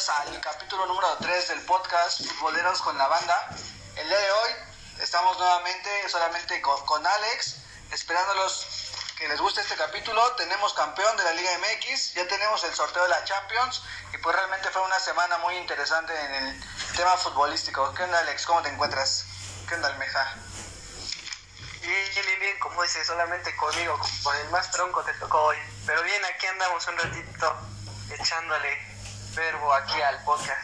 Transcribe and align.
Bienvenidos 0.00 0.32
al 0.32 0.40
capítulo 0.40 0.86
número 0.86 1.08
3 1.20 1.48
del 1.48 1.60
podcast 1.66 2.24
Futboleros 2.24 2.80
con 2.80 2.96
la 2.96 3.06
Banda. 3.06 3.50
El 3.96 4.08
día 4.08 4.18
de 4.18 4.30
hoy 4.30 4.50
estamos 5.02 5.36
nuevamente 5.36 5.90
solamente 6.08 6.62
con, 6.62 6.86
con 6.86 7.06
Alex, 7.06 7.56
esperándolos 7.90 8.66
que 9.18 9.28
les 9.28 9.38
guste 9.38 9.60
este 9.60 9.76
capítulo. 9.76 10.22
Tenemos 10.36 10.72
campeón 10.72 11.14
de 11.18 11.24
la 11.24 11.32
Liga 11.32 11.50
MX, 11.58 12.14
ya 12.14 12.26
tenemos 12.26 12.64
el 12.64 12.72
sorteo 12.72 13.02
de 13.02 13.10
la 13.10 13.22
Champions 13.24 13.82
y 14.14 14.18
pues 14.18 14.34
realmente 14.34 14.70
fue 14.70 14.80
una 14.80 14.98
semana 14.98 15.36
muy 15.38 15.56
interesante 15.56 16.18
en 16.18 16.34
el 16.34 16.64
tema 16.96 17.14
futbolístico. 17.18 17.92
¿Qué 17.92 18.04
onda 18.04 18.20
Alex? 18.20 18.46
¿Cómo 18.46 18.62
te 18.62 18.70
encuentras? 18.70 19.26
¿Qué 19.68 19.74
onda 19.74 19.88
Almeja? 19.88 20.34
Bien, 21.82 22.24
bien, 22.24 22.40
bien, 22.40 22.58
como 22.58 22.82
dices, 22.82 23.06
solamente 23.06 23.54
conmigo, 23.56 24.00
con 24.22 24.34
el 24.34 24.48
más 24.48 24.70
tronco 24.70 25.02
te 25.04 25.12
tocó 25.14 25.42
hoy. 25.42 25.58
Pero 25.84 26.02
bien, 26.04 26.24
aquí 26.24 26.46
andamos 26.46 26.86
un 26.86 26.96
ratito 26.96 27.56
echándole 28.18 28.89
verbo 29.34 29.72
aquí 29.72 30.00
al 30.02 30.22
podcast. 30.24 30.60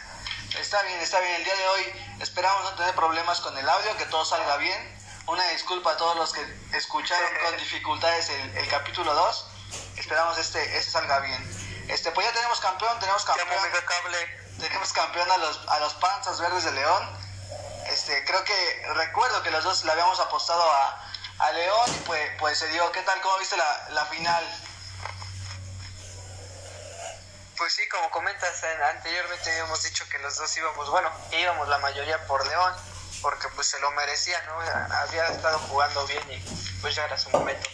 Está 0.59 0.81
bien, 0.83 0.99
está 0.99 1.19
bien. 1.19 1.35
El 1.35 1.43
día 1.43 1.55
de 1.55 1.67
hoy 1.67 2.15
esperamos 2.19 2.63
no 2.63 2.75
tener 2.75 2.95
problemas 2.95 3.39
con 3.41 3.57
el 3.57 3.67
audio, 3.67 3.95
que 3.97 4.05
todo 4.05 4.25
salga 4.25 4.57
bien. 4.57 4.97
Una 5.27 5.45
disculpa 5.49 5.91
a 5.91 5.97
todos 5.97 6.15
los 6.15 6.31
que 6.33 6.41
escucharon 6.73 7.29
con 7.45 7.57
dificultades 7.57 8.29
el, 8.29 8.57
el 8.57 8.67
capítulo 8.69 9.13
2. 9.13 9.47
Esperamos 9.97 10.37
este, 10.37 10.77
este 10.77 10.91
salga 10.91 11.19
bien. 11.19 11.85
Este, 11.89 12.11
pues 12.11 12.27
ya 12.27 12.33
tenemos 12.33 12.59
campeón, 12.59 12.99
tenemos 12.99 13.23
campeón. 13.25 13.47
cable. 13.85 14.47
Tenemos 14.59 14.91
campeón 14.91 15.29
a 15.29 15.37
los, 15.37 15.67
a 15.67 15.79
los 15.79 15.93
Panzas 15.95 16.39
Verdes 16.39 16.63
de 16.63 16.71
León. 16.71 17.09
Este, 17.87 18.25
creo 18.25 18.43
que 18.43 18.87
recuerdo 18.95 19.43
que 19.43 19.51
los 19.51 19.63
dos 19.63 19.83
le 19.85 19.91
habíamos 19.91 20.19
apostado 20.19 20.63
a, 20.71 21.01
a 21.39 21.51
León 21.51 21.95
y 21.95 21.99
pues, 21.99 22.31
pues 22.39 22.57
se 22.57 22.67
dio. 22.69 22.91
¿Qué 22.91 23.01
tal? 23.01 23.21
¿Cómo 23.21 23.37
viste 23.37 23.55
la, 23.55 23.89
la 23.91 24.05
final? 24.07 24.43
Pues 27.57 27.73
sí, 27.73 27.87
como 27.89 28.09
comentas, 28.11 28.63
eh, 28.63 28.77
anteriormente 28.95 29.49
habíamos 29.51 29.81
dicho 29.83 30.05
que 30.09 30.19
los 30.19 30.37
dos 30.37 30.55
íbamos, 30.57 30.89
bueno, 30.91 31.11
íbamos 31.31 31.67
la 31.67 31.79
mayoría 31.79 32.25
por 32.27 32.45
León, 32.45 32.73
porque 33.21 33.47
pues 33.55 33.67
se 33.67 33.79
lo 33.79 33.89
merecía, 33.91 34.39
¿no? 34.43 34.59
Había 34.59 35.25
estado 35.27 35.57
jugando 35.59 36.05
bien 36.05 36.31
y 36.31 36.39
pues 36.81 36.95
ya 36.95 37.05
era 37.05 37.17
su 37.17 37.29
momento. 37.31 37.67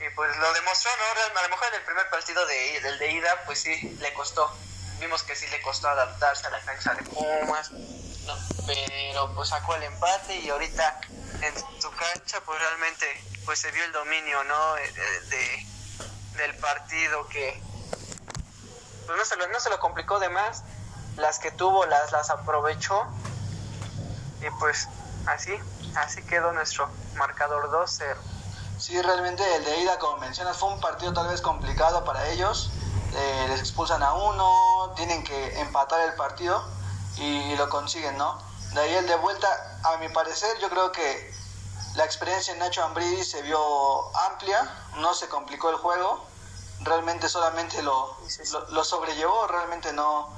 Y 0.00 0.10
pues 0.16 0.36
lo 0.36 0.52
demostró, 0.52 0.90
¿no? 0.96 1.38
A 1.38 1.42
lo 1.42 1.48
mejor 1.48 1.68
en 1.68 1.74
el 1.74 1.82
primer 1.82 2.10
partido 2.10 2.44
de, 2.46 2.80
del 2.80 2.98
de 2.98 3.12
ida, 3.12 3.42
pues 3.46 3.60
sí, 3.60 3.96
le 4.00 4.12
costó. 4.14 4.52
Vimos 4.98 5.22
que 5.22 5.36
sí 5.36 5.46
le 5.48 5.60
costó 5.62 5.88
adaptarse 5.88 6.46
a 6.46 6.50
la 6.50 6.60
cancha 6.60 6.94
de 6.94 7.02
Pumas, 7.04 7.70
¿no? 7.70 8.34
pero 8.66 9.32
pues 9.34 9.48
sacó 9.48 9.76
el 9.76 9.82
empate 9.84 10.34
y 10.36 10.48
ahorita 10.50 11.00
en 11.42 11.54
su 11.80 11.90
cancha 11.92 12.40
pues 12.40 12.58
realmente 12.58 13.22
pues 13.44 13.60
se 13.60 13.70
vio 13.70 13.84
el 13.84 13.92
dominio, 13.92 14.42
¿no? 14.44 14.74
De, 14.74 14.92
de- 14.92 15.66
del 16.36 16.54
partido 16.56 17.28
que 17.28 17.62
no 19.08 19.24
se, 19.24 19.36
lo, 19.36 19.48
no 19.48 19.60
se 19.60 19.70
lo 19.70 19.78
complicó 19.80 20.18
de 20.18 20.28
más, 20.28 20.62
las 21.16 21.38
que 21.38 21.50
tuvo 21.50 21.86
las, 21.86 22.12
las 22.12 22.30
aprovechó 22.30 23.04
y 24.40 24.50
pues 24.58 24.88
así, 25.26 25.52
así 25.96 26.22
quedó 26.22 26.52
nuestro 26.52 26.88
marcador 27.16 27.70
2-0. 27.70 28.16
Sí, 28.78 29.00
realmente 29.00 29.42
el 29.56 29.64
de 29.64 29.80
ida, 29.80 29.98
como 29.98 30.18
mencionas, 30.18 30.56
fue 30.56 30.68
un 30.68 30.80
partido 30.80 31.12
tal 31.12 31.28
vez 31.28 31.40
complicado 31.40 32.04
para 32.04 32.26
ellos. 32.28 32.70
Eh, 33.14 33.46
les 33.48 33.60
expulsan 33.60 34.02
a 34.02 34.12
uno, 34.12 34.92
tienen 34.96 35.22
que 35.22 35.60
empatar 35.60 36.00
el 36.00 36.14
partido 36.14 36.64
y 37.16 37.54
lo 37.56 37.68
consiguen, 37.68 38.18
¿no? 38.18 38.42
De 38.72 38.80
ahí 38.80 38.94
el 38.94 39.06
de 39.06 39.14
vuelta, 39.16 39.48
a 39.84 39.96
mi 39.98 40.08
parecer, 40.08 40.58
yo 40.60 40.68
creo 40.68 40.90
que 40.90 41.32
la 41.94 42.04
experiencia 42.04 42.52
en 42.52 42.58
Nacho 42.58 42.82
Ambrí 42.82 43.22
se 43.22 43.40
vio 43.42 44.16
amplia, 44.26 44.68
no 44.96 45.14
se 45.14 45.28
complicó 45.28 45.70
el 45.70 45.76
juego, 45.76 46.26
realmente 46.80 47.28
solamente 47.28 47.82
lo, 47.82 48.16
lo, 48.52 48.68
lo 48.70 48.84
sobrellevó, 48.84 49.46
realmente 49.46 49.92
no... 49.92 50.32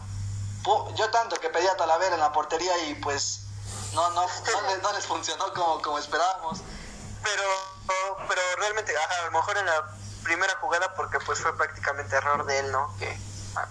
Yo 0.95 1.11
tanto 1.11 1.37
que 1.37 1.49
pedía 1.49 1.73
a 1.73 1.77
Talavera 1.77 2.15
en 2.15 2.21
la 2.21 2.33
portería 2.33 2.77
y 2.87 2.95
pues 2.97 3.47
no, 3.93 4.11
no, 4.11 4.27
no, 4.27 4.63
les, 4.69 4.83
no 4.83 4.93
les 4.93 5.07
funcionó 5.07 5.53
como, 5.55 5.81
como 5.81 5.99
esperábamos. 5.99 6.61
Pero, 7.23 7.43
pero 8.29 8.43
realmente, 8.59 8.97
ajá, 8.97 9.23
a 9.23 9.25
lo 9.27 9.31
mejor 9.31 9.57
en 9.57 9.67
la 9.67 9.97
primera 10.23 10.57
jugada, 10.61 10.95
porque 10.95 11.19
pues 11.21 11.41
fue 11.41 11.57
prácticamente 11.57 12.17
error 12.17 12.45
de 12.45 12.59
él, 12.59 12.73
¿no? 12.73 12.95
Que, 12.99 13.19
ah, 13.55 13.67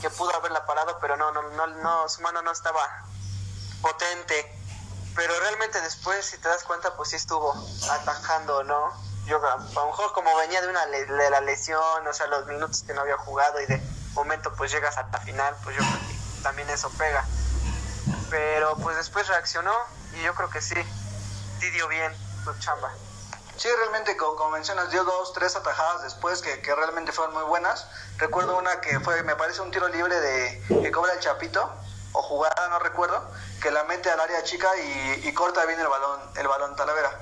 que 0.00 0.10
pudo 0.10 0.34
haberla 0.34 0.64
parado, 0.66 0.98
pero 1.00 1.16
no, 1.16 1.32
no, 1.32 1.42
no, 1.42 1.66
no, 1.66 2.08
su 2.08 2.20
mano 2.22 2.42
no 2.42 2.52
estaba 2.52 2.80
potente. 3.82 4.56
Pero 5.16 5.38
realmente 5.40 5.80
después, 5.80 6.24
si 6.24 6.38
te 6.38 6.48
das 6.48 6.62
cuenta, 6.62 6.96
pues 6.96 7.10
sí 7.10 7.16
estuvo 7.16 7.52
atajando, 7.90 8.62
¿no? 8.64 8.92
Yo, 9.30 9.40
a 9.46 9.56
lo 9.58 9.86
mejor 9.86 10.12
como 10.12 10.36
venía 10.38 10.60
de 10.60 10.66
una 10.66 10.84
de 10.86 11.30
la 11.30 11.40
lesión, 11.42 12.04
o 12.04 12.12
sea, 12.12 12.26
los 12.26 12.46
minutos 12.46 12.82
que 12.82 12.92
no 12.94 13.02
había 13.02 13.16
jugado 13.16 13.60
y 13.60 13.66
de 13.66 13.80
momento 14.12 14.52
pues 14.56 14.72
llegas 14.72 14.98
hasta 14.98 15.20
final, 15.20 15.54
pues 15.62 15.76
yo 15.76 15.82
creo 15.82 16.00
que 16.08 16.42
también 16.42 16.68
eso 16.68 16.90
pega. 16.98 17.24
Pero 18.28 18.74
pues 18.78 18.96
después 18.96 19.28
reaccionó 19.28 19.72
y 20.14 20.22
yo 20.22 20.34
creo 20.34 20.50
que 20.50 20.60
sí, 20.60 20.74
sí 21.60 21.70
dio 21.70 21.86
bien 21.86 22.12
su 22.42 22.58
chamba. 22.58 22.92
Sí, 23.56 23.68
realmente, 23.78 24.16
como, 24.16 24.34
como 24.34 24.50
mencionas, 24.50 24.90
dio 24.90 25.04
dos, 25.04 25.32
tres 25.32 25.54
atajadas 25.54 26.02
después 26.02 26.42
que, 26.42 26.60
que 26.60 26.74
realmente 26.74 27.12
fueron 27.12 27.32
muy 27.32 27.44
buenas. 27.44 27.86
Recuerdo 28.16 28.58
una 28.58 28.80
que 28.80 28.98
fue, 28.98 29.22
me 29.22 29.36
parece, 29.36 29.60
un 29.60 29.70
tiro 29.70 29.86
libre 29.90 30.20
de 30.20 30.60
que 30.82 30.90
cobra 30.90 31.12
el 31.12 31.20
Chapito, 31.20 31.70
o 32.14 32.22
jugada, 32.22 32.68
no 32.68 32.80
recuerdo, 32.80 33.30
que 33.62 33.70
la 33.70 33.84
mete 33.84 34.10
al 34.10 34.18
área 34.18 34.42
chica 34.42 34.76
y, 34.76 35.28
y 35.28 35.34
corta 35.34 35.64
bien 35.66 35.78
el 35.78 35.86
balón, 35.86 36.20
el 36.34 36.48
balón 36.48 36.74
Talavera. 36.74 37.20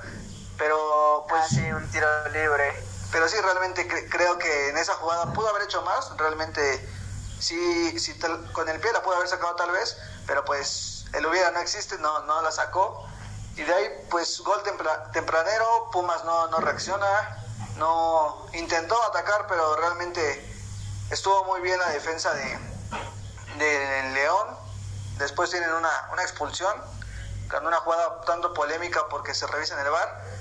Pero, 0.59 1.25
pues, 1.29 1.41
Ah, 1.45 1.47
sí, 1.49 1.71
un 1.71 1.89
tiro 1.89 2.07
libre. 2.27 2.85
pero 3.11 3.27
sí, 3.27 3.37
realmente 3.41 3.87
cre- 3.89 4.07
creo 4.11 4.37
que 4.37 4.69
en 4.69 4.77
esa 4.77 4.93
jugada 4.95 5.33
pudo 5.33 5.47
haber 5.49 5.63
hecho 5.63 5.81
más. 5.81 6.15
Realmente, 6.17 6.61
sí, 7.39 7.97
sí 7.99 8.13
tal- 8.19 8.51
con 8.51 8.69
el 8.69 8.79
pie 8.79 8.91
la 8.93 9.01
pudo 9.01 9.15
haber 9.15 9.27
sacado 9.27 9.55
tal 9.55 9.71
vez, 9.71 9.97
pero 10.27 10.45
pues 10.45 11.05
el 11.13 11.25
hubiera 11.25 11.49
no 11.49 11.59
existe, 11.59 11.97
no, 11.97 12.19
no 12.25 12.41
la 12.43 12.51
sacó. 12.51 13.07
Y 13.55 13.63
de 13.63 13.73
ahí, 13.73 14.07
pues 14.11 14.41
gol 14.41 14.61
tempra- 14.63 15.09
tempranero, 15.11 15.89
Pumas 15.91 16.23
no, 16.23 16.47
no 16.47 16.59
reacciona, 16.59 17.07
no 17.77 18.45
intentó 18.53 19.01
atacar, 19.05 19.47
pero 19.47 19.75
realmente 19.77 20.53
estuvo 21.09 21.45
muy 21.45 21.61
bien 21.61 21.79
la 21.79 21.89
defensa 21.89 22.31
de, 22.35 22.59
de 23.57 24.03
León. 24.13 24.57
Después 25.17 25.49
tienen 25.49 25.73
una, 25.73 25.89
una 26.11 26.21
expulsión, 26.21 26.73
con 27.49 27.65
una 27.65 27.77
jugada 27.77 28.21
tanto 28.21 28.53
polémica 28.53 29.07
porque 29.09 29.33
se 29.33 29.47
revisa 29.47 29.73
en 29.79 29.85
el 29.85 29.91
bar 29.91 30.38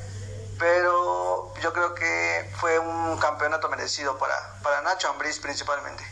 pero 0.58 1.52
yo 1.60 1.72
creo 1.72 1.94
que 1.94 2.52
fue 2.58 2.78
un 2.78 3.16
campeonato 3.18 3.68
merecido 3.68 4.18
para, 4.18 4.34
para 4.62 4.82
Nacho 4.82 5.08
Ambriz 5.08 5.38
principalmente. 5.38 6.04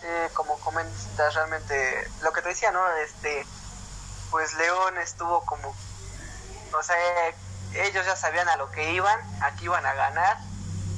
Sí, 0.00 0.06
como 0.34 0.58
comentas, 0.60 1.34
realmente 1.34 2.10
lo 2.22 2.32
que 2.32 2.42
te 2.42 2.50
decía, 2.50 2.70
¿no? 2.72 2.86
Este, 2.96 3.46
pues 4.30 4.54
León 4.54 4.98
estuvo 4.98 5.44
como, 5.44 5.74
o 6.72 6.82
sea, 6.82 6.96
ellos 7.74 8.04
ya 8.06 8.16
sabían 8.16 8.48
a 8.48 8.56
lo 8.56 8.70
que 8.70 8.92
iban, 8.92 9.18
aquí 9.42 9.64
iban 9.64 9.84
a 9.86 9.94
ganar, 9.94 10.38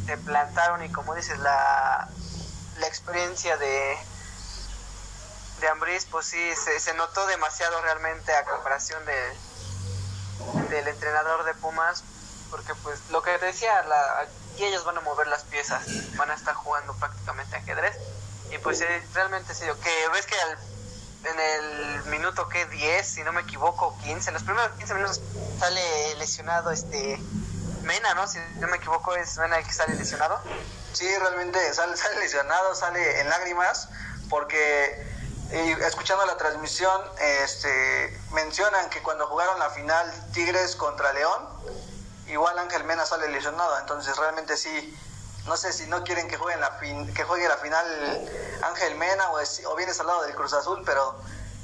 se 0.07 0.17
plantaron 0.19 0.83
y 0.85 0.91
como 0.93 1.15
dices, 1.15 1.39
la, 1.39 2.09
la 2.79 2.87
experiencia 2.87 3.57
de 3.57 3.99
de 5.61 5.69
Ambriz, 5.69 6.07
pues 6.11 6.25
sí, 6.25 6.57
se, 6.57 6.81
se 6.81 6.95
notó 6.95 7.27
demasiado 7.27 7.83
realmente 7.83 8.35
a 8.35 8.45
comparación 8.47 9.05
de, 9.05 9.37
del 10.69 10.89
entrenador 10.89 11.45
de 11.45 11.55
Pumas, 11.55 12.03
porque 12.51 12.75
pues 12.83 12.99
lo 13.11 13.23
que 13.23 13.37
decía, 13.39 13.83
la, 13.85 14.21
aquí 14.21 14.65
ellos 14.65 14.85
van 14.85 14.99
a 14.99 15.01
mover 15.01 15.27
las 15.27 15.45
piezas, 15.45 15.83
van 16.17 16.31
a 16.31 16.35
estar 16.35 16.55
jugando 16.55 16.95
prácticamente 16.95 17.57
ajedrez, 17.57 17.97
y 18.51 18.59
pues 18.59 18.81
eh, 18.81 19.03
realmente 19.15 19.55
se 19.55 19.65
dio, 19.65 19.79
que 19.81 19.91
ves 20.13 20.27
que 20.27 20.37
en 21.25 21.39
el 21.39 22.05
minuto 22.07 22.49
que 22.49 22.67
10, 22.67 23.07
si 23.07 23.23
no 23.23 23.33
me 23.33 23.43
equivoco, 23.43 23.97
15, 24.03 24.33
los 24.33 24.43
primeros 24.43 24.71
15 24.79 24.95
minutos 24.95 25.21
sale 25.59 26.15
lesionado 26.17 26.71
este 26.71 27.21
Mena, 27.83 28.15
¿no? 28.15 28.27
Si 28.27 28.39
no 28.57 28.69
me 28.69 28.77
equivoco 28.77 29.15
es 29.17 29.39
Mena 29.39 29.59
el 29.59 29.67
que 29.67 29.73
sale 29.73 29.95
lesionado. 29.95 30.39
Sí, 30.93 31.07
realmente 31.19 31.73
sale, 31.73 31.97
sale 31.97 32.19
lesionado, 32.19 32.75
sale 32.75 33.21
en 33.21 33.29
lágrimas, 33.29 33.89
porque 34.29 35.20
eh, 35.53 35.77
escuchando 35.83 36.25
la 36.27 36.37
transmisión 36.37 37.01
este, 37.19 38.21
mencionan 38.33 38.89
que 38.91 39.03
cuando 39.03 39.27
jugaron 39.27 39.59
la 39.59 39.71
final 39.71 40.13
Tigres 40.33 40.77
contra 40.77 41.13
León, 41.13 41.49
igual 42.29 42.59
Ángel 42.59 42.85
Mena 42.85 43.05
sale 43.05 43.29
lesionado, 43.29 43.79
entonces 43.79 44.17
realmente 44.17 44.57
sí, 44.57 44.97
no 45.47 45.57
sé 45.57 45.73
si 45.73 45.87
no 45.87 46.05
quieren 46.05 46.29
que 46.29 46.37
juegue 46.37 46.59
la, 46.61 46.71
fin, 46.73 47.13
que 47.15 47.25
juegue 47.25 47.49
la 47.49 47.57
final 47.57 47.87
Ángel 48.63 48.95
Mena 48.97 49.31
o, 49.31 49.41
es- 49.41 49.63
o 49.67 49.75
vienes 49.75 49.99
al 50.01 50.07
lado 50.07 50.23
del 50.23 50.35
Cruz 50.35 50.53
Azul, 50.53 50.83
pero 50.87 51.17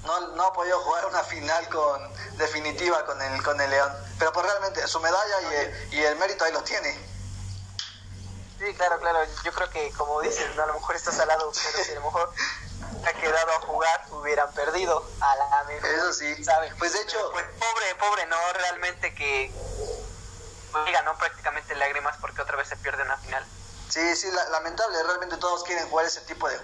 no, 0.05 0.43
ha 0.45 0.53
podido 0.53 0.79
jugar 0.81 1.07
una 1.07 1.23
final 1.25 1.69
con 1.69 2.01
definitiva 2.39 3.05
con 3.07 3.21
el, 3.21 3.43
con 3.43 3.61
el 3.61 3.69
León. 3.71 3.93
Pero 4.19 4.33
pues 4.33 4.47
realmente 4.47 4.87
su 4.87 5.01
medalla 5.01 5.71
y 5.91 5.97
y 5.97 6.05
el 6.05 6.17
mérito 6.17 6.45
ahí 6.45 6.53
lo 6.53 6.63
tiene. 6.63 6.93
Sí, 8.59 8.73
claro, 8.75 8.99
claro. 9.01 9.19
Yo 9.45 9.53
creo 9.53 9.69
que, 9.69 9.91
como 9.93 10.21
dices, 10.23 10.47
a 10.59 10.67
lo 10.67 10.75
mejor 10.75 10.97
estás 10.97 11.19
al 11.19 11.29
lado, 11.29 11.53
pero 11.53 11.85
si 11.85 11.91
a 11.93 11.95
lo 11.97 12.03
mejor 12.03 12.33
ha 13.07 13.13
quedado 13.13 13.53
a 13.53 13.61
jugar, 13.61 14.07
hubieran 14.11 14.53
perdido 14.53 15.09
a 15.21 15.37
la 15.37 15.65
mejor. 15.65 15.91
Eso 15.91 16.13
sí. 16.13 16.45
¿sabe? 16.45 16.73
Pues 16.79 16.93
de 16.93 17.01
hecho, 17.01 17.31
Pues 17.33 17.45
pobre, 17.59 17.95
pobre, 17.97 18.27
no, 18.27 18.37
realmente 18.55 19.15
que 19.15 19.53
pues, 20.73 20.93
ganó 20.93 21.17
prácticamente 21.17 21.75
lágrimas 21.77 22.17
porque 22.21 22.43
otra 22.43 22.57
vez 22.57 22.69
se 22.69 22.77
pierde 22.77 23.03
una 23.03 23.17
final. 23.19 23.45
Sí, 23.89 24.01
Sí, 24.01 24.17
sí, 24.17 24.29
lamentable. 24.51 25.03
Realmente 25.05 25.37
todos 25.37 25.63
quieren 25.65 25.89
jugar 25.89 26.07
ese 26.07 26.21
tipo 26.23 26.49
de, 26.49 26.59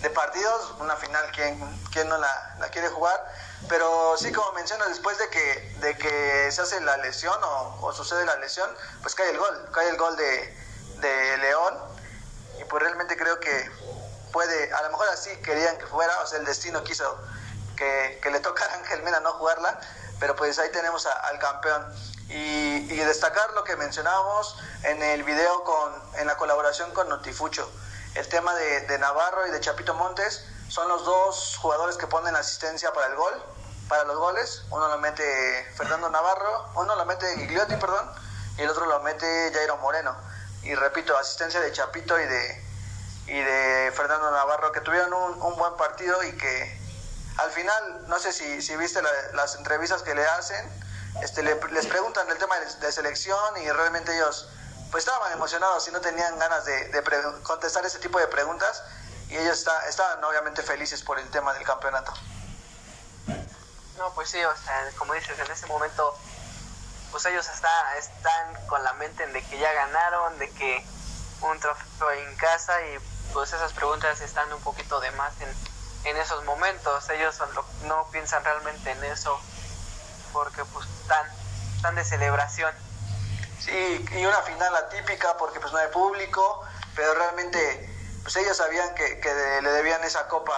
de, 0.00 0.10
partidos. 0.10 0.74
Una 0.78 0.96
final, 0.96 1.30
¿quién, 1.32 1.58
quién 1.92 2.08
no 2.08 2.18
la, 2.18 2.56
la, 2.58 2.68
quiere 2.68 2.88
jugar? 2.88 3.24
Pero 3.68 4.16
sí, 4.16 4.32
como 4.32 4.52
mencionas, 4.52 4.88
después 4.88 5.18
de 5.18 5.28
que, 5.30 5.76
de 5.80 5.96
que 5.96 6.50
se 6.52 6.62
hace 6.62 6.80
la 6.80 6.96
lesión 6.98 7.42
o, 7.42 7.78
o 7.80 7.92
sucede 7.92 8.24
la 8.24 8.36
lesión, 8.36 8.68
pues 9.02 9.14
cae 9.14 9.30
el 9.30 9.38
gol. 9.38 9.70
Cae 9.72 9.88
el 9.88 9.96
gol 9.96 10.16
de, 10.16 10.56
de 10.96 11.36
León. 11.38 11.74
Y 12.60 12.64
pues 12.64 12.82
realmente 12.82 13.16
creo 13.16 13.38
que 13.40 13.70
puede, 14.36 14.70
a 14.70 14.82
lo 14.82 14.90
mejor 14.90 15.08
así 15.08 15.34
querían 15.38 15.78
que 15.78 15.86
fuera, 15.86 16.12
o 16.20 16.26
sea, 16.26 16.38
el 16.38 16.44
destino 16.44 16.84
quiso 16.84 17.18
que, 17.74 18.20
que 18.22 18.30
le 18.30 18.38
tocara 18.40 18.70
a 18.70 18.76
Ángel 18.76 19.02
Mena 19.02 19.18
no 19.20 19.32
jugarla, 19.32 19.80
pero 20.20 20.36
pues 20.36 20.58
ahí 20.58 20.70
tenemos 20.72 21.06
al 21.06 21.38
campeón. 21.38 21.82
Y, 22.28 22.84
y, 22.92 22.98
destacar 22.98 23.50
lo 23.54 23.64
que 23.64 23.76
mencionábamos 23.76 24.58
en 24.82 25.02
el 25.02 25.22
video 25.22 25.64
con, 25.64 25.90
en 26.18 26.26
la 26.26 26.36
colaboración 26.36 26.92
con 26.92 27.08
Notifucho. 27.08 27.66
El 28.14 28.28
tema 28.28 28.54
de, 28.56 28.82
de, 28.82 28.98
Navarro 28.98 29.46
y 29.46 29.50
de 29.52 29.58
Chapito 29.58 29.94
Montes 29.94 30.44
son 30.68 30.86
los 30.88 31.06
dos 31.06 31.56
jugadores 31.62 31.96
que 31.96 32.06
ponen 32.06 32.36
asistencia 32.36 32.92
para 32.92 33.06
el 33.06 33.14
gol, 33.14 33.42
para 33.88 34.04
los 34.04 34.18
goles. 34.18 34.64
Uno 34.68 34.86
lo 34.88 34.98
mete 34.98 35.66
Fernando 35.78 36.10
Navarro, 36.10 36.68
uno 36.74 36.94
lo 36.94 37.06
mete 37.06 37.26
Gigliotti, 37.36 37.76
perdón, 37.76 38.12
y 38.58 38.62
el 38.64 38.68
otro 38.68 38.84
lo 38.84 39.00
mete 39.00 39.50
Jairo 39.54 39.78
Moreno. 39.78 40.14
Y 40.62 40.74
repito, 40.74 41.16
asistencia 41.16 41.58
de 41.60 41.72
Chapito 41.72 42.20
y 42.20 42.26
de, 42.26 42.65
y 43.26 43.38
de 43.38 43.92
Fernando 43.94 44.30
Navarro, 44.30 44.72
que 44.72 44.80
tuvieron 44.80 45.12
un, 45.12 45.42
un 45.42 45.56
buen 45.56 45.76
partido 45.76 46.22
y 46.22 46.36
que 46.36 46.86
al 47.38 47.50
final, 47.50 48.08
no 48.08 48.18
sé 48.18 48.32
si, 48.32 48.62
si 48.62 48.76
viste 48.76 49.00
las 49.34 49.56
entrevistas 49.56 50.02
que 50.02 50.14
le 50.14 50.24
hacen, 50.24 50.70
este, 51.22 51.42
les 51.42 51.86
preguntan 51.86 52.28
el 52.30 52.38
tema 52.38 52.58
de, 52.58 52.92
selección 52.92 53.56
y 53.58 53.70
realmente 53.70 54.14
ellos 54.14 54.48
pues 54.90 55.04
estaban 55.04 55.32
emocionados 55.32 55.86
y 55.88 55.90
no 55.90 56.00
tenían 56.00 56.38
ganas 56.38 56.64
de, 56.64 57.02
contestar 57.42 57.84
ese 57.84 57.98
tipo 57.98 58.18
de 58.18 58.26
preguntas 58.28 58.82
y 59.28 59.36
ellos 59.36 59.58
está, 59.58 59.86
estaban 59.88 60.22
obviamente 60.24 60.62
felices 60.62 61.02
por 61.02 61.18
el 61.18 61.28
tema 61.30 61.52
del 61.54 61.64
campeonato. 61.64 62.12
No, 63.98 64.12
pues 64.14 64.30
sí, 64.30 64.42
o 64.42 64.56
sea, 64.56 64.90
como 64.98 65.14
dices, 65.14 65.38
en 65.38 65.50
ese 65.50 65.66
momento 65.66 66.16
pues 67.10 67.24
ellos 67.26 67.48
está, 67.48 67.96
están 67.96 68.66
con 68.66 68.82
la 68.84 68.92
mente 68.94 69.24
en 69.24 69.32
de 69.32 69.42
que 69.42 69.58
ya 69.58 69.72
ganaron, 69.72 70.38
de 70.38 70.50
que 70.50 70.86
un 71.40 71.58
trofeo 71.60 72.10
en 72.12 72.36
casa 72.36 72.80
y 72.82 72.98
pues 73.36 73.52
esas 73.52 73.74
preguntas 73.74 74.18
están 74.22 74.50
un 74.50 74.62
poquito 74.62 74.98
de 74.98 75.10
más 75.10 75.30
en, 75.42 75.54
en 76.04 76.16
esos 76.16 76.42
momentos. 76.46 77.06
Ellos 77.10 77.36
no 77.84 78.08
piensan 78.10 78.42
realmente 78.42 78.90
en 78.90 79.04
eso 79.04 79.38
porque 80.32 80.64
pues 80.64 80.88
están, 81.02 81.26
están 81.76 81.94
de 81.96 82.02
celebración. 82.02 82.74
Sí, 83.60 84.06
y 84.10 84.24
una 84.24 84.40
final 84.40 84.74
atípica 84.76 85.36
porque 85.36 85.60
pues 85.60 85.70
no 85.70 85.78
hay 85.78 85.88
público, 85.88 86.64
pero 86.94 87.12
realmente 87.12 87.94
pues 88.22 88.34
ellos 88.36 88.56
sabían 88.56 88.94
que, 88.94 89.20
que 89.20 89.60
le 89.60 89.70
debían 89.70 90.02
esa 90.02 90.26
copa 90.28 90.54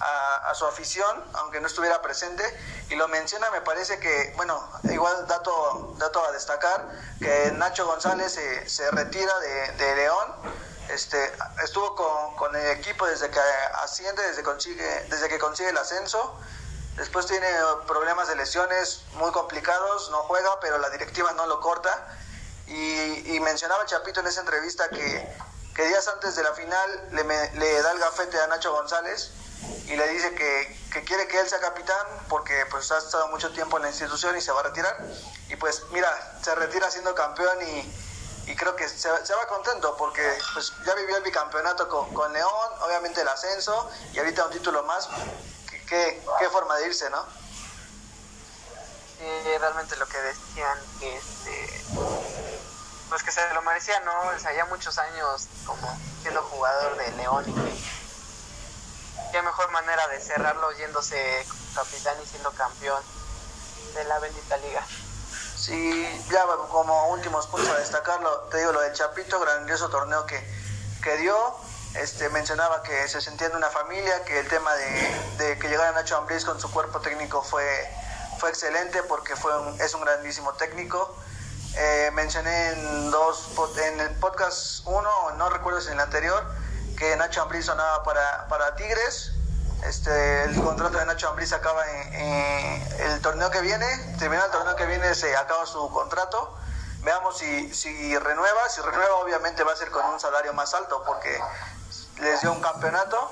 a, 0.00 0.54
su 0.54 0.66
afición, 0.66 1.24
aunque 1.34 1.58
no 1.60 1.68
estuviera 1.68 2.02
presente, 2.02 2.44
y 2.90 2.96
lo 2.96 3.08
menciona, 3.08 3.50
me 3.50 3.62
parece 3.62 3.98
que, 3.98 4.34
bueno, 4.36 4.62
igual 4.90 5.26
dato, 5.26 5.94
dato 5.96 6.22
a 6.22 6.32
destacar, 6.32 6.86
que 7.18 7.52
Nacho 7.56 7.86
González 7.86 8.32
se, 8.32 8.68
se 8.68 8.90
retira 8.90 9.32
de, 9.38 9.72
de, 9.72 9.96
León, 9.96 10.34
este, 10.90 11.32
estuvo 11.64 11.94
con, 11.94 12.36
con, 12.36 12.56
el 12.56 12.78
equipo 12.78 13.06
desde 13.06 13.30
que 13.30 13.40
asciende, 13.82 14.22
desde, 14.22 14.42
consigue, 14.42 15.06
desde 15.08 15.28
que 15.28 15.38
consigue 15.38 15.70
el 15.70 15.76
ascenso, 15.76 16.38
Después 16.98 17.26
tiene 17.26 17.46
problemas 17.86 18.26
de 18.26 18.34
lesiones 18.34 19.02
muy 19.12 19.30
complicados, 19.30 20.10
no 20.10 20.18
juega, 20.24 20.58
pero 20.60 20.78
la 20.78 20.90
directiva 20.90 21.32
no 21.32 21.46
lo 21.46 21.60
corta. 21.60 22.08
Y, 22.66 23.38
mencionaba 23.40 23.86
Chapito 23.86 24.20
en 24.20 24.26
esa 24.26 24.40
entrevista 24.40 24.90
que, 24.90 25.32
que 25.76 25.86
días 25.86 26.06
antes 26.08 26.34
de 26.34 26.42
la 26.42 26.52
final 26.54 27.08
le, 27.12 27.24
le, 27.54 27.82
da 27.82 27.92
el 27.92 27.98
gafete 28.00 28.38
a 28.40 28.48
Nacho 28.48 28.72
González 28.72 29.30
y 29.86 29.96
le 29.96 30.08
dice 30.08 30.34
que, 30.34 30.76
que, 30.92 31.04
quiere 31.04 31.28
que 31.28 31.38
él 31.38 31.48
sea 31.48 31.60
capitán 31.60 32.04
porque 32.28 32.66
pues 32.68 32.90
ha 32.90 32.98
estado 32.98 33.28
mucho 33.28 33.52
tiempo 33.52 33.76
en 33.76 33.84
la 33.84 33.88
institución 33.90 34.36
y 34.36 34.40
se 34.40 34.50
va 34.50 34.60
a 34.60 34.64
retirar. 34.64 34.98
Y 35.48 35.56
pues 35.56 35.84
mira, 35.92 36.10
se 36.42 36.52
retira 36.56 36.90
siendo 36.90 37.14
campeón 37.14 37.62
y, 37.62 38.07
y 38.48 38.56
creo 38.56 38.74
que 38.74 38.88
se, 38.88 38.96
se, 39.26 39.34
va 39.34 39.46
contento 39.46 39.94
porque 39.96 40.22
pues 40.54 40.72
ya 40.84 40.94
vivió 40.94 41.18
el 41.18 41.22
bicampeonato 41.22 41.86
con, 41.88 42.12
con 42.14 42.32
León, 42.32 42.72
obviamente 42.80 43.20
el 43.20 43.28
ascenso 43.28 43.90
y 44.14 44.18
ahorita 44.18 44.46
un 44.46 44.50
título 44.50 44.82
más 44.84 45.08
qué, 45.86 46.22
qué 46.38 46.48
forma 46.48 46.76
de 46.76 46.86
irse, 46.86 47.10
¿no? 47.10 47.24
Sí, 49.18 49.58
realmente 49.58 49.96
lo 49.96 50.06
que 50.06 50.18
decían, 50.18 50.78
que 50.98 51.16
este, 51.16 51.84
pues 53.10 53.22
que 53.22 53.32
se 53.32 53.52
lo 53.52 53.60
merecía, 53.62 54.00
¿no? 54.00 54.12
O 54.28 54.38
sea, 54.38 54.54
ya 54.54 54.64
muchos 54.66 54.96
años 54.96 55.46
como 55.66 55.98
siendo 56.22 56.42
jugador 56.44 56.96
de 56.96 57.12
León 57.12 57.44
y 57.48 59.32
qué 59.32 59.42
mejor 59.42 59.70
manera 59.72 60.08
de 60.08 60.20
cerrarlo 60.20 60.72
yéndose 60.72 61.46
capitán 61.74 62.16
y 62.22 62.26
siendo 62.26 62.50
campeón 62.52 63.02
de 63.94 64.04
la 64.04 64.18
bendita 64.20 64.56
liga. 64.58 64.86
Sí, 65.58 66.24
ya 66.30 66.44
como 66.70 67.08
últimos 67.08 67.48
puntos 67.48 67.68
a 67.68 67.78
destacarlo, 67.78 68.30
te 68.50 68.58
digo 68.58 68.70
lo 68.70 68.80
del 68.80 68.92
Chapito, 68.92 69.40
grandioso 69.40 69.88
torneo 69.88 70.24
que, 70.24 70.40
que 71.02 71.16
dio, 71.16 71.36
este, 71.94 72.28
mencionaba 72.28 72.80
que 72.84 73.08
se 73.08 73.20
sentía 73.20 73.48
en 73.48 73.56
una 73.56 73.68
familia, 73.68 74.24
que 74.24 74.38
el 74.38 74.46
tema 74.46 74.70
de, 75.36 75.58
que 75.58 75.68
llegara 75.68 75.90
Nacho 75.92 76.16
Ambriz 76.16 76.44
con 76.44 76.60
su 76.60 76.70
cuerpo 76.70 77.00
técnico 77.00 77.42
fue, 77.42 77.64
fue 78.38 78.50
excelente 78.50 79.02
porque 79.02 79.34
fue 79.34 79.52
es 79.80 79.94
un 79.94 80.02
grandísimo 80.02 80.52
técnico. 80.52 81.16
Eh, 81.76 82.10
mencioné 82.14 82.70
en, 82.70 83.10
dos, 83.10 83.50
en 83.82 83.98
el 83.98 84.14
podcast 84.16 84.86
uno, 84.86 85.10
no 85.38 85.50
recuerdo 85.50 85.80
si 85.80 85.88
en 85.88 85.94
el 85.94 86.00
anterior, 86.00 86.44
que 86.96 87.16
Nacho 87.16 87.42
Ambriz 87.42 87.66
sonaba 87.66 88.04
para, 88.04 88.46
para 88.48 88.76
Tigres. 88.76 89.32
Este, 89.84 90.44
el 90.44 90.62
contrato 90.62 90.98
de 90.98 91.06
Nacho 91.06 91.28
Ambriz 91.28 91.52
acaba 91.52 91.84
en, 91.88 93.00
el 93.00 93.20
torneo 93.20 93.50
que 93.50 93.60
viene, 93.60 93.86
termina 94.18 94.44
el 94.44 94.50
torneo 94.50 94.76
que 94.76 94.86
viene, 94.86 95.14
se 95.14 95.36
acaba 95.36 95.66
su 95.66 95.88
contrato. 95.90 96.54
Veamos 97.02 97.38
si, 97.38 97.72
si 97.72 98.18
renueva, 98.18 98.68
si 98.68 98.80
renueva 98.80 99.16
obviamente 99.16 99.62
va 99.62 99.72
a 99.72 99.76
ser 99.76 99.90
con 99.90 100.04
un 100.06 100.18
salario 100.18 100.52
más 100.52 100.74
alto 100.74 101.02
porque 101.06 101.40
les 102.20 102.40
dio 102.40 102.52
un 102.52 102.60
campeonato 102.60 103.30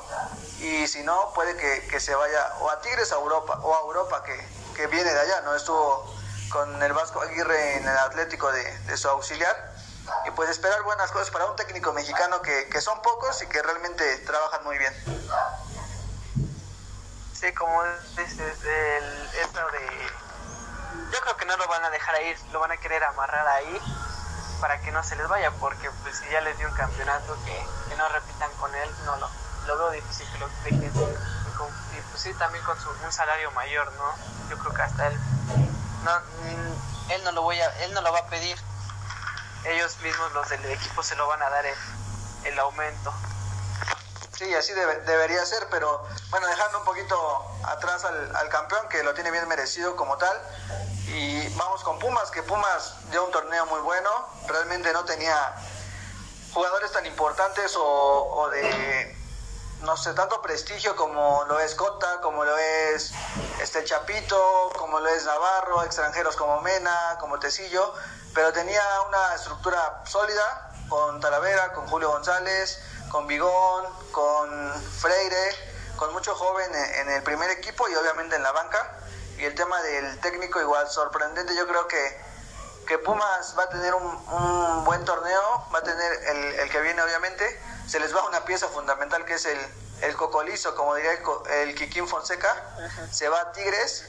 y 0.60 0.86
si 0.86 1.02
no, 1.02 1.32
puede 1.34 1.56
que, 1.56 1.88
que 1.88 1.98
se 1.98 2.14
vaya 2.14 2.54
o 2.60 2.70
a 2.70 2.80
Tigres 2.80 3.10
a 3.12 3.16
Europa 3.16 3.58
o 3.62 3.74
a 3.74 3.80
Europa 3.80 4.22
que, 4.22 4.48
que, 4.76 4.86
viene 4.86 5.12
de 5.12 5.20
allá, 5.20 5.40
¿no? 5.42 5.54
Estuvo 5.54 6.14
con 6.50 6.80
el 6.80 6.92
Vasco 6.92 7.20
Aguirre 7.20 7.76
en 7.78 7.82
el 7.82 7.98
Atlético 7.98 8.50
de, 8.52 8.78
de 8.80 8.96
su 8.96 9.08
auxiliar 9.08 9.74
y 10.26 10.30
pues 10.30 10.48
esperar 10.50 10.82
buenas 10.84 11.10
cosas 11.10 11.30
para 11.30 11.46
un 11.46 11.56
técnico 11.56 11.92
mexicano 11.92 12.40
que, 12.42 12.68
que 12.68 12.80
son 12.80 13.02
pocos 13.02 13.42
y 13.42 13.46
que 13.48 13.60
realmente 13.62 14.18
trabajan 14.18 14.62
muy 14.64 14.78
bien. 14.78 14.94
Sí, 17.38 17.52
como 17.52 17.84
dices, 18.16 18.64
el, 18.64 19.30
eso 19.40 19.60
de... 19.72 20.10
Yo 21.12 21.20
creo 21.20 21.36
que 21.36 21.44
no 21.44 21.56
lo 21.58 21.68
van 21.68 21.84
a 21.84 21.90
dejar 21.90 22.14
ahí, 22.14 22.34
lo 22.50 22.60
van 22.60 22.72
a 22.72 22.78
querer 22.78 23.04
amarrar 23.04 23.46
ahí 23.46 23.80
para 24.60 24.80
que 24.80 24.90
no 24.90 25.02
se 25.04 25.16
les 25.16 25.28
vaya, 25.28 25.50
porque 25.52 25.90
pues 26.02 26.16
si 26.16 26.30
ya 26.30 26.40
les 26.40 26.56
dio 26.56 26.66
un 26.66 26.74
campeonato 26.74 27.36
que, 27.44 27.66
que 27.90 27.96
no 27.96 28.08
repitan 28.08 28.50
con 28.52 28.74
él, 28.74 28.88
no 29.04 29.16
lo, 29.16 29.28
lo 29.66 29.78
veo 29.78 29.90
difícil 29.90 30.26
que 30.32 30.38
lo 30.38 30.48
dejen. 30.64 30.82
Y, 30.82 32.00
pues 32.10 32.22
sí, 32.22 32.32
también 32.34 32.64
con 32.64 32.80
su, 32.80 32.88
un 32.88 33.12
salario 33.12 33.50
mayor, 33.50 33.92
¿no? 33.92 34.14
Yo 34.48 34.56
creo 34.58 34.72
que 34.72 34.82
hasta 34.82 35.08
él, 35.08 35.18
no, 36.04 36.18
mm, 36.18 37.10
él 37.12 37.24
no 37.24 37.32
lo 37.32 37.42
voy 37.42 37.60
a, 37.60 37.68
él 37.84 37.92
no 37.92 38.00
lo 38.00 38.12
va 38.12 38.20
a 38.20 38.26
pedir. 38.28 38.58
Ellos 39.64 39.98
mismos, 40.00 40.32
los 40.32 40.48
del 40.48 40.64
equipo, 40.66 41.02
se 41.02 41.16
lo 41.16 41.26
van 41.26 41.42
a 41.42 41.50
dar 41.50 41.66
el, 41.66 41.76
el 42.44 42.58
aumento. 42.58 43.12
Sí, 44.36 44.54
así 44.54 44.74
debe, 44.74 44.96
debería 45.00 45.44
ser, 45.46 45.66
pero 45.70 46.04
bueno, 46.28 46.46
dejando 46.46 46.80
un 46.80 46.84
poquito 46.84 47.16
atrás 47.64 48.04
al, 48.04 48.48
campeón, 48.50 48.86
que 48.90 49.02
lo 49.02 49.14
tiene 49.14 49.30
bien 49.30 49.48
merecido 49.48 49.96
como 49.96 50.18
tal. 50.18 50.38
Y 51.06 51.48
vamos 51.56 51.82
con 51.82 51.98
Pumas, 51.98 52.30
que 52.30 52.42
Pumas 52.42 52.96
dio 53.10 53.24
un 53.24 53.30
torneo 53.30 53.64
muy 53.64 53.80
bueno, 53.80 54.10
realmente 54.46 54.92
no 54.92 55.06
tenía 55.06 55.54
jugadores 56.52 56.92
tan 56.92 57.06
importantes 57.06 57.76
o, 57.76 57.82
o 57.82 58.50
de, 58.50 59.16
no 59.80 59.96
sé, 59.96 60.12
tanto 60.12 60.42
prestigio 60.42 60.94
como 60.96 61.44
lo 61.48 61.58
es 61.58 61.74
Cota, 61.74 62.20
como 62.20 62.44
lo 62.44 62.58
es 62.58 63.12
este 63.62 63.84
Chapito, 63.84 64.70
como 64.76 65.00
lo 65.00 65.08
es 65.08 65.24
Navarro, 65.24 65.82
extranjeros 65.82 66.36
como 66.36 66.60
Mena, 66.60 67.16
como 67.20 67.38
Tecillo, 67.38 67.94
pero 68.34 68.52
tenía 68.52 68.82
una 69.08 69.34
estructura 69.34 70.02
sólida 70.04 70.72
con 70.90 71.20
Talavera, 71.20 71.72
con 71.72 71.86
Julio 71.88 72.10
González, 72.10 72.78
con 73.16 73.26
Bigón, 73.26 73.86
con 74.12 74.82
Freire, 75.00 75.56
con 75.96 76.12
mucho 76.12 76.34
joven 76.34 76.70
en 76.74 77.08
el 77.08 77.22
primer 77.22 77.48
equipo 77.48 77.88
y 77.88 77.94
obviamente 77.94 78.36
en 78.36 78.42
la 78.42 78.52
banca. 78.52 78.98
Y 79.38 79.44
el 79.46 79.54
tema 79.54 79.80
del 79.80 80.20
técnico 80.20 80.60
igual 80.60 80.86
sorprendente, 80.90 81.56
yo 81.56 81.66
creo 81.66 81.88
que, 81.88 82.20
que 82.86 82.98
Pumas 82.98 83.54
va 83.58 83.62
a 83.62 83.68
tener 83.70 83.94
un, 83.94 84.04
un 84.04 84.84
buen 84.84 85.02
torneo, 85.06 85.66
va 85.74 85.78
a 85.78 85.82
tener 85.82 86.12
el, 86.26 86.60
el, 86.60 86.68
que 86.68 86.78
viene 86.82 87.00
obviamente, 87.00 87.58
se 87.88 88.00
les 88.00 88.14
va 88.14 88.22
una 88.26 88.44
pieza 88.44 88.68
fundamental 88.68 89.24
que 89.24 89.32
es 89.32 89.46
el, 89.46 89.58
el 90.02 90.14
cocolizo, 90.14 90.74
como 90.74 90.94
diría 90.94 91.12
el, 91.12 91.68
el 91.70 91.74
Kikín 91.74 92.06
Fonseca, 92.06 92.54
se 93.10 93.30
va 93.30 93.40
a 93.40 93.52
Tigres, 93.52 94.04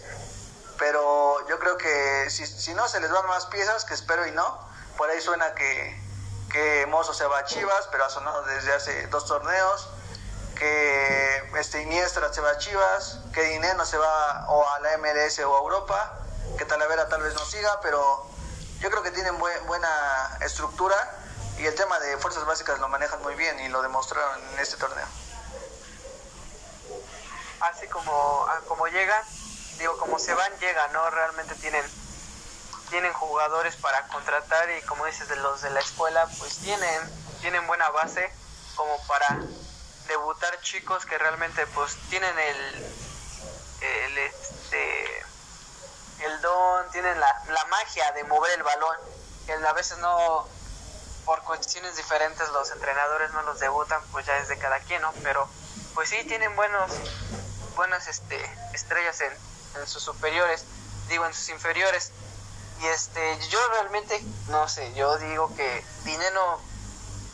pero 0.77 1.47
yo 1.47 1.57
creo 1.59 1.77
que 1.77 2.29
si, 2.29 2.45
si 2.45 2.73
no 2.73 2.89
se 2.89 2.99
les 2.99 3.09
van 3.09 3.25
más 3.27 3.45
piezas, 3.45 3.85
que 3.85 3.93
espero 3.93 4.27
y 4.27 4.31
no, 4.31 4.59
por 4.97 5.09
ahí 5.09 5.21
suena 5.21 5.55
que, 5.55 6.06
que 6.51 6.85
Mozo 6.87 7.13
se 7.13 7.25
va 7.25 7.39
a 7.39 7.45
Chivas, 7.45 7.87
pero 7.91 8.05
ha 8.05 8.09
sonado 8.09 8.43
desde 8.43 8.73
hace 8.73 9.07
dos 9.07 9.25
torneos, 9.25 9.89
que 10.55 11.43
este 11.59 11.81
Iniestra 11.81 12.33
se 12.33 12.41
va 12.41 12.51
a 12.51 12.57
Chivas, 12.57 13.19
que 13.33 13.43
Dineno 13.43 13.85
se 13.85 13.97
va 13.97 14.45
o 14.47 14.67
a 14.69 14.79
la 14.79 14.97
MLS 14.97 15.39
o 15.39 15.55
a 15.55 15.59
Europa, 15.59 16.19
que 16.57 16.65
Talavera 16.65 17.07
tal 17.09 17.21
vez 17.21 17.33
no 17.33 17.45
siga, 17.45 17.79
pero 17.81 18.25
yo 18.79 18.89
creo 18.89 19.03
que 19.03 19.11
tienen 19.11 19.37
buena 19.37 20.37
estructura 20.41 20.95
y 21.57 21.65
el 21.65 21.75
tema 21.75 21.99
de 21.99 22.17
fuerzas 22.17 22.45
básicas 22.45 22.79
lo 22.79 22.87
manejan 22.87 23.21
muy 23.21 23.35
bien 23.35 23.59
y 23.59 23.69
lo 23.69 23.81
demostraron 23.81 24.39
en 24.53 24.59
este 24.59 24.77
torneo. 24.77 25.07
Así 27.59 27.87
como, 27.87 28.45
ah, 28.47 28.59
como 28.67 28.87
llegan, 28.87 29.23
digo, 29.79 29.97
como 29.97 30.19
se 30.19 30.33
van, 30.33 30.51
llegan, 30.59 30.93
¿no? 30.93 31.09
Realmente 31.09 31.55
tienen 31.55 31.83
tienen 32.89 33.13
jugadores 33.13 33.75
para 33.77 34.07
contratar 34.07 34.69
y 34.71 34.81
como 34.83 35.05
dices 35.05 35.27
de 35.29 35.35
los 35.37 35.61
de 35.61 35.69
la 35.71 35.79
escuela 35.79 36.27
pues 36.39 36.57
tienen 36.59 37.01
tienen 37.41 37.65
buena 37.67 37.89
base 37.89 38.31
como 38.75 38.97
para 39.07 39.43
debutar 40.07 40.59
chicos 40.61 41.05
que 41.05 41.17
realmente 41.17 41.65
pues 41.67 41.95
tienen 42.09 42.37
el 42.37 42.83
el 43.81 44.17
este 44.17 45.19
el 46.19 46.41
don 46.41 46.89
tienen 46.91 47.19
la, 47.19 47.43
la 47.49 47.65
magia 47.65 48.11
de 48.13 48.23
mover 48.23 48.51
el 48.53 48.63
balón 48.63 48.97
que 49.45 49.53
a 49.53 49.73
veces 49.73 49.97
no 49.99 50.47
por 51.25 51.41
cuestiones 51.43 51.95
diferentes 51.97 52.47
los 52.49 52.71
entrenadores 52.71 53.31
no 53.33 53.41
los 53.43 53.59
debutan 53.59 54.01
pues 54.11 54.25
ya 54.25 54.37
es 54.37 54.47
de 54.47 54.57
cada 54.57 54.79
quien 54.79 55.01
no 55.01 55.11
pero 55.23 55.47
pues 55.93 56.09
sí 56.09 56.23
tienen 56.23 56.55
buenos 56.55 56.91
buenas 57.75 58.07
este 58.07 58.41
estrellas 58.73 59.19
en, 59.21 59.33
en 59.75 59.87
sus 59.87 60.01
superiores 60.01 60.63
digo 61.09 61.25
en 61.25 61.33
sus 61.33 61.49
inferiores 61.49 62.11
y 62.79 62.87
este, 62.87 63.39
yo 63.49 63.59
realmente, 63.71 64.21
no 64.49 64.67
sé, 64.67 64.93
yo 64.93 65.17
digo 65.17 65.53
que 65.55 65.85
Dinero 66.03 66.59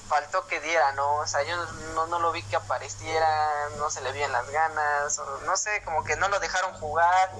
faltó 0.07 0.45
que 0.47 0.59
diera, 0.61 0.91
¿no? 0.93 1.15
O 1.17 1.27
sea, 1.27 1.43
yo 1.43 1.55
no, 1.95 2.07
no 2.07 2.19
lo 2.19 2.31
vi 2.31 2.43
que 2.43 2.55
apareciera, 2.55 3.69
no 3.77 3.89
se 3.89 4.01
le 4.01 4.11
veían 4.11 4.31
las 4.31 4.49
ganas, 4.49 5.21
no 5.45 5.57
sé, 5.57 5.81
como 5.83 6.03
que 6.03 6.15
no 6.15 6.27
lo 6.29 6.39
dejaron 6.39 6.73
jugar, 6.75 7.31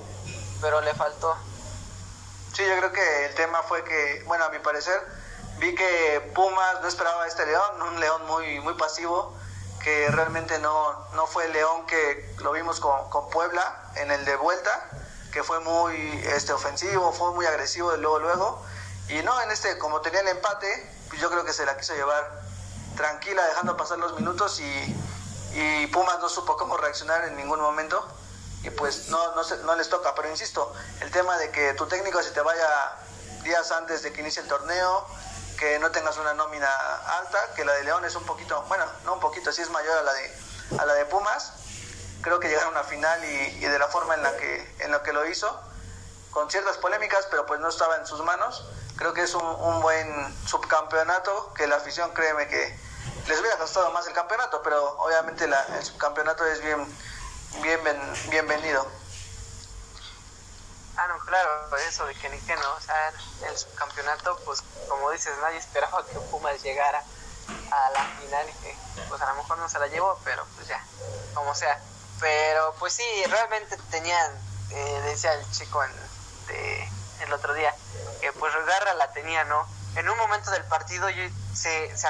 pero 0.62 0.82
le 0.82 0.94
faltó. 0.94 1.36
Sí, 2.54 2.66
yo 2.68 2.78
creo 2.78 2.92
que 2.92 3.26
el 3.26 3.36
tema 3.36 3.64
fue 3.64 3.84
que, 3.84 4.24
bueno, 4.26 4.46
a 4.46 4.50
mi 4.50 4.60
parecer, 4.60 5.02
vi 5.58 5.74
que 5.76 6.32
Pumas 6.36 6.82
no 6.82 6.88
esperaba 6.88 7.24
a 7.24 7.28
este 7.28 7.46
León, 7.46 7.82
un 7.82 8.00
León 8.00 8.26
muy, 8.26 8.60
muy 8.62 8.74
pasivo, 8.76 9.34
que 9.82 10.10
realmente 10.12 10.60
no, 10.60 11.10
no 11.14 11.28
fue 11.28 11.46
el 11.46 11.54
León 11.54 11.86
que 11.86 12.36
lo 12.40 12.52
vimos 12.52 12.80
con, 12.80 13.10
con 13.10 13.30
Puebla 13.30 13.92
en 13.96 14.12
el 14.12 14.24
de 14.26 14.36
vuelta 14.36 14.90
que 15.34 15.44
fue 15.44 15.60
muy 15.62 15.96
este, 16.28 16.54
ofensivo, 16.54 17.12
fue 17.12 17.34
muy 17.34 17.46
agresivo 17.46 17.92
de 17.92 17.98
luego 17.98 18.20
luego. 18.20 18.64
Y 19.10 19.22
no, 19.24 19.42
en 19.42 19.52
este, 19.52 19.78
como 19.80 20.00
tenía 20.02 20.22
el 20.22 20.28
empate, 20.28 20.92
pues 21.10 21.20
yo 21.20 21.30
creo 21.30 21.44
que 21.44 21.52
se 21.52 21.66
la 21.66 21.76
quiso 21.76 21.96
llevar 21.96 22.44
tranquila, 22.96 23.44
dejando 23.48 23.76
pasar 23.76 23.98
los 23.98 24.14
minutos 24.18 24.60
y, 24.60 24.96
y 25.56 25.88
Pumas 25.88 26.20
no 26.20 26.30
supo 26.30 26.56
cómo 26.56 26.78
reaccionar 26.78 27.26
en 27.26 27.36
ningún 27.36 27.60
momento. 27.60 28.08
Y 28.62 28.70
pues 28.70 29.10
no, 29.10 29.36
no, 29.36 29.44
se, 29.44 29.58
no 29.58 29.76
les 29.76 29.90
toca, 29.90 30.16
pero 30.16 30.30
insisto, 30.30 30.72
el 31.02 31.12
tema 31.12 31.36
de 31.38 31.50
que 31.50 31.74
tu 31.74 31.86
técnico 31.88 32.22
se 32.24 32.32
te 32.32 32.40
vaya 32.40 32.96
días 33.44 33.72
antes 33.72 34.04
de 34.04 34.14
que 34.14 34.22
inicie 34.22 34.42
el 34.42 34.48
torneo, 34.48 35.06
que 35.60 35.80
no 35.80 35.92
tengas 35.92 36.18
una 36.18 36.34
nómina 36.34 36.70
alta, 37.18 37.54
que 37.56 37.66
la 37.66 37.74
de 37.74 37.84
León 37.84 38.06
es 38.06 38.16
un 38.16 38.24
poquito, 38.24 38.64
bueno, 38.70 38.86
no 39.04 39.16
un 39.16 39.20
poquito, 39.20 39.52
sí 39.52 39.62
es 39.62 39.70
mayor 39.70 39.98
a 39.98 40.04
la 40.04 40.14
de, 40.14 40.38
a 40.80 40.86
la 40.86 40.94
de 40.94 41.06
Pumas, 41.06 41.52
creo 42.24 42.40
que 42.40 42.48
llegaron 42.48 42.76
a 42.76 42.80
una 42.80 42.90
final 42.90 43.24
y, 43.26 43.60
de 43.60 43.78
la 43.78 43.88
forma 43.90 44.16
en 44.16 44.24
la 44.24 44.36
que 44.38 44.76
en 44.80 44.92
la 44.92 45.04
que 45.04 45.14
lo 45.14 45.28
hizo 45.28 45.62
con 46.32 46.50
ciertas 46.50 46.78
polémicas 46.78 47.28
pero 47.30 47.46
pues 47.46 47.60
no 47.60 47.70
estaba 47.70 47.98
en 47.98 48.08
sus 48.08 48.24
manos. 48.24 48.66
Creo 48.96 49.14
que 49.14 49.22
es 49.24 49.34
un, 49.36 49.82
buen 49.82 50.48
subcampeonato 50.48 51.54
que 51.54 51.68
la 51.68 51.76
afición 51.76 52.12
créeme 52.14 52.48
que 52.48 52.80
les 53.28 53.40
hubiera 53.40 53.58
costado 53.58 53.92
más 53.92 54.08
el 54.08 54.14
campeonato 54.14 54.62
pero 54.64 54.98
obviamente 55.00 55.46
el 55.46 55.84
subcampeonato 55.84 56.46
es 56.48 56.62
bien 56.62 56.88
bien 57.62 57.80
bienvenido. 58.30 58.88
Ah, 60.96 61.08
no, 61.08 61.18
claro, 61.26 61.76
eso 61.90 62.06
de 62.06 62.14
que 62.14 62.30
ni 62.30 62.40
que 62.42 62.56
no, 62.56 62.74
o 62.76 62.80
sea, 62.80 63.12
el 63.50 63.58
subcampeonato, 63.58 64.38
pues 64.46 64.62
como 64.88 65.10
dices, 65.10 65.34
nadie 65.42 65.58
esperaba 65.58 66.06
que 66.06 66.20
Pumas 66.20 66.62
llegara 66.62 67.04
a 67.72 67.90
la 67.92 68.06
final 68.22 68.48
y 68.48 68.54
que 68.64 68.78
pues 69.10 69.20
a 69.20 69.26
lo 69.30 69.36
mejor 69.42 69.58
no 69.58 69.68
se 69.68 69.80
la 69.80 69.88
llevó, 69.88 70.20
pero 70.24 70.46
pues 70.56 70.68
ya, 70.68 70.86
como 71.34 71.56
sea. 71.56 71.82
Pero 72.24 72.74
pues 72.80 72.94
sí, 72.94 73.04
realmente 73.28 73.76
tenían, 73.92 74.32
eh, 74.70 75.02
decía 75.04 75.34
el 75.34 75.52
chico 75.52 75.84
el 75.84 77.34
otro 77.34 77.54
día, 77.54 77.76
que 78.22 78.32
pues 78.32 78.54
Garra 78.66 78.94
la 78.94 79.12
tenía, 79.12 79.44
¿no? 79.44 79.68
En 79.98 80.08
un 80.08 80.18
momento 80.18 80.50
del 80.52 80.64
partido 80.64 81.10
se, 81.54 81.98
se, 81.98 82.08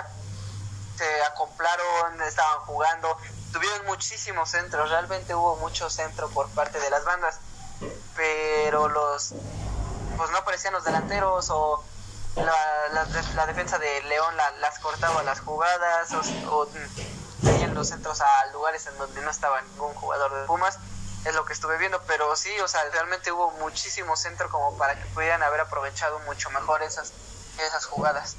se 0.97 1.23
acoplaron, 1.23 2.21
estaban 2.21 2.59
jugando, 2.59 3.17
tuvieron 3.51 3.87
muchísimos 3.87 4.51
centros, 4.51 4.91
realmente 4.91 5.33
hubo 5.33 5.55
mucho 5.55 5.89
centro 5.89 6.29
por 6.29 6.47
parte 6.49 6.79
de 6.79 6.91
las 6.91 7.03
bandas, 7.05 7.39
pero 8.15 8.89
los, 8.89 9.33
pues 10.15 10.29
no 10.29 10.37
aparecían 10.37 10.73
los 10.73 10.83
delanteros 10.83 11.49
o 11.49 11.83
la, 12.35 13.05
la, 13.35 13.45
defensa 13.47 13.79
de 13.79 14.03
León 14.03 14.35
las 14.59 14.77
cortaba 14.77 15.23
las 15.23 15.39
jugadas 15.39 16.11
o 16.13 16.67
en 16.75 17.12
los 17.73 17.89
centros 17.89 18.21
a 18.21 18.45
lugares 18.53 18.85
en 18.87 18.97
donde 18.97 19.21
no 19.21 19.29
estaba 19.29 19.61
ningún 19.61 19.93
jugador 19.95 20.33
de 20.33 20.45
Pumas. 20.45 20.77
Es 21.25 21.35
lo 21.35 21.45
que 21.45 21.53
estuve 21.53 21.77
viendo, 21.77 22.01
pero 22.03 22.35
sí, 22.35 22.51
o 22.59 22.67
sea, 22.67 22.83
realmente 22.91 23.31
hubo 23.31 23.51
muchísimo 23.51 24.15
centro 24.17 24.49
como 24.49 24.77
para 24.77 24.99
que 24.99 25.05
pudieran 25.13 25.41
haber 25.41 25.61
aprovechado 25.61 26.19
mucho 26.19 26.49
mejor 26.49 26.83
esas, 26.83 27.13
esas 27.59 27.85
jugadas. 27.85 28.35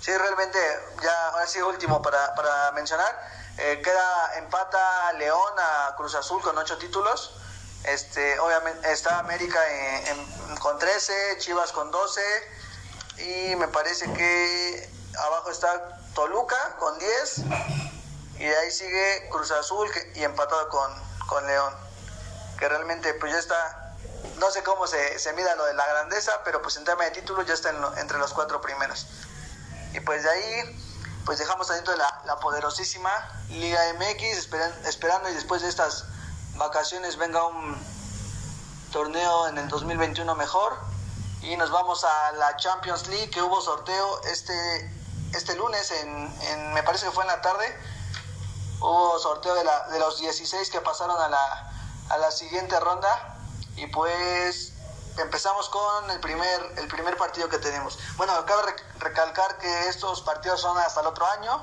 Sí, 0.00 0.14
realmente, 0.14 0.58
ya 1.02 1.28
ahora 1.30 1.46
sí, 1.46 1.62
último 1.62 2.02
para, 2.02 2.34
para 2.34 2.72
mencionar, 2.72 3.18
eh, 3.56 3.80
queda 3.82 4.34
empata 4.36 5.12
León 5.14 5.54
a 5.58 5.94
Cruz 5.96 6.14
Azul 6.14 6.42
con 6.42 6.58
ocho 6.58 6.76
títulos. 6.76 7.34
Este, 7.84 8.38
obviamente 8.40 8.92
está 8.92 9.18
América 9.18 9.60
con 10.60 10.78
13, 10.78 11.36
Chivas 11.38 11.70
con 11.72 11.90
12 11.90 12.22
y 13.18 13.56
me 13.56 13.68
parece 13.68 14.12
que 14.12 14.90
abajo 15.18 15.50
está 15.50 15.98
Toluca 16.14 16.76
con 16.78 16.98
10 16.98 17.42
y 18.44 18.48
ahí 18.48 18.70
sigue 18.70 19.26
Cruz 19.30 19.50
Azul 19.52 19.90
y 20.14 20.22
empatado 20.22 20.68
con, 20.68 20.92
con 21.28 21.46
León. 21.46 21.72
Que 22.58 22.68
realmente 22.68 23.14
pues 23.14 23.32
ya 23.32 23.38
está, 23.38 23.96
no 24.36 24.50
sé 24.50 24.62
cómo 24.62 24.86
se, 24.86 25.18
se 25.18 25.32
mida 25.32 25.54
lo 25.54 25.64
de 25.64 25.72
la 25.72 25.86
grandeza, 25.86 26.42
pero 26.44 26.60
pues 26.60 26.76
en 26.76 26.84
tema 26.84 27.04
de 27.04 27.12
títulos 27.12 27.46
ya 27.46 27.54
está 27.54 27.70
entre 27.96 28.18
los 28.18 28.34
cuatro 28.34 28.60
primeros. 28.60 29.06
Y 29.94 30.00
pues 30.00 30.24
de 30.24 30.30
ahí 30.30 30.80
pues 31.24 31.38
dejamos 31.38 31.70
adentro 31.70 31.92
de 31.92 31.98
la, 31.98 32.22
la 32.26 32.38
poderosísima 32.38 33.10
Liga 33.48 33.80
MX, 33.94 34.50
esperando 34.86 35.30
y 35.30 35.34
después 35.34 35.62
de 35.62 35.70
estas 35.70 36.04
vacaciones 36.56 37.16
venga 37.16 37.46
un 37.46 37.82
torneo 38.92 39.48
en 39.48 39.56
el 39.56 39.68
2021 39.68 40.34
mejor. 40.34 40.76
Y 41.40 41.56
nos 41.56 41.70
vamos 41.70 42.04
a 42.04 42.32
la 42.32 42.56
Champions 42.58 43.06
League, 43.06 43.30
que 43.30 43.40
hubo 43.40 43.62
sorteo 43.62 44.22
este 44.24 44.90
este 45.36 45.56
lunes, 45.56 45.90
en, 45.90 46.72
me 46.72 46.82
parece 46.82 47.06
que 47.06 47.12
fue 47.12 47.24
en 47.24 47.28
la 47.28 47.40
tarde, 47.40 47.66
hubo 48.80 49.18
sorteo 49.18 49.54
de, 49.54 49.64
la, 49.64 49.88
de 49.88 49.98
los 49.98 50.18
16 50.20 50.70
que 50.70 50.80
pasaron 50.80 51.20
a 51.20 51.28
la, 51.28 51.72
a 52.10 52.18
la 52.18 52.30
siguiente 52.30 52.78
ronda 52.80 53.38
y 53.76 53.86
pues 53.88 54.72
empezamos 55.18 55.68
con 55.68 56.10
el 56.10 56.20
primer, 56.20 56.72
el 56.76 56.88
primer 56.88 57.16
partido 57.16 57.48
que 57.48 57.58
tenemos. 57.58 57.98
Bueno, 58.16 58.32
cabe 58.46 58.74
recalcar 58.98 59.58
que 59.58 59.88
estos 59.88 60.22
partidos 60.22 60.60
son 60.60 60.76
hasta 60.78 61.00
el 61.00 61.06
otro 61.06 61.26
año. 61.26 61.62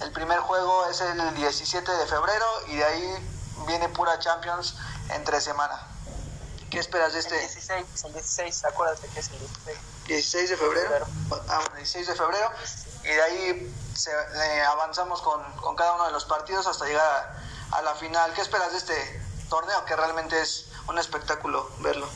El 0.00 0.12
primer 0.12 0.40
juego 0.40 0.86
es 0.86 1.00
el 1.00 1.34
17 1.34 1.90
de 1.92 2.06
febrero 2.06 2.46
y 2.68 2.76
de 2.76 2.84
ahí 2.84 3.32
viene 3.66 3.88
pura 3.88 4.18
Champions 4.18 4.76
entre 5.10 5.40
semana. 5.40 5.88
¿Qué 6.70 6.78
esperas 6.78 7.12
de 7.12 7.20
este? 7.20 7.34
El 7.34 7.40
16, 7.42 8.04
el 8.04 8.12
16, 8.14 8.64
acuérdate 8.64 9.06
que 9.08 9.20
es 9.20 9.28
el 9.28 9.38
16. 9.38 9.78
16 10.06 10.50
de 10.50 10.56
febrero. 10.56 11.06
Ah, 11.48 11.60
16 11.76 12.06
de 12.06 12.14
febrero 12.14 12.50
y 13.04 13.08
de 13.08 13.22
ahí 13.22 13.74
avanzamos 14.68 15.22
con, 15.22 15.42
con, 15.56 15.76
cada 15.76 15.94
uno 15.94 16.06
de 16.06 16.12
los 16.12 16.24
partidos 16.24 16.66
hasta 16.66 16.86
llegar 16.86 17.36
a, 17.70 17.82
la 17.82 17.94
final. 17.94 18.32
¿Qué 18.34 18.40
esperas 18.40 18.72
de 18.72 18.78
este 18.78 19.22
torneo 19.48 19.84
que 19.84 19.96
realmente 19.96 20.40
es 20.40 20.66
un 20.88 20.98
espectáculo 20.98 21.70
verlo? 21.78 22.08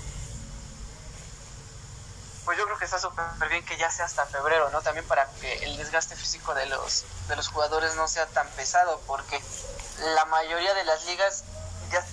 Pues 2.45 2.59
yo 2.59 2.65
creo 2.65 2.79
que 2.79 2.85
está 2.85 2.99
súper 2.99 3.49
bien 3.49 3.65
que 3.65 3.77
ya 3.77 3.91
sea 3.91 4.05
hasta 4.05 4.25
febrero, 4.27 4.71
¿no? 4.71 4.81
También 4.81 5.07
para 5.07 5.27
que 5.41 5.65
el 5.65 5.77
desgaste 5.77 6.15
físico 6.15 6.55
de 6.55 6.67
los, 6.67 7.05
de 7.29 7.35
los 7.35 7.49
jugadores 7.49 7.97
no 7.97 8.07
sea 8.07 8.27
tan 8.27 8.49
pesado, 8.51 9.01
porque 9.07 9.43
la 10.15 10.25
mayoría 10.27 10.73
de 10.75 10.85
las 10.85 11.05
ligas 11.07 11.43
ya 11.91 12.05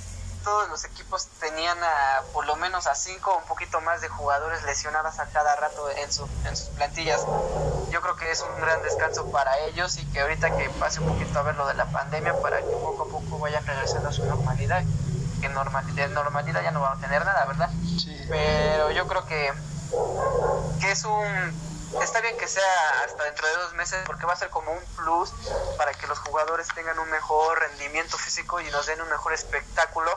todos 0.43 0.67
los 0.69 0.83
equipos 0.83 1.27
tenían 1.39 1.77
a, 1.83 2.23
por 2.33 2.45
lo 2.45 2.55
menos 2.55 2.87
a 2.87 2.95
cinco 2.95 3.31
o 3.31 3.37
un 3.37 3.45
poquito 3.45 3.79
más 3.81 4.01
de 4.01 4.09
jugadores 4.09 4.63
lesionados 4.63 5.19
a 5.19 5.25
cada 5.27 5.55
rato 5.55 5.89
en, 5.89 6.11
su, 6.11 6.27
en 6.45 6.57
sus 6.57 6.69
plantillas. 6.69 7.21
Yo 7.93 8.01
creo 8.01 8.15
que 8.15 8.31
es 8.31 8.41
un 8.41 8.59
gran 8.59 8.81
descanso 8.81 9.29
para 9.29 9.55
ellos 9.67 9.99
y 9.99 10.05
que 10.07 10.21
ahorita 10.21 10.49
que 10.57 10.67
pase 10.79 10.99
un 10.99 11.05
poquito 11.05 11.37
a 11.37 11.43
ver 11.43 11.55
lo 11.55 11.67
de 11.67 11.75
la 11.75 11.85
pandemia 11.85 12.33
para 12.41 12.57
que 12.57 12.75
poco 12.75 13.03
a 13.03 13.07
poco 13.07 13.37
vaya 13.37 13.59
regresando 13.59 14.09
a 14.09 14.11
su 14.11 14.25
normalidad. 14.25 14.83
Que 15.39 15.47
normal, 15.49 15.85
de 15.93 16.07
normalidad 16.07 16.63
ya 16.63 16.71
no 16.71 16.81
van 16.81 16.97
a 16.97 17.01
tener 17.01 17.23
nada, 17.23 17.45
¿verdad? 17.45 17.69
Sí. 18.03 18.19
Pero 18.27 18.89
yo 18.89 19.05
creo 19.05 19.27
que, 19.27 19.53
que 20.81 20.91
es 20.91 21.05
un 21.05 21.53
está 22.01 22.19
bien 22.21 22.35
que 22.37 22.47
sea 22.47 22.63
hasta 23.05 23.25
dentro 23.25 23.47
de 23.47 23.53
dos 23.57 23.73
meses 23.75 24.01
porque 24.07 24.25
va 24.25 24.33
a 24.33 24.37
ser 24.37 24.49
como 24.49 24.71
un 24.71 24.83
plus 24.95 25.31
para 25.77 25.93
que 25.93 26.07
los 26.07 26.17
jugadores 26.17 26.67
tengan 26.73 26.97
un 26.97 27.11
mejor 27.11 27.59
rendimiento 27.59 28.17
físico 28.17 28.59
y 28.59 28.71
nos 28.71 28.87
den 28.87 29.01
un 29.01 29.09
mejor 29.09 29.33
espectáculo 29.33 30.11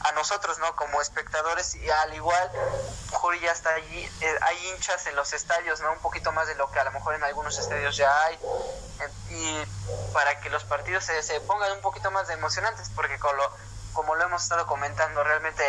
a 0.00 0.12
nosotros, 0.12 0.58
¿no? 0.58 0.74
Como 0.76 1.00
espectadores 1.00 1.74
y 1.74 1.90
al 1.90 2.14
igual, 2.14 2.50
Juri 3.12 3.40
ya 3.40 3.52
está 3.52 3.70
allí, 3.74 4.10
eh, 4.20 4.38
hay 4.42 4.68
hinchas 4.68 5.06
en 5.06 5.16
los 5.16 5.32
estadios, 5.32 5.80
¿no? 5.80 5.92
Un 5.92 5.98
poquito 6.00 6.32
más 6.32 6.46
de 6.46 6.54
lo 6.54 6.70
que 6.70 6.78
a 6.78 6.84
lo 6.84 6.92
mejor 6.92 7.14
en 7.14 7.24
algunos 7.24 7.58
estadios 7.58 7.96
ya 7.96 8.10
hay 8.24 8.38
y 9.30 9.64
para 10.12 10.40
que 10.40 10.50
los 10.50 10.64
partidos 10.64 11.04
se, 11.04 11.22
se 11.22 11.40
pongan 11.40 11.72
un 11.72 11.80
poquito 11.80 12.10
más 12.10 12.28
de 12.28 12.34
emocionantes 12.34 12.90
porque 12.94 13.18
con 13.18 13.36
lo, 13.36 13.50
como 13.92 14.14
lo 14.14 14.24
hemos 14.24 14.42
estado 14.42 14.66
comentando, 14.66 15.24
realmente 15.24 15.62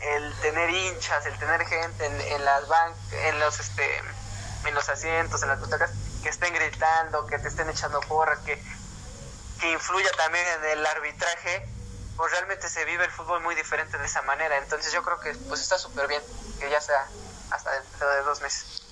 el 0.00 0.34
tener 0.40 0.70
hinchas, 0.70 1.26
el 1.26 1.38
tener 1.38 1.66
gente 1.66 2.06
en, 2.06 2.20
en 2.20 2.44
las 2.44 2.68
bancas, 2.68 3.12
en 3.12 3.40
los 3.40 3.58
este 3.58 4.02
en 4.66 4.74
los 4.74 4.88
asientos, 4.88 5.42
en 5.42 5.48
las 5.48 5.60
butacas, 5.60 5.90
que 6.22 6.28
estén 6.28 6.52
gritando, 6.52 7.26
que 7.26 7.38
te 7.38 7.48
estén 7.48 7.68
echando 7.70 8.00
porras, 8.00 8.38
que, 8.40 8.62
que 9.58 9.72
influya 9.72 10.10
también 10.16 10.44
en 10.46 10.78
el 10.78 10.86
arbitraje, 10.86 11.66
pues 12.20 12.32
realmente 12.32 12.68
se 12.68 12.84
vive 12.84 13.02
el 13.02 13.10
fútbol 13.10 13.40
muy 13.40 13.54
diferente 13.54 13.96
de 13.96 14.04
esa 14.04 14.20
manera. 14.22 14.58
Entonces 14.58 14.92
yo 14.92 15.02
creo 15.02 15.18
que 15.20 15.32
pues 15.48 15.62
está 15.62 15.78
súper 15.78 16.06
bien 16.06 16.20
que 16.58 16.68
ya 16.68 16.78
sea 16.78 17.08
hasta 17.50 17.72
dentro 17.72 18.10
de 18.10 18.20
dos 18.24 18.42
meses. 18.42 18.82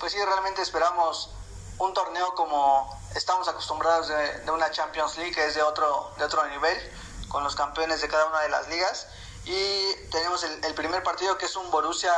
Pues 0.00 0.12
sí, 0.12 0.18
realmente 0.24 0.62
esperamos 0.62 1.30
un 1.76 1.92
torneo 1.92 2.34
como 2.34 2.98
estamos 3.14 3.46
acostumbrados 3.46 4.08
de, 4.08 4.50
una 4.50 4.70
Champions 4.70 5.18
League, 5.18 5.34
que 5.34 5.44
es 5.44 5.54
de 5.54 5.60
otro, 5.60 6.14
de 6.16 6.24
otro 6.24 6.46
nivel, 6.46 6.92
con 7.28 7.44
los 7.44 7.54
campeones 7.54 8.00
de 8.00 8.08
cada 8.08 8.24
una 8.24 8.40
de 8.40 8.48
las 8.48 8.66
ligas. 8.68 9.06
Y 9.44 9.94
tenemos 10.10 10.42
el, 10.44 10.64
el 10.64 10.72
primer 10.72 11.02
partido 11.02 11.36
que 11.36 11.44
es 11.44 11.56
un 11.56 11.70
Borussia 11.70 12.14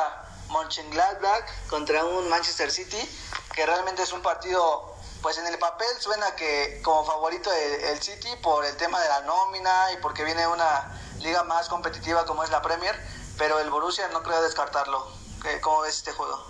Mönchengladbach 0.50 1.66
contra 1.68 2.04
un 2.04 2.28
Manchester 2.28 2.70
City, 2.70 3.18
que 3.56 3.66
realmente 3.66 4.04
es 4.04 4.12
un 4.12 4.22
partido, 4.22 4.89
pues 5.22 5.36
en 5.38 5.46
el 5.46 5.58
papel 5.58 5.88
suena 5.98 6.34
que 6.34 6.80
como 6.82 7.04
favorito 7.04 7.52
el, 7.52 8.00
City 8.02 8.34
por 8.42 8.64
el 8.64 8.76
tema 8.76 9.00
de 9.00 9.08
la 9.08 9.20
nómina 9.22 9.92
y 9.92 9.98
porque 9.98 10.24
viene 10.24 10.46
una 10.46 10.90
liga 11.18 11.42
más 11.44 11.68
competitiva 11.68 12.24
como 12.24 12.42
es 12.42 12.50
la 12.50 12.62
Premier, 12.62 12.98
pero 13.36 13.58
el 13.60 13.70
Borussia 13.70 14.08
no 14.08 14.22
creo 14.22 14.40
descartarlo. 14.42 15.06
¿Cómo 15.62 15.80
ves 15.80 15.96
este 15.98 16.12
juego? 16.12 16.46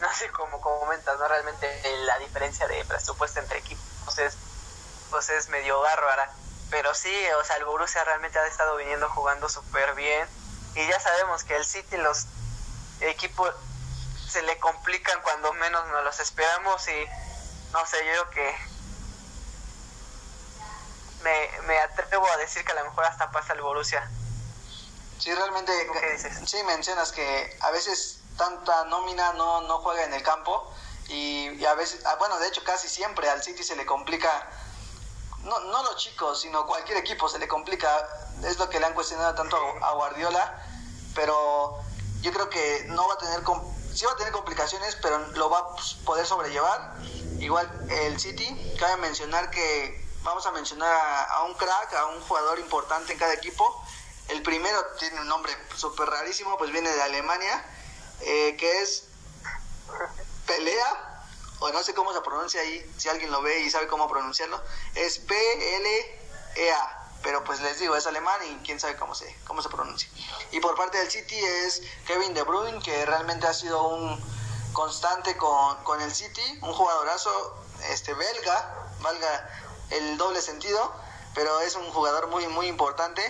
No 0.00 0.12
sé, 0.14 0.30
como 0.30 0.60
comentas, 0.60 1.18
¿no? 1.18 1.28
Realmente 1.28 1.66
la 2.04 2.18
diferencia 2.18 2.66
de 2.66 2.84
presupuesto 2.84 3.40
entre 3.40 3.58
equipos 3.58 4.18
es, 4.18 4.34
pues 5.10 5.28
es 5.30 5.48
medio 5.48 5.80
bárbara. 5.80 6.32
Pero 6.70 6.94
sí, 6.94 7.14
o 7.40 7.44
sea, 7.44 7.56
el 7.56 7.64
Borussia 7.64 8.02
realmente 8.04 8.38
ha 8.38 8.46
estado 8.46 8.76
viniendo 8.76 9.08
jugando 9.10 9.48
súper 9.48 9.94
bien 9.94 10.26
y 10.74 10.88
ya 10.88 10.98
sabemos 10.98 11.44
que 11.44 11.56
el 11.56 11.64
City 11.64 11.96
los 11.98 12.26
equipos 13.00 13.54
se 14.32 14.42
le 14.42 14.58
complican 14.58 15.20
cuando 15.22 15.52
menos 15.52 15.86
nos 15.88 16.04
los 16.04 16.18
esperamos 16.20 16.88
y 16.88 17.06
no 17.72 17.84
sé, 17.84 17.98
yo 18.06 18.12
creo 18.12 18.30
que 18.30 18.56
me, 21.22 21.66
me 21.66 21.78
atrevo 21.78 22.26
a 22.30 22.36
decir 22.38 22.64
que 22.64 22.72
a 22.72 22.76
lo 22.76 22.84
mejor 22.84 23.04
hasta 23.04 23.30
pasa 23.30 23.52
el 23.52 23.60
Borussia. 23.60 24.10
Sí, 25.18 25.32
realmente, 25.34 25.72
sí 26.46 26.62
mencionas 26.64 27.12
que 27.12 27.56
a 27.60 27.70
veces 27.72 28.20
tanta 28.38 28.84
nómina 28.86 29.34
no, 29.34 29.60
no 29.62 29.80
juega 29.80 30.04
en 30.04 30.14
el 30.14 30.22
campo 30.22 30.72
y, 31.08 31.64
a 31.66 31.74
veces, 31.74 32.00
ah, 32.06 32.16
bueno, 32.18 32.38
de 32.38 32.48
hecho 32.48 32.64
casi 32.64 32.88
siempre 32.88 33.28
al 33.28 33.42
City 33.42 33.62
se 33.62 33.76
le 33.76 33.84
complica, 33.84 34.48
no, 35.40 35.60
no 35.60 35.82
los 35.82 35.96
chicos, 35.98 36.40
sino 36.40 36.66
cualquier 36.66 36.96
equipo 36.96 37.28
se 37.28 37.38
le 37.38 37.46
complica 37.46 37.88
es 38.44 38.58
lo 38.58 38.70
que 38.70 38.80
le 38.80 38.86
han 38.86 38.94
cuestionado 38.94 39.34
tanto 39.34 39.56
a 39.82 39.92
Guardiola, 39.92 40.58
pero 41.14 41.78
yo 42.22 42.32
creo 42.32 42.48
que 42.48 42.86
no 42.88 43.06
va 43.06 43.14
a 43.14 43.18
tener, 43.18 43.42
sí 43.94 44.04
va 44.04 44.12
a 44.12 44.16
tener 44.16 44.32
complicaciones, 44.32 44.96
pero 44.96 45.18
lo 45.34 45.50
va 45.50 45.58
a 45.58 45.76
poder 46.04 46.26
sobrellevar. 46.26 46.94
Igual 47.38 47.70
el 47.88 48.18
City, 48.18 48.74
cabe 48.78 48.96
mencionar 48.98 49.50
que 49.50 50.06
vamos 50.22 50.46
a 50.46 50.52
mencionar 50.52 50.90
a, 51.30 51.44
un 51.44 51.54
crack, 51.54 51.94
a 51.94 52.06
un 52.06 52.20
jugador 52.20 52.58
importante 52.58 53.12
en 53.12 53.18
cada 53.18 53.34
equipo. 53.34 53.84
El 54.28 54.42
primero 54.42 54.78
tiene 54.98 55.20
un 55.20 55.28
nombre 55.28 55.52
súper 55.76 56.08
rarísimo, 56.08 56.56
pues 56.56 56.70
viene 56.70 56.90
de 56.90 57.02
Alemania, 57.02 57.64
eh, 58.20 58.56
que 58.56 58.82
es 58.82 59.08
Pelea, 60.46 61.24
o 61.58 61.70
no 61.70 61.82
sé 61.82 61.94
cómo 61.94 62.12
se 62.12 62.20
pronuncia 62.20 62.60
ahí, 62.60 62.94
si 62.98 63.08
alguien 63.08 63.30
lo 63.30 63.42
ve 63.42 63.60
y 63.60 63.70
sabe 63.70 63.88
cómo 63.88 64.08
pronunciarlo, 64.08 64.60
es 64.94 65.18
P-L-E-A 65.18 67.01
pero 67.22 67.44
pues 67.44 67.60
les 67.60 67.78
digo, 67.78 67.96
es 67.96 68.06
alemán 68.06 68.40
y 68.44 68.64
quién 68.64 68.80
sabe 68.80 68.96
cómo 68.96 69.14
se, 69.14 69.36
cómo 69.46 69.62
se 69.62 69.68
pronuncia. 69.68 70.08
Y 70.50 70.60
por 70.60 70.74
parte 70.76 70.98
del 70.98 71.10
City 71.10 71.36
es 71.36 71.82
Kevin 72.06 72.34
De 72.34 72.42
Bruyne, 72.42 72.82
que 72.82 73.06
realmente 73.06 73.46
ha 73.46 73.54
sido 73.54 73.82
un 73.88 74.20
constante 74.72 75.36
con, 75.36 76.00
el 76.00 76.14
City, 76.14 76.42
un 76.62 76.72
jugadorazo 76.72 77.56
este, 77.90 78.14
belga, 78.14 78.88
valga 79.00 79.50
el 79.90 80.16
doble 80.16 80.40
sentido, 80.40 80.92
pero 81.34 81.60
es 81.60 81.76
un 81.76 81.90
jugador 81.92 82.28
muy, 82.28 82.46
muy 82.48 82.66
importante. 82.66 83.22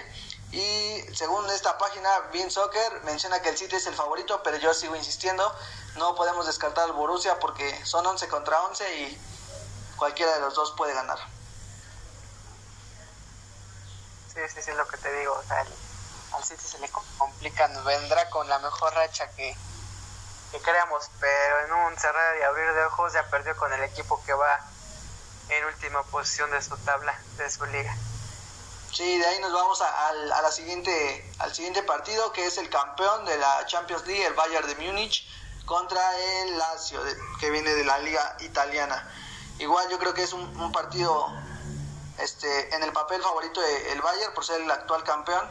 Y 0.52 1.02
según 1.14 1.48
esta 1.50 1.78
página, 1.78 2.10
Bean 2.32 2.50
Soccer 2.50 3.02
menciona 3.04 3.40
que 3.40 3.48
el 3.48 3.56
City 3.56 3.76
es 3.76 3.86
el 3.86 3.94
favorito, 3.94 4.42
pero 4.42 4.58
yo 4.58 4.74
sigo 4.74 4.94
insistiendo, 4.96 5.50
no 5.96 6.14
podemos 6.14 6.46
descartar 6.46 6.84
al 6.84 6.92
Borussia 6.92 7.38
porque 7.40 7.84
son 7.86 8.06
11 8.06 8.28
contra 8.28 8.62
11 8.62 8.98
y 9.00 9.18
cualquiera 9.96 10.34
de 10.34 10.40
los 10.40 10.54
dos 10.54 10.72
puede 10.76 10.92
ganar. 10.94 11.18
Sí, 14.34 14.40
sí, 14.48 14.62
sí, 14.62 14.70
lo 14.72 14.88
que 14.88 14.96
te 14.96 15.12
digo. 15.18 15.38
Al 16.32 16.44
City 16.44 16.62
se 16.64 16.78
le 16.78 16.88
complica, 17.18 17.68
vendrá 17.84 18.30
con 18.30 18.48
la 18.48 18.58
mejor 18.60 18.94
racha 18.94 19.28
que, 19.32 19.54
que 20.50 20.58
creamos, 20.60 21.10
pero 21.20 21.66
en 21.66 21.72
un 21.72 21.98
cerrar 21.98 22.38
y 22.38 22.42
abrir 22.42 22.72
de 22.72 22.84
ojos 22.86 23.12
ya 23.12 23.28
perdió 23.28 23.54
con 23.56 23.70
el 23.74 23.82
equipo 23.82 24.22
que 24.24 24.32
va 24.32 24.60
en 25.50 25.64
última 25.66 26.02
posición 26.04 26.50
de 26.50 26.62
su 26.62 26.74
tabla, 26.78 27.14
de 27.36 27.50
su 27.50 27.66
liga. 27.66 27.94
Sí, 28.90 29.18
de 29.18 29.26
ahí 29.26 29.38
nos 29.40 29.52
vamos 29.52 29.82
a, 29.82 30.08
a, 30.08 30.12
la 30.14 30.50
siguiente, 30.50 31.30
al 31.38 31.54
siguiente 31.54 31.82
partido, 31.82 32.32
que 32.32 32.46
es 32.46 32.56
el 32.56 32.70
campeón 32.70 33.26
de 33.26 33.36
la 33.36 33.66
Champions 33.66 34.06
League, 34.06 34.24
el 34.24 34.34
Bayern 34.34 34.66
de 34.66 34.76
Múnich, 34.76 35.28
contra 35.66 36.00
el 36.18 36.56
Lazio, 36.56 37.00
que 37.38 37.50
viene 37.50 37.74
de 37.74 37.84
la 37.84 37.98
liga 37.98 38.36
italiana. 38.40 39.10
Igual 39.58 39.90
yo 39.90 39.98
creo 39.98 40.14
que 40.14 40.22
es 40.22 40.32
un 40.32 40.72
partido 40.72 41.30
este, 42.18 42.74
en 42.74 42.82
el 42.82 42.92
papel 42.92 43.22
favorito 43.22 43.60
del 43.60 44.00
Bayern 44.00 44.34
por 44.34 44.44
ser 44.44 44.60
el 44.60 44.70
actual 44.70 45.02
campeón, 45.04 45.48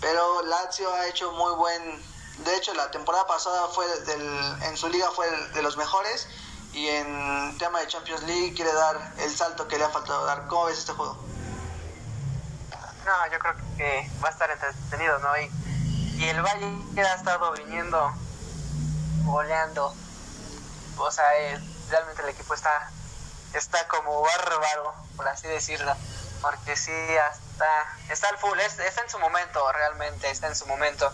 pero 0.00 0.42
Lazio 0.42 0.92
ha 0.92 1.06
hecho 1.06 1.32
muy 1.32 1.54
buen, 1.54 2.04
de 2.44 2.56
hecho 2.56 2.74
la 2.74 2.90
temporada 2.90 3.26
pasada 3.26 3.68
fue 3.68 3.86
del, 4.00 4.62
en 4.62 4.76
su 4.76 4.88
liga 4.88 5.10
fue 5.10 5.30
de 5.30 5.62
los 5.62 5.76
mejores 5.76 6.28
y 6.72 6.88
en 6.88 7.56
tema 7.58 7.80
de 7.80 7.86
Champions 7.86 8.22
League 8.22 8.54
quiere 8.54 8.72
dar 8.72 9.12
el 9.18 9.34
salto 9.34 9.68
que 9.68 9.78
le 9.78 9.84
ha 9.84 9.90
faltado 9.90 10.24
dar. 10.24 10.46
¿Cómo 10.48 10.66
ves 10.66 10.78
este 10.78 10.92
juego? 10.92 11.18
No, 13.04 13.32
yo 13.32 13.38
creo 13.38 13.54
que 13.76 14.10
va 14.22 14.28
a 14.28 14.30
estar 14.30 14.50
entretenido, 14.50 15.18
¿no? 15.18 15.36
Y, 15.38 15.50
y 16.16 16.28
el 16.28 16.40
Bayern 16.40 16.98
ha 16.98 17.14
estado 17.14 17.52
viniendo 17.52 18.12
goleando. 19.24 19.94
O 20.96 21.10
sea, 21.10 21.24
realmente 21.90 22.22
el 22.22 22.28
equipo 22.28 22.54
está 22.54 22.90
está 23.54 23.86
como 23.88 24.22
bárbaro, 24.22 24.94
por 25.16 25.28
así 25.28 25.46
decirlo. 25.48 25.94
Porque 26.40 26.76
sí, 26.76 26.92
hasta, 27.18 27.96
está 28.08 28.28
al 28.28 28.38
full, 28.38 28.58
está 28.58 29.02
en 29.02 29.10
su 29.10 29.18
momento, 29.18 29.70
realmente, 29.72 30.30
está 30.30 30.48
en 30.48 30.56
su 30.56 30.66
momento. 30.66 31.12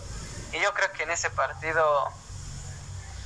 Y 0.51 0.59
yo 0.59 0.73
creo 0.73 0.91
que 0.91 1.03
en 1.03 1.11
ese 1.11 1.29
partido, 1.29 2.11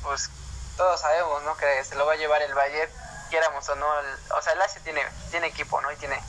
pues 0.01 0.29
todos 0.75 0.99
sabemos, 0.99 1.43
¿no? 1.43 1.55
Que 1.55 1.83
se 1.85 1.95
lo 1.95 2.05
va 2.05 2.13
a 2.13 2.17
llevar 2.17 2.41
el 2.41 2.53
Bayern, 2.53 2.91
quieramos 3.29 3.67
o 3.69 3.75
no. 3.75 3.87
o 4.35 4.41
sea, 4.41 4.53
el 4.53 4.59
Lazio 4.59 4.81
tiene, 4.81 5.01
tiene 5.31 5.47
equipo, 5.47 5.79
¿no? 5.81 5.91
Y 5.91 5.95
tiene, 5.95 6.21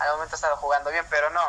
al 0.00 0.12
momento 0.12 0.34
ha 0.34 0.36
estado 0.36 0.56
jugando 0.58 0.90
bien, 0.90 1.06
pero 1.08 1.30
no, 1.30 1.42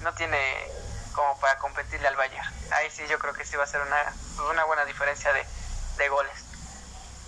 no 0.00 0.12
tiene 0.14 0.68
como 1.14 1.38
para 1.38 1.58
competirle 1.58 2.08
al 2.08 2.16
Bayern. 2.16 2.72
Ahí 2.72 2.90
sí 2.90 3.06
yo 3.08 3.18
creo 3.18 3.34
que 3.34 3.44
sí 3.44 3.56
va 3.56 3.64
a 3.64 3.68
ser 3.68 3.80
una, 3.82 4.12
una 4.50 4.64
buena 4.64 4.84
diferencia 4.84 5.32
de, 5.32 5.46
de 5.98 6.08
goles. 6.08 6.32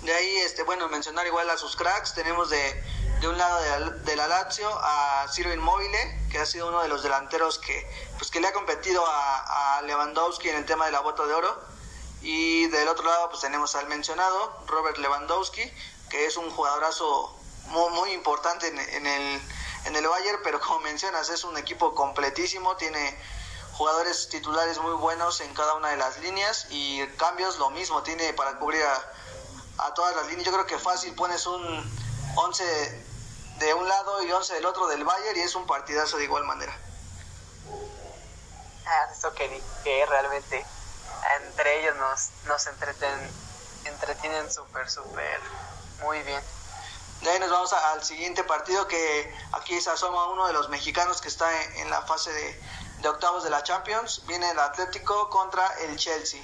De 0.02 0.12
ahí, 0.12 0.36
este, 0.38 0.62
bueno, 0.64 0.88
mencionar 0.88 1.26
igual 1.26 1.48
a 1.48 1.56
sus 1.56 1.76
cracks. 1.76 2.14
Tenemos 2.14 2.50
de, 2.50 2.84
de 3.20 3.28
un 3.28 3.38
lado 3.38 3.90
de 4.04 4.16
la, 4.16 4.28
Lazio 4.28 4.68
a 4.68 5.26
Ciro 5.32 5.52
Immobile, 5.52 6.28
que 6.30 6.38
ha 6.38 6.46
sido 6.46 6.68
uno 6.68 6.82
de 6.82 6.88
los 6.88 7.02
delanteros 7.02 7.58
que, 7.58 7.88
pues, 8.18 8.30
que 8.30 8.40
le 8.40 8.48
ha 8.48 8.52
competido 8.52 9.04
a, 9.06 9.82
Lewandowski 9.86 10.48
en 10.48 10.56
el 10.56 10.64
tema 10.64 10.86
de 10.86 10.92
la 10.92 11.00
bota 11.00 11.26
de 11.26 11.34
oro. 11.34 11.62
Y 12.22 12.68
del 12.68 12.88
otro 12.88 13.04
lado, 13.04 13.28
pues 13.28 13.42
tenemos 13.42 13.74
al 13.76 13.86
mencionado 13.86 14.64
Robert 14.66 14.96
Lewandowski, 14.96 15.62
que 16.08 16.26
es 16.26 16.36
un 16.36 16.50
jugadorazo 16.50 17.36
muy, 17.66 17.90
muy 17.90 18.12
importante 18.12 18.68
en, 18.68 18.78
en, 18.78 19.06
el, 19.06 19.42
en 19.84 19.96
el 19.96 20.06
Bayern, 20.08 20.38
pero 20.42 20.58
como 20.60 20.80
mencionas, 20.80 21.28
es 21.28 21.44
un 21.44 21.58
equipo 21.58 21.94
completísimo, 21.94 22.76
tiene 22.76 23.18
jugadores 23.72 24.28
titulares 24.30 24.78
muy 24.78 24.94
buenos 24.94 25.40
en 25.40 25.52
cada 25.52 25.74
una 25.74 25.88
de 25.90 25.96
las 25.98 26.18
líneas 26.20 26.66
y 26.70 27.04
cambios 27.18 27.58
lo 27.58 27.70
mismo, 27.70 28.02
tiene 28.02 28.32
para 28.32 28.58
cubrir 28.58 28.82
a 28.84 29.12
a 29.78 29.94
todas 29.94 30.14
las 30.16 30.26
líneas. 30.28 30.46
Yo 30.46 30.52
creo 30.52 30.66
que 30.66 30.78
fácil 30.78 31.14
pones 31.14 31.46
un 31.46 31.62
11 32.36 33.03
de 33.58 33.74
un 33.74 33.88
lado 33.88 34.22
y 34.22 34.32
11 34.32 34.54
del 34.54 34.66
otro 34.66 34.86
del 34.88 35.04
Bayern 35.04 35.36
y 35.36 35.40
es 35.40 35.54
un 35.54 35.66
partidazo 35.66 36.16
de 36.16 36.24
igual 36.24 36.44
manera. 36.44 36.76
Ah, 38.86 39.08
eso 39.12 39.32
que, 39.34 39.62
que 39.82 40.06
realmente 40.06 40.64
entre 41.40 41.80
ellos 41.80 41.96
nos, 41.96 42.30
nos 42.46 42.66
entreten, 42.66 43.30
entretienen 43.84 44.50
súper, 44.50 44.90
súper 44.90 45.40
muy 46.02 46.20
bien. 46.22 46.42
De 47.22 47.30
ahí 47.30 47.38
nos 47.38 47.50
vamos 47.50 47.72
al 47.72 48.04
siguiente 48.04 48.44
partido 48.44 48.86
que 48.86 49.34
aquí 49.52 49.80
se 49.80 49.88
asoma 49.90 50.26
uno 50.26 50.46
de 50.46 50.52
los 50.52 50.68
mexicanos 50.68 51.22
que 51.22 51.28
está 51.28 51.48
en, 51.76 51.88
la 51.88 52.02
fase 52.02 52.30
de, 52.32 53.08
octavos 53.08 53.44
de 53.44 53.50
la 53.50 53.62
Champions. 53.62 54.26
Viene 54.26 54.50
el 54.50 54.58
Atlético 54.58 55.30
contra 55.30 55.66
el 55.80 55.96
Chelsea. 55.96 56.42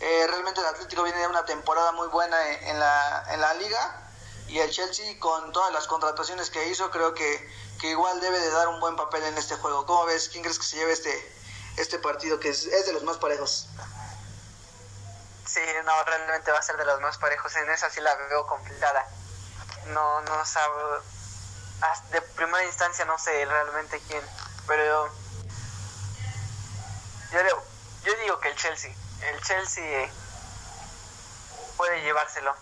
Eh, 0.00 0.26
realmente 0.28 0.60
el 0.60 0.66
Atlético 0.66 1.04
viene 1.04 1.20
de 1.20 1.28
una 1.28 1.44
temporada 1.44 1.92
muy 1.92 2.08
buena 2.08 2.50
en, 2.50 2.80
la, 2.80 3.24
en 3.30 3.40
la 3.40 3.54
liga 3.54 4.03
y 4.48 4.58
el 4.58 4.70
Chelsea 4.70 5.18
con 5.18 5.52
todas 5.52 5.72
las 5.72 5.86
contrataciones 5.86 6.50
que 6.50 6.68
hizo 6.68 6.90
creo 6.90 7.14
que, 7.14 7.50
que 7.80 7.88
igual 7.88 8.20
debe 8.20 8.38
de 8.38 8.50
dar 8.50 8.68
un 8.68 8.80
buen 8.80 8.96
papel 8.96 9.24
en 9.24 9.36
este 9.38 9.56
juego. 9.56 9.86
¿Cómo 9.86 10.04
ves? 10.06 10.28
¿Quién 10.28 10.42
crees 10.42 10.58
que 10.58 10.64
se 10.64 10.76
lleve 10.76 10.92
este, 10.92 11.36
este 11.76 11.98
partido 11.98 12.38
que 12.38 12.50
es, 12.50 12.70
de 12.70 12.92
los 12.92 13.02
más 13.02 13.16
parejos? 13.16 13.68
Sí, 15.46 15.60
no, 15.84 16.04
realmente 16.04 16.50
va 16.50 16.58
a 16.58 16.62
ser 16.62 16.76
de 16.76 16.84
los 16.84 17.00
más 17.00 17.18
parejos. 17.18 17.54
En 17.56 17.70
esa 17.70 17.90
sí 17.90 18.00
la 18.00 18.14
veo 18.14 18.46
complicada 18.46 19.06
no, 19.86 20.20
no 20.22 20.44
sabe, 20.44 21.00
de 22.10 22.22
primera 22.22 22.64
instancia 22.64 23.04
no 23.04 23.18
sé 23.18 23.44
realmente 23.44 24.00
quién, 24.08 24.22
pero 24.66 25.10
yo, 27.32 27.62
yo 28.04 28.14
digo 28.22 28.40
que 28.40 28.48
el 28.48 28.56
Chelsea, 28.56 28.94
el 29.32 29.40
Chelsea 29.42 30.10
puede 31.76 32.02
llevárselo. 32.02 32.54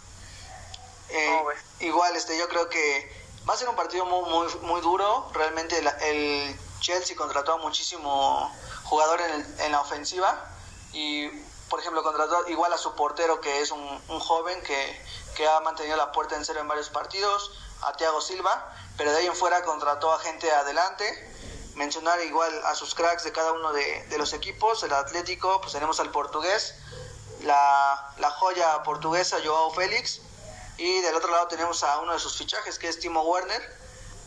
Eh, 1.13 1.43
igual, 1.81 2.17
este, 2.17 2.37
yo 2.39 2.49
creo 2.49 2.69
que 2.69 3.11
va 3.49 3.55
a 3.55 3.57
ser 3.57 3.69
un 3.69 3.77
partido 3.77 4.05
muy, 4.07 4.29
muy, 4.31 4.55
muy 4.63 4.81
duro. 4.81 5.29
Realmente 5.33 5.79
el 5.79 6.59
Chelsea 6.81 7.17
contrató 7.17 7.53
a 7.53 7.57
muchísimo 7.59 8.55
jugador 8.85 9.21
en, 9.21 9.61
en, 9.61 9.73
la 9.73 9.81
ofensiva. 9.81 10.49
Y, 10.93 11.29
por 11.69 11.81
ejemplo, 11.81 12.03
contrató 12.03 12.49
igual 12.49 12.73
a 12.73 12.79
su 12.79 12.95
portero 12.95 13.41
que 13.41 13.61
es 13.61 13.71
un, 13.71 14.03
un 14.09 14.21
joven 14.21 14.61
que 14.63 15.01
que 15.35 15.49
ha 15.49 15.61
mantenido 15.61 15.97
la 15.97 16.13
puerta 16.13 16.37
en 16.37 16.45
cero 16.45 16.61
en 16.61 16.69
varios 16.69 16.91
partidos, 16.91 17.53
a 17.83 17.93
Thiago 17.95 18.21
Silva, 18.21 18.73
pero 18.97 19.11
de 19.13 19.19
ahí 19.19 19.27
en 19.27 19.35
fuera 19.35 19.63
contrató 19.63 20.13
a 20.13 20.19
gente 20.19 20.51
adelante. 20.53 21.31
Mencionar 21.75 22.21
igual 22.21 22.51
a 22.67 22.75
sus 22.75 22.95
cracks 22.95 23.25
de 23.25 23.33
cada 23.33 23.53
uno 23.53 23.73
de, 23.73 24.19
los 24.19 24.35
equipos, 24.35 24.83
el 24.83 24.93
Atlético, 24.93 25.61
pues 25.61 25.73
tenemos 25.73 26.01
al 26.01 26.11
portugués, 26.11 26.75
la, 27.43 28.15
la 28.19 28.31
joya 28.31 28.83
portuguesa 28.83 29.39
Joao 29.43 29.71
Félix, 29.73 30.21
y 30.77 31.01
del 31.01 31.15
otro 31.15 31.31
lado 31.31 31.49
tenemos 31.49 31.83
a 31.85 31.99
uno 32.01 32.13
de 32.13 32.19
sus 32.19 32.37
fichajes, 32.37 32.79
que 32.79 32.89
es 32.89 32.99
Timo 32.99 33.23
Werner. 33.23 33.63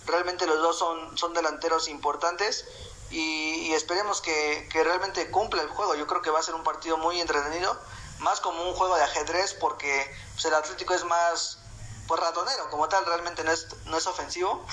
Realmente 0.06 0.46
los 0.46 0.60
dos 0.62 0.78
son, 0.78 1.18
son 1.18 1.34
delanteros 1.34 1.88
importantes 1.88 2.66
y, 3.10 3.74
esperemos 3.74 4.22
que, 4.22 4.70
que, 4.72 4.84
realmente 4.84 5.30
cumpla 5.32 5.62
el 5.62 5.70
juego. 5.70 5.96
Yo 5.96 6.06
creo 6.08 6.22
que 6.22 6.30
va 6.30 6.40
a 6.40 6.44
ser 6.44 6.56
un 6.56 6.64
partido 6.64 6.98
muy 6.98 7.20
entretenido 7.20 7.78
más 8.20 8.40
como 8.40 8.64
un 8.64 8.74
juego 8.74 8.96
de 8.96 9.04
ajedrez 9.04 9.54
porque 9.54 10.16
pues, 10.34 10.46
el 10.46 10.54
Atlético 10.54 10.94
es 10.94 11.04
más 11.04 11.60
pues 12.08 12.22
ratonero 12.22 12.70
como 12.70 12.88
tal, 12.88 13.06
realmente 13.06 13.44
no 13.44 13.52
es, 13.52 13.68
no 13.86 13.98
es 13.98 14.08
ofensivo. 14.08 14.64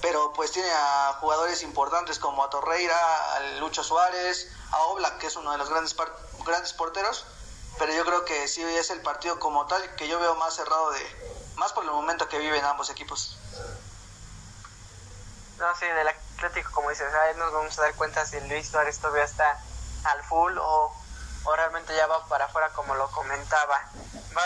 Pero 0.00 0.32
pues 0.32 0.50
tiene 0.50 0.68
a 0.72 1.18
jugadores 1.20 1.62
importantes 1.62 2.18
como 2.18 2.42
a 2.42 2.50
Torreira, 2.50 2.98
a 3.34 3.40
Lucho 3.60 3.84
Suárez, 3.84 4.50
a 4.72 4.78
Oblak, 4.86 5.18
que 5.18 5.28
es 5.28 5.36
uno 5.36 5.52
de 5.52 5.58
los 5.58 5.70
grandes, 5.70 5.94
grandes 6.44 6.72
porteros. 6.72 7.24
Pero 7.78 7.92
yo 7.94 8.04
creo 8.04 8.24
que 8.24 8.48
sí 8.48 8.62
es 8.62 8.90
el 8.90 9.00
partido 9.00 9.38
como 9.40 9.66
tal 9.66 9.94
que 9.96 10.08
yo 10.08 10.20
veo 10.20 10.34
más 10.36 10.54
cerrado 10.54 10.90
de 10.92 11.52
más 11.56 11.72
por 11.72 11.84
el 11.84 11.90
momento 11.90 12.28
que 12.28 12.38
viven 12.38 12.64
ambos 12.64 12.90
equipos. 12.90 13.38
No, 15.58 15.74
sí, 15.76 15.86
del 15.86 16.08
Atlético, 16.08 16.70
como 16.72 16.90
dices, 16.90 17.12
ahí 17.14 17.36
nos 17.36 17.52
vamos 17.52 17.78
a 17.78 17.82
dar 17.82 17.94
cuenta 17.94 18.26
si 18.26 18.40
Luis 18.48 18.68
Suárez 18.68 18.98
todavía 18.98 19.24
está 19.24 19.60
al 20.04 20.22
full 20.24 20.56
o 20.58 20.92
o 21.44 21.56
realmente 21.56 21.94
ya 21.96 22.06
va 22.06 22.24
para 22.26 22.46
afuera 22.46 22.68
como 22.70 22.94
lo 22.94 23.10
comentaba. 23.10 23.80
Va, 24.36 24.42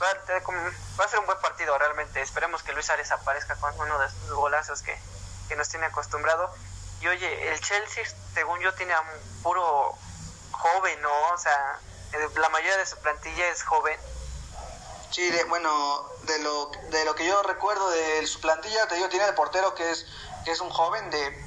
va, 0.00 1.04
a 1.04 1.08
ser 1.08 1.18
un 1.18 1.26
buen 1.26 1.38
partido 1.40 1.76
realmente. 1.78 2.20
Esperemos 2.20 2.62
que 2.62 2.72
Luis 2.72 2.88
Ares 2.90 3.10
aparezca 3.10 3.56
con 3.56 3.74
uno 3.80 3.98
de 3.98 4.06
esos 4.06 4.30
golazos 4.32 4.82
que, 4.82 4.96
que 5.48 5.56
nos 5.56 5.68
tiene 5.68 5.86
acostumbrado. 5.86 6.50
Y 7.00 7.08
oye, 7.08 7.52
el 7.52 7.60
Chelsea, 7.60 8.04
según 8.34 8.60
yo, 8.60 8.72
tiene 8.74 8.92
a 8.92 9.00
un 9.00 9.42
puro 9.42 9.96
joven, 10.52 11.00
¿no? 11.02 11.32
O 11.32 11.38
sea, 11.38 11.80
la 12.36 12.48
mayoría 12.48 12.76
de 12.76 12.86
su 12.86 12.96
plantilla 12.98 13.48
es 13.48 13.62
joven. 13.62 13.98
Sí, 15.10 15.30
bueno, 15.48 16.08
de 16.22 16.38
lo, 16.40 16.70
de 16.90 17.04
lo 17.04 17.14
que 17.14 17.26
yo 17.26 17.42
recuerdo 17.42 17.88
de 17.90 18.26
su 18.26 18.40
plantilla, 18.40 18.86
te 18.88 18.96
digo, 18.96 19.08
tiene 19.08 19.26
el 19.26 19.34
portero 19.34 19.74
que 19.74 19.90
es, 19.90 20.06
que 20.44 20.50
es 20.50 20.60
un 20.60 20.70
joven 20.70 21.10
de, 21.10 21.44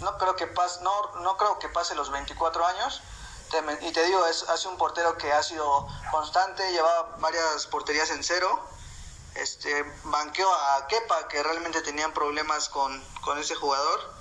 no 0.00 0.16
creo 0.18 0.34
que 0.34 0.46
pase, 0.46 0.80
no, 0.82 1.14
no 1.20 1.36
creo 1.36 1.58
que 1.58 1.68
pase 1.68 1.94
los 1.94 2.10
24 2.10 2.66
años, 2.66 3.02
y 3.80 3.92
te 3.92 4.04
digo, 4.04 4.26
es, 4.26 4.42
hace 4.48 4.68
un 4.68 4.76
portero 4.76 5.16
que 5.16 5.32
ha 5.32 5.42
sido 5.42 5.86
constante, 6.10 6.72
llevaba 6.72 7.16
varias 7.18 7.66
porterías 7.66 8.10
en 8.10 8.22
cero. 8.22 8.68
Este, 9.34 9.84
banqueó 10.04 10.52
a 10.52 10.86
Kepa, 10.88 11.28
que 11.28 11.42
realmente 11.42 11.80
tenían 11.82 12.12
problemas 12.12 12.68
con, 12.68 13.02
ese 13.38 13.54
jugador. 13.54 14.14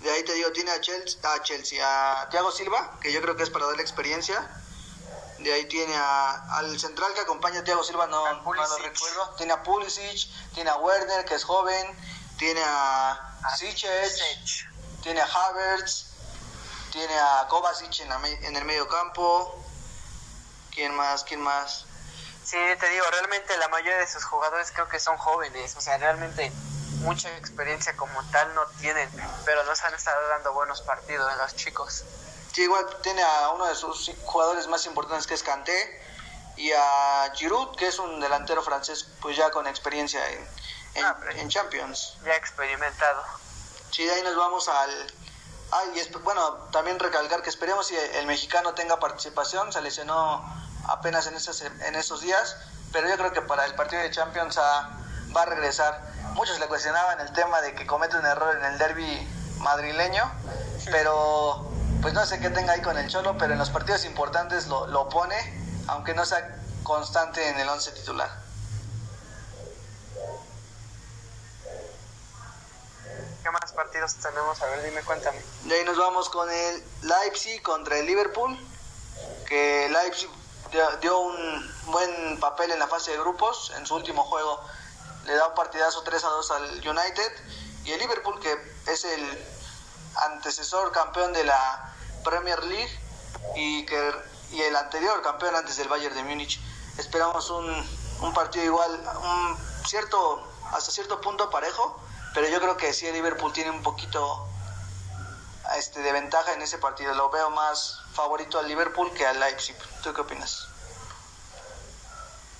De 0.00 0.10
ahí 0.10 0.22
te 0.24 0.34
digo, 0.34 0.52
tiene 0.52 0.70
a 0.70 0.80
Chelsea, 0.80 1.20
a 1.32 1.42
Chelsea, 1.42 1.82
a 2.22 2.28
Thiago 2.28 2.52
Silva, 2.52 2.98
que 3.00 3.12
yo 3.12 3.22
creo 3.22 3.36
que 3.36 3.44
es 3.44 3.50
para 3.50 3.66
darle 3.66 3.82
experiencia. 3.82 4.48
De 5.38 5.52
ahí 5.52 5.66
tiene 5.68 5.94
a, 5.96 6.56
al 6.56 6.78
central 6.78 7.14
que 7.14 7.20
acompaña 7.20 7.60
a 7.60 7.64
Thiago 7.64 7.84
Silva, 7.84 8.06
no, 8.08 8.42
no 8.42 8.52
lo 8.52 8.78
recuerdo. 8.78 9.34
Tiene 9.36 9.52
a 9.52 9.62
Pulisic, 9.62 10.28
tiene 10.52 10.70
a 10.70 10.76
Werner, 10.76 11.24
que 11.24 11.34
es 11.34 11.44
joven, 11.44 11.86
tiene 12.38 12.62
a, 12.64 13.12
a 13.12 13.56
tiene 15.02 15.20
a 15.20 15.26
Havertz, 15.26 16.06
tiene 16.90 17.18
a 17.18 17.46
Kovacic 17.48 18.00
en, 18.00 18.12
en 18.44 18.56
el 18.56 18.64
medio 18.64 18.88
campo. 18.88 19.64
¿Quién 20.74 20.94
más? 20.94 21.24
¿Quién 21.24 21.40
más? 21.40 21.84
Sí, 22.44 22.56
te 22.80 22.88
digo, 22.88 23.04
realmente 23.10 23.56
la 23.58 23.68
mayoría 23.68 23.98
de 23.98 24.06
sus 24.06 24.24
jugadores 24.24 24.70
creo 24.72 24.88
que 24.88 24.98
son 24.98 25.16
jóvenes. 25.18 25.76
O 25.76 25.80
sea, 25.80 25.98
realmente 25.98 26.50
mucha 27.00 27.34
experiencia 27.36 27.96
como 27.96 28.22
tal 28.30 28.54
no 28.54 28.66
tienen, 28.80 29.08
pero 29.44 29.62
nos 29.64 29.82
han 29.82 29.94
estado 29.94 30.28
dando 30.28 30.52
buenos 30.52 30.80
partidos 30.82 31.36
los 31.36 31.54
chicos. 31.56 32.04
Igual 32.56 32.86
tiene 33.02 33.22
a 33.22 33.50
uno 33.50 33.66
de 33.66 33.74
sus 33.74 34.10
jugadores 34.24 34.66
más 34.66 34.84
importantes 34.86 35.26
que 35.26 35.34
es 35.34 35.42
Kanté 35.42 36.02
y 36.56 36.72
a 36.72 37.32
Giroud, 37.34 37.76
que 37.76 37.86
es 37.86 37.98
un 38.00 38.18
delantero 38.18 38.62
francés 38.62 39.06
pues 39.20 39.36
ya 39.36 39.50
con 39.50 39.66
experiencia 39.68 40.28
en, 40.30 40.48
en, 40.94 41.04
ah, 41.04 41.16
en 41.36 41.48
Champions. 41.48 42.18
Ya 42.24 42.34
experimentado. 42.34 43.22
Sí, 43.92 44.04
de 44.04 44.12
ahí 44.12 44.22
nos 44.22 44.36
vamos 44.36 44.68
al, 44.68 45.12
Ah, 45.70 45.82
y 45.94 46.18
bueno, 46.20 46.52
también 46.72 46.98
recalcar 46.98 47.42
que 47.42 47.50
esperemos 47.50 47.86
si 47.86 47.94
el 47.96 48.26
mexicano 48.26 48.72
tenga 48.72 48.98
participación, 48.98 49.70
se 49.70 49.82
lesionó 49.82 50.42
apenas 50.86 51.26
en 51.26 51.34
esos, 51.34 51.60
en 51.60 51.94
esos 51.94 52.22
días, 52.22 52.56
pero 52.90 53.06
yo 53.06 53.16
creo 53.18 53.32
que 53.32 53.42
para 53.42 53.66
el 53.66 53.74
partido 53.74 54.00
de 54.00 54.10
Champions 54.10 54.58
va 54.58 55.42
a 55.42 55.44
regresar. 55.44 56.00
Muchos 56.32 56.58
le 56.58 56.66
cuestionaban 56.68 57.20
el 57.20 57.32
tema 57.32 57.60
de 57.60 57.74
que 57.74 57.86
comete 57.86 58.16
un 58.16 58.24
error 58.24 58.56
en 58.56 58.64
el 58.64 58.78
derby 58.78 59.28
madrileño, 59.58 60.30
pero 60.90 61.70
pues 62.00 62.14
no 62.14 62.24
sé 62.26 62.40
qué 62.40 62.50
tenga 62.50 62.72
ahí 62.72 62.80
con 62.80 62.96
el 62.96 63.08
Cholo, 63.08 63.36
pero 63.38 63.52
en 63.52 63.58
los 63.58 63.70
partidos 63.70 64.04
importantes 64.04 64.66
lo, 64.66 64.86
lo 64.86 65.08
pone, 65.08 65.36
aunque 65.88 66.14
no 66.14 66.24
sea 66.24 66.56
constante 66.82 67.48
en 67.48 67.58
el 67.58 67.68
once 67.68 67.90
titular. 67.92 68.30
¿Qué 73.42 73.50
más 73.50 73.72
partidos 73.72 74.14
tenemos? 74.16 74.60
A 74.60 74.66
ver, 74.66 74.82
dime, 74.82 75.02
cuéntame. 75.02 75.42
De 75.64 75.74
ahí 75.74 75.84
nos 75.84 75.96
vamos 75.96 76.28
con 76.28 76.50
el 76.50 76.84
Leipzig 77.02 77.62
contra 77.62 77.98
el 77.98 78.06
Liverpool, 78.06 78.58
que 79.46 79.88
Leipzig 79.90 80.30
dio 81.00 81.18
un 81.18 81.74
buen 81.86 82.38
papel 82.40 82.70
en 82.72 82.78
la 82.78 82.86
fase 82.86 83.12
de 83.12 83.18
grupos, 83.18 83.72
en 83.76 83.86
su 83.86 83.94
último 83.94 84.24
juego 84.24 84.60
le 85.24 85.34
da 85.34 85.48
un 85.48 85.54
partidazo 85.54 86.02
3 86.02 86.24
a 86.24 86.28
2 86.28 86.50
al 86.50 86.64
United, 86.88 87.32
y 87.84 87.92
el 87.92 87.98
Liverpool, 87.98 88.40
que 88.40 88.56
es 88.86 89.04
el 89.04 89.46
antecesor 90.16 90.92
campeón 90.92 91.32
de 91.32 91.44
la 91.44 91.94
Premier 92.24 92.62
League 92.64 93.00
y, 93.56 93.86
que, 93.86 94.12
y 94.50 94.62
el 94.62 94.76
anterior 94.76 95.22
campeón 95.22 95.54
antes 95.56 95.76
del 95.76 95.88
Bayern 95.88 96.14
de 96.14 96.24
Múnich. 96.24 96.60
Esperamos 96.98 97.50
un, 97.50 97.66
un 98.20 98.34
partido 98.34 98.64
igual, 98.64 98.90
un 99.22 99.58
cierto, 99.86 100.42
hasta 100.72 100.90
cierto 100.90 101.20
punto 101.20 101.50
parejo, 101.50 102.00
pero 102.34 102.48
yo 102.48 102.60
creo 102.60 102.76
que 102.76 102.92
sí 102.92 103.06
el 103.06 103.14
Liverpool 103.14 103.52
tiene 103.52 103.70
un 103.70 103.82
poquito 103.82 104.46
este, 105.76 106.00
de 106.00 106.12
ventaja 106.12 106.52
en 106.52 106.62
ese 106.62 106.78
partido. 106.78 107.14
Lo 107.14 107.30
veo 107.30 107.50
más 107.50 108.00
favorito 108.14 108.58
al 108.58 108.68
Liverpool 108.68 109.12
que 109.12 109.26
al 109.26 109.38
Leipzig. 109.38 109.76
¿Tú 110.02 110.12
qué 110.12 110.20
opinas? 110.20 110.68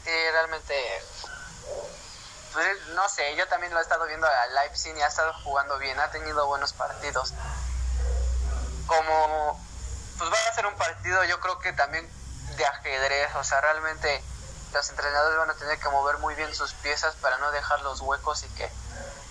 Sí, 0.05 0.11
realmente, 0.33 0.75
pues, 2.53 2.87
no 2.89 3.09
sé, 3.09 3.37
yo 3.37 3.47
también 3.49 3.73
lo 3.73 3.81
he 3.81 3.83
estado 3.83 4.07
viendo 4.07 4.27
al 4.27 4.55
Leipzig 4.55 4.97
y 4.97 5.03
ha 5.03 5.09
estado 5.09 5.33
jugando 5.45 5.79
bien, 5.79 5.99
ha 6.01 6.11
tenido 6.11 6.47
buenos 6.47 6.73
partidos. 6.73 7.35
Como, 8.87 9.61
pues 10.19 10.31
va 10.33 10.37
a 10.51 10.55
ser 10.55 10.67
un 10.67 10.75
partido, 10.77 11.25
yo 11.25 11.41
creo 11.41 11.59
que 11.59 11.73
también 11.73 12.09
de 12.57 12.67
ajedrez, 12.67 13.35
o 13.37 13.45
sea, 13.45 13.61
realmente 13.61 14.23
los 14.73 14.91
entrenadores 14.91 15.39
van 15.39 15.51
a 15.51 15.55
tener 15.55 15.79
que 15.79 15.89
mover 15.89 16.19
muy 16.19 16.35
bien 16.35 16.55
sus 16.55 16.73
piezas 16.75 17.15
para 17.17 17.39
no 17.39 17.51
dejar 17.51 17.81
los 17.83 18.01
huecos 18.01 18.43
y 18.45 18.49
que 18.51 18.71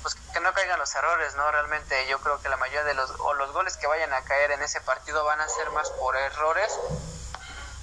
pues 0.02 0.16
que 0.34 0.40
no 0.40 0.54
caigan 0.54 0.80
los 0.80 0.94
errores, 0.96 1.36
¿no? 1.36 1.52
Realmente 1.52 2.08
yo 2.08 2.20
creo 2.20 2.42
que 2.42 2.50
la 2.50 2.58
mayoría 2.58 2.84
de 2.84 2.94
los, 2.94 3.12
o 3.20 3.34
los 3.34 3.52
goles 3.52 3.78
que 3.78 3.88
vayan 3.88 4.14
a 4.14 4.22
caer 4.22 4.52
en 4.52 4.62
ese 4.62 4.80
partido 4.82 5.24
van 5.26 5.42
a 5.42 5.50
ser 5.50 5.70
más 5.72 5.90
por 5.92 6.16
errores 6.16 6.72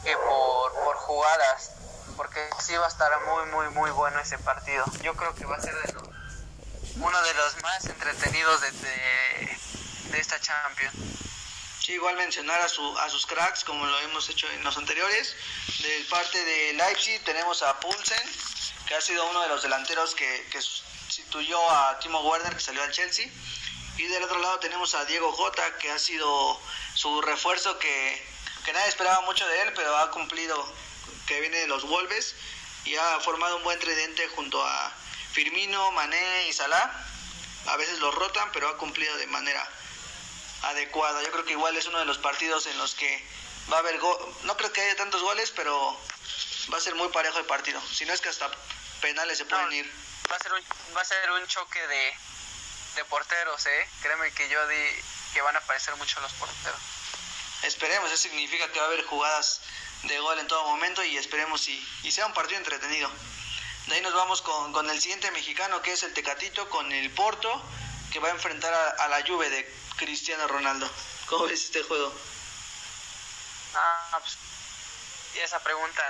que 0.03 0.17
por, 0.17 0.73
por 0.73 0.97
jugadas. 0.97 1.73
Porque 2.17 2.41
sí 2.61 2.75
va 2.77 2.87
a 2.87 2.89
estar 2.89 3.11
muy, 3.27 3.47
muy, 3.47 3.69
muy 3.71 3.91
bueno 3.91 4.19
ese 4.21 4.39
partido. 4.39 4.85
Yo 5.03 5.15
creo 5.15 5.35
que 5.35 5.45
va 5.45 5.57
a 5.57 5.61
ser 5.61 5.75
uno 6.97 7.23
de 7.23 7.35
los 7.35 7.63
más 7.63 7.85
entretenidos 7.87 8.61
de, 8.61 8.71
de, 10.11 10.19
esta 10.19 10.41
Champions. 10.41 10.95
Sí, 11.81 11.93
igual 11.93 12.17
mencionar 12.17 12.61
a, 12.61 12.69
su, 12.69 12.99
a 12.99 13.11
sus 13.11 13.27
cracks, 13.27 13.65
como 13.65 13.85
lo 13.85 13.99
hemos 14.01 14.29
hecho 14.29 14.49
en 14.51 14.65
los 14.65 14.77
anteriores. 14.77 15.37
Del 15.81 16.07
parte 16.07 16.43
de 16.45 16.73
Leipzig 16.75 17.23
tenemos 17.25 17.63
a 17.63 17.79
Poulsen, 17.81 18.23
que 18.87 18.95
ha 18.95 19.01
sido 19.01 19.29
uno 19.29 19.43
de 19.43 19.49
los 19.49 19.63
delanteros 19.63 20.15
que, 20.15 20.47
que 20.51 20.63
sustituyó 20.63 21.59
a 21.71 21.99
Timo 21.99 22.21
Werner, 22.21 22.55
que 22.55 22.61
salió 22.61 22.83
al 22.83 22.93
Chelsea. 22.93 23.29
Y 23.97 24.05
del 24.07 24.23
otro 24.23 24.39
lado 24.39 24.59
tenemos 24.61 24.95
a 24.95 25.05
Diego 25.05 25.31
Jota, 25.33 25.77
que 25.79 25.91
ha 25.91 25.99
sido 25.99 26.61
su 26.95 27.21
refuerzo 27.23 27.79
que, 27.79 28.27
que 28.65 28.73
nadie 28.73 28.89
esperaba 28.89 29.21
mucho 29.23 29.47
de 29.47 29.63
él, 29.63 29.73
pero 29.75 29.97
ha 29.97 30.11
cumplido, 30.11 30.57
que 31.27 31.41
viene 31.41 31.59
de 31.59 31.67
los 31.67 31.85
Wolves 31.85 32.35
y 32.85 32.97
ha 32.97 33.21
formado 33.21 33.57
un 33.57 33.65
buen 33.65 33.79
tridente 33.79 34.29
junto 34.29 34.63
a 34.65 34.93
Firmino, 35.33 35.91
Mané 35.93 36.49
y 36.49 36.53
Salah. 36.53 36.91
A 37.67 37.77
veces 37.77 37.99
los 37.99 38.15
rotan, 38.15 38.51
pero 38.53 38.69
ha 38.69 38.77
cumplido 38.77 39.17
de 39.17 39.27
manera 39.27 39.67
adecuada. 40.63 41.23
Yo 41.23 41.31
creo 41.31 41.45
que 41.45 41.53
igual 41.53 41.77
es 41.77 41.87
uno 41.87 41.99
de 41.99 42.05
los 42.05 42.19
partidos 42.19 42.67
en 42.67 42.77
los 42.79 42.95
que 42.95 43.27
va 43.73 43.77
a 43.77 43.81
haber 43.81 43.99
no 44.43 44.57
creo 44.57 44.73
que 44.73 44.83
haya 44.83 44.97
tantos 44.97 45.23
goles, 45.23 45.51
pero 45.51 45.99
va 46.73 46.79
a 46.79 46.81
ser 46.81 46.95
muy 46.95 47.09
parejo 47.09 47.39
el 47.39 47.47
partido. 47.47 47.81
Si 47.93 48.05
no 48.05 48.13
es 48.13 48.21
que 48.21 48.29
hasta 48.29 48.51
penales 49.01 49.39
se 49.39 49.45
pueden 49.47 49.73
ir. 49.73 49.91
Va 50.31 50.37
a 50.37 50.39
ser 50.39 50.53
un, 50.53 50.63
va 50.97 51.01
a 51.01 51.05
ser 51.05 51.31
un 51.31 51.47
choque 51.47 51.87
de, 51.87 52.15
de 52.97 53.05
porteros, 53.07 53.67
¿eh? 53.67 53.89
Créeme 54.03 54.31
que 54.33 54.49
yo 54.49 54.67
di 54.69 55.03
que 55.33 55.43
van 55.43 55.57
a 55.57 55.59
aparecer 55.59 55.97
mucho 55.97 56.21
los 56.21 56.33
porteros. 56.35 56.81
Esperemos, 57.63 58.11
eso 58.11 58.23
significa 58.23 58.71
que 58.71 58.79
va 58.79 58.85
a 58.85 58.89
haber 58.89 59.05
jugadas 59.05 59.61
de 60.07 60.19
gol 60.19 60.39
en 60.39 60.47
todo 60.47 60.65
momento 60.65 61.03
y 61.05 61.17
esperemos 61.17 61.69
y, 61.69 61.89
y 62.03 62.11
sea 62.11 62.27
un 62.27 62.33
partido 62.33 62.59
entretenido. 62.59 63.11
De 63.87 63.95
ahí 63.95 64.01
nos 64.01 64.15
vamos 64.15 64.43
con, 64.43 64.73
con, 64.73 64.89
el 64.89 65.01
siguiente 65.01 65.31
mexicano 65.31 65.83
que 65.83 65.93
es 65.93 66.03
el 66.03 66.15
Tecatito 66.15 66.69
con 66.71 66.91
el 66.93 67.11
Porto 67.11 67.63
que 68.13 68.19
va 68.19 68.29
a 68.29 68.33
enfrentar 68.33 68.73
a, 68.73 69.09
la 69.09 69.27
Juve 69.27 69.51
de 69.51 69.75
Cristiano 69.97 70.47
Ronaldo. 70.47 70.89
¿Cómo 71.27 71.47
ves 71.47 71.65
este 71.65 71.83
juego? 71.83 72.15
Ah, 73.75 74.19
pues, 74.21 74.37
y 75.35 75.41
esa 75.41 75.59
pregunta 75.59 76.03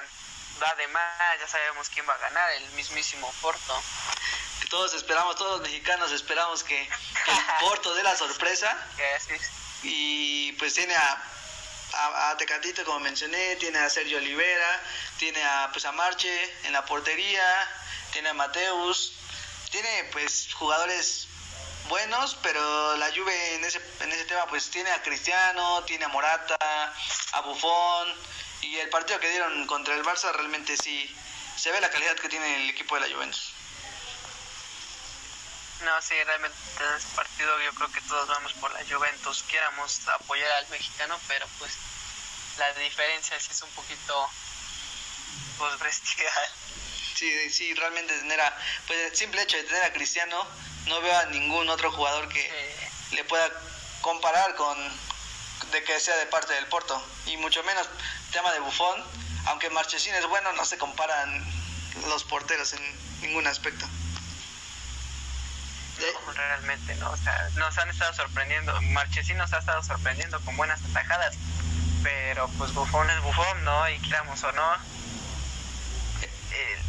va 0.62 0.74
de 0.74 0.86
más, 0.88 1.40
ya 1.40 1.48
sabemos 1.48 1.88
quién 1.88 2.06
va 2.08 2.14
a 2.14 2.18
ganar, 2.18 2.50
el 2.50 2.68
mismísimo 2.72 3.32
Porto. 3.40 3.82
Todos 4.70 4.94
esperamos, 4.94 5.36
todos 5.36 5.60
los 5.60 5.60
mexicanos 5.62 6.12
esperamos 6.12 6.62
que, 6.62 6.82
el 6.82 6.90
Porto 7.60 7.94
dé 7.94 8.02
la 8.02 8.16
sorpresa. 8.16 8.76
y 9.82 10.52
pues 10.52 10.74
tiene 10.74 10.94
a 10.94 11.33
a, 11.96 12.36
Tecatito, 12.36 12.84
como 12.84 13.00
mencioné, 13.00 13.56
tiene 13.56 13.78
a 13.78 13.88
Sergio 13.88 14.18
Olivera, 14.18 14.82
tiene 15.18 15.42
a, 15.42 15.70
pues, 15.72 15.84
a 15.84 15.92
Marche 15.92 16.32
en 16.64 16.72
la 16.72 16.84
portería, 16.84 17.44
tiene 18.12 18.30
a 18.30 18.34
Mateus, 18.34 19.12
tiene 19.70 20.04
pues 20.12 20.52
jugadores 20.54 21.26
buenos, 21.88 22.36
pero 22.42 22.96
la 22.96 23.10
Juve 23.12 23.54
en 23.54 23.64
ese, 23.64 23.80
en 24.00 24.12
ese 24.12 24.24
tema 24.24 24.46
pues 24.46 24.70
tiene 24.70 24.90
a 24.90 25.02
Cristiano, 25.02 25.82
tiene 25.84 26.04
a 26.04 26.08
Morata, 26.08 26.56
a 27.32 27.40
Buffon, 27.40 28.08
y 28.62 28.76
el 28.76 28.88
partido 28.88 29.20
que 29.20 29.30
dieron 29.30 29.66
contra 29.66 29.94
el 29.94 30.04
Barça 30.04 30.32
realmente 30.32 30.76
sí 30.76 31.14
se 31.56 31.70
ve 31.70 31.80
la 31.80 31.90
calidad 31.90 32.16
que 32.16 32.28
tiene 32.28 32.64
el 32.64 32.70
equipo 32.70 32.94
de 32.94 33.08
la 33.08 33.14
Juventus. 33.14 33.53
No, 35.82 36.00
sí, 36.00 36.14
realmente 36.24 36.56
en 36.80 36.96
este 36.96 37.14
partido 37.14 37.60
yo 37.60 37.72
creo 37.74 37.92
que 37.92 38.00
todos 38.02 38.28
vamos 38.28 38.52
por 38.54 38.72
la 38.72 38.80
Juventus. 38.88 39.44
Quieramos 39.48 40.00
apoyar 40.08 40.50
al 40.52 40.68
mexicano, 40.68 41.18
pero 41.28 41.46
pues 41.58 41.72
la 42.58 42.72
diferencia 42.74 43.38
sí 43.40 43.48
es 43.50 43.62
un 43.62 43.70
poquito 43.70 44.30
pues 45.58 45.78
bestial. 45.80 46.32
Sí, 47.14 47.50
sí, 47.50 47.74
realmente 47.74 48.16
tener 48.18 48.40
a, 48.40 48.56
pues 48.86 48.98
el 49.10 49.16
simple 49.16 49.42
hecho 49.42 49.56
de 49.56 49.64
tener 49.64 49.84
a 49.84 49.92
Cristiano, 49.92 50.46
no 50.86 51.00
veo 51.00 51.16
a 51.16 51.26
ningún 51.26 51.68
otro 51.68 51.92
jugador 51.92 52.28
que 52.28 52.76
le 53.12 53.24
pueda 53.24 53.50
comparar 54.00 54.54
con 54.56 54.76
de 55.70 55.84
que 55.84 56.00
sea 56.00 56.16
de 56.16 56.26
parte 56.26 56.54
del 56.54 56.66
Porto. 56.66 57.00
Y 57.26 57.36
mucho 57.36 57.62
menos 57.62 57.88
tema 58.32 58.52
de 58.52 58.60
bufón, 58.60 59.04
aunque 59.46 59.70
Marchesín 59.70 60.14
es 60.14 60.26
bueno, 60.26 60.52
no 60.52 60.64
se 60.64 60.78
comparan 60.78 61.44
los 62.08 62.24
porteros 62.24 62.72
en 62.72 63.20
ningún 63.20 63.46
aspecto 63.46 63.86
realmente, 66.34 66.94
¿no? 66.96 67.10
O 67.10 67.16
sea, 67.16 67.48
nos 67.56 67.76
han 67.78 67.88
estado 67.90 68.12
sorprendiendo. 68.14 68.80
Marchesín 68.82 69.36
nos 69.36 69.52
ha 69.52 69.58
estado 69.58 69.82
sorprendiendo 69.82 70.40
con 70.40 70.56
buenas 70.56 70.80
atajadas. 70.90 71.36
Pero 72.02 72.48
pues 72.58 72.72
bufón 72.74 73.08
es 73.10 73.20
bufón, 73.22 73.64
¿no? 73.64 73.88
Y 73.88 73.98
queramos 74.00 74.42
o 74.44 74.52
no, 74.52 74.76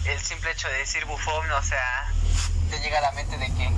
el, 0.06 0.20
simple 0.20 0.52
hecho 0.52 0.68
de 0.68 0.78
decir 0.78 1.06
bufón, 1.06 1.52
o 1.52 1.64
sea, 1.64 2.12
te 2.70 2.80
llega 2.80 3.00
a 3.00 3.02
la 3.02 3.12
mente 3.12 3.38
de 3.38 3.48
que 3.48 3.72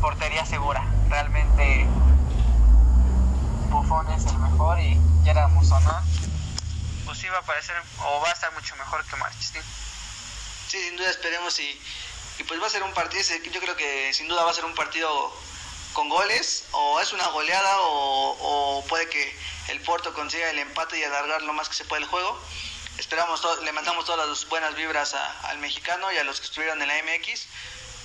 portería 0.00 0.44
segura. 0.44 0.84
Realmente 1.08 1.86
bufón 3.68 4.10
es 4.12 4.26
el 4.26 4.38
mejor 4.38 4.80
y 4.80 4.98
queramos 5.24 5.70
o 5.70 5.80
no, 5.80 6.02
pues 7.04 7.18
sí 7.18 7.28
va 7.28 7.38
a 7.38 7.42
parecer 7.42 7.74
o 8.00 8.20
va 8.20 8.28
a 8.28 8.32
estar 8.32 8.52
mucho 8.52 8.74
mejor 8.76 9.04
que 9.04 9.16
Marchesín. 9.16 9.62
Sí, 10.68 10.78
sin 10.88 10.96
duda 10.96 11.10
esperemos 11.10 11.58
y 11.60 11.80
y 12.38 12.44
pues 12.44 12.60
va 12.60 12.66
a 12.66 12.70
ser 12.70 12.82
un 12.82 12.92
partido, 12.92 13.22
yo 13.22 13.60
creo 13.60 13.76
que 13.76 14.12
sin 14.12 14.28
duda 14.28 14.44
va 14.44 14.50
a 14.50 14.54
ser 14.54 14.64
un 14.64 14.74
partido 14.74 15.32
con 15.92 16.08
goles, 16.08 16.64
o 16.72 17.00
es 17.00 17.12
una 17.12 17.26
goleada, 17.28 17.76
o, 17.78 18.84
puede 18.88 19.08
que 19.08 19.36
el 19.68 19.80
Porto 19.80 20.12
consiga 20.12 20.50
el 20.50 20.58
empate 20.58 20.98
y 20.98 21.04
alargar 21.04 21.42
lo 21.42 21.52
más 21.52 21.68
que 21.68 21.76
se 21.76 21.84
puede 21.84 22.02
el 22.02 22.08
juego. 22.08 22.38
Esperamos, 22.98 23.42
le 23.62 23.72
mandamos 23.72 24.04
todas 24.04 24.28
las 24.28 24.48
buenas 24.48 24.74
vibras 24.74 25.14
al 25.14 25.58
mexicano 25.58 26.12
y 26.12 26.18
a 26.18 26.24
los 26.24 26.40
que 26.40 26.46
estuvieron 26.46 26.82
en 26.82 26.88
la 26.88 26.94
MX, 27.02 27.46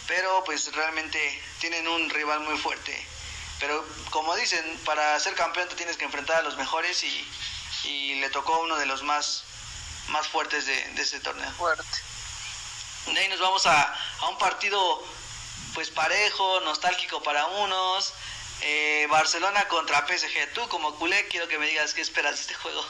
pero 0.08 0.44
pues 0.46 0.74
realmente 0.74 1.44
tienen 1.60 1.88
un 1.88 2.10
rival 2.10 2.40
muy 2.42 2.58
fuerte. 2.58 3.06
Pero 3.60 3.86
como 4.12 4.36
dicen, 4.36 4.64
para 4.86 5.20
ser 5.20 5.34
campeón 5.36 5.68
te 5.68 5.76
tienes 5.76 5.98
que 5.98 6.06
enfrentar 6.06 6.38
a 6.38 6.42
los 6.44 6.56
mejores 6.56 7.04
y, 7.04 7.26
le 8.20 8.30
tocó 8.30 8.60
uno 8.60 8.76
de 8.76 8.86
los 8.86 9.02
más, 9.04 9.44
más 10.10 10.28
fuertes 10.28 10.66
de, 10.66 10.88
de 10.90 11.02
este 11.02 11.22
torneo. 11.22 11.50
Fuerte. 11.52 12.09
De 13.06 13.20
ahí 13.20 13.28
nos 13.30 13.40
vamos 13.40 13.66
a, 13.66 13.96
un 14.30 14.38
partido 14.38 15.04
pues 15.74 15.90
parejo, 15.90 16.60
nostálgico 16.62 17.24
para 17.24 17.46
unos. 17.46 18.14
Eh, 18.62 19.08
Barcelona 19.10 19.68
contra 19.68 20.06
PSG. 20.06 20.54
Tú 20.54 20.68
como 20.68 20.96
culé 20.96 21.28
quiero 21.28 21.48
que 21.48 21.58
me 21.58 21.68
digas 21.68 21.94
qué 21.94 22.02
esperas 22.02 22.36
de 22.36 22.42
este 22.42 22.54
juego. 22.56 22.86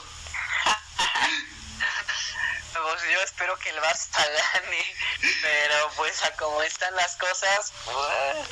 pues 2.74 3.02
yo 3.12 3.22
espero 3.22 3.58
que 3.60 3.70
el 3.70 3.80
Barça 3.80 4.26
gane, 4.54 4.96
pero 5.42 5.92
pues 5.96 6.24
a 6.24 6.32
como 6.36 6.62
están 6.64 6.96
las 6.96 7.16
cosas, 7.18 7.74
pues, 7.86 8.48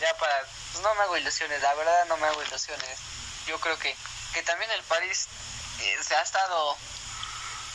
ya 0.00 0.16
para, 0.18 0.46
no 0.82 0.94
me 0.94 1.02
hago 1.02 1.16
ilusiones, 1.16 1.62
la 1.62 1.74
verdad 1.74 2.04
no 2.06 2.16
me 2.16 2.26
hago 2.26 2.42
ilusiones. 2.42 2.98
Yo 3.46 3.58
creo 3.60 3.78
que, 3.78 3.96
que 4.34 4.42
también 4.42 4.70
el 4.70 4.82
París 4.84 5.28
eh, 5.80 5.98
se 6.02 6.14
ha 6.14 6.22
estado, 6.22 6.76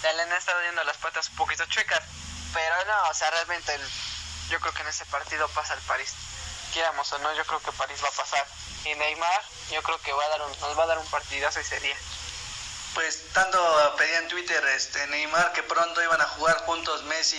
le 0.04 0.22
han 0.22 0.32
estado 0.32 0.62
yendo 0.64 0.84
las 0.84 0.98
patas 0.98 1.30
un 1.30 1.36
poquito 1.36 1.66
chuecas, 1.66 2.04
pero 2.54 2.86
no, 2.86 3.10
o 3.10 3.14
sea, 3.14 3.30
realmente 3.32 3.78
yo 4.50 4.60
creo 4.60 4.74
que 4.74 4.82
en 4.82 4.88
ese 4.88 5.06
partido 5.06 5.48
pasa 5.50 5.74
el 5.74 5.82
París. 5.82 6.14
Quieramos 6.74 7.12
o 7.14 7.20
no, 7.20 7.34
yo 7.36 7.46
creo 7.46 7.62
que 7.62 7.72
París 7.74 8.00
va 8.04 8.10
a 8.10 8.12
pasar. 8.12 8.46
Y 8.86 8.96
Neymar, 8.96 9.44
yo 9.72 9.82
creo 9.84 10.00
que 10.02 10.14
va 10.14 10.24
a 10.24 10.30
dar 10.30 10.42
un, 10.42 10.60
nos 10.60 10.78
va 10.78 10.84
a 10.84 10.88
dar 10.88 11.00
un 11.00 11.08
partidazo 11.08 11.60
ese 11.60 11.80
día. 11.80 11.98
Pues 12.94 13.32
tanto 13.34 13.96
pedía 13.98 14.20
en 14.20 14.28
Twitter 14.28 14.64
este 14.68 15.06
Neymar 15.08 15.54
que 15.54 15.64
pronto 15.64 16.02
iban 16.02 16.20
a 16.22 16.26
jugar 16.26 16.58
juntos 16.66 17.04
Messi 17.04 17.38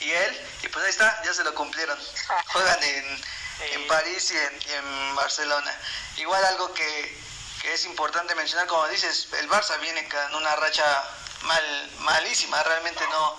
y, 0.00 0.10
él, 0.12 0.48
y 0.62 0.68
pues 0.68 0.84
ahí 0.84 0.90
está, 0.90 1.22
ya 1.24 1.34
se 1.34 1.44
lo 1.44 1.54
cumplieron. 1.54 1.98
Juegan 2.46 2.82
en, 2.82 3.24
en 3.72 3.86
París 3.86 4.30
y 4.30 4.36
en, 4.36 4.62
y 4.66 4.72
en, 4.72 5.14
Barcelona. 5.16 5.76
Igual 6.16 6.44
algo 6.44 6.72
que, 6.74 7.22
que 7.60 7.74
es 7.74 7.84
importante 7.84 8.34
mencionar, 8.34 8.66
como 8.66 8.86
dices, 8.88 9.28
el 9.38 9.48
Barça 9.50 9.78
viene 9.80 10.08
con 10.08 10.36
una 10.36 10.54
racha 10.56 11.04
mal, 11.42 11.90
malísima, 11.98 12.62
realmente 12.62 13.04
no 13.08 13.36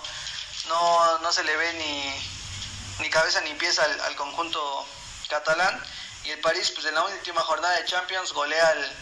no, 0.70 1.18
no 1.18 1.32
se 1.32 1.44
le 1.44 1.54
ve 1.56 1.72
ni, 1.74 3.02
ni 3.02 3.10
cabeza 3.10 3.40
ni 3.42 3.52
pies 3.54 3.78
al, 3.78 4.00
al, 4.00 4.16
conjunto 4.16 4.86
catalán. 5.28 5.82
Y 6.24 6.30
el 6.30 6.40
París, 6.40 6.70
pues 6.70 6.86
en 6.86 6.94
la 6.94 7.02
última 7.02 7.40
jornada 7.42 7.74
de 7.76 7.84
Champions, 7.84 8.32
golea 8.32 8.68
al, 8.68 8.92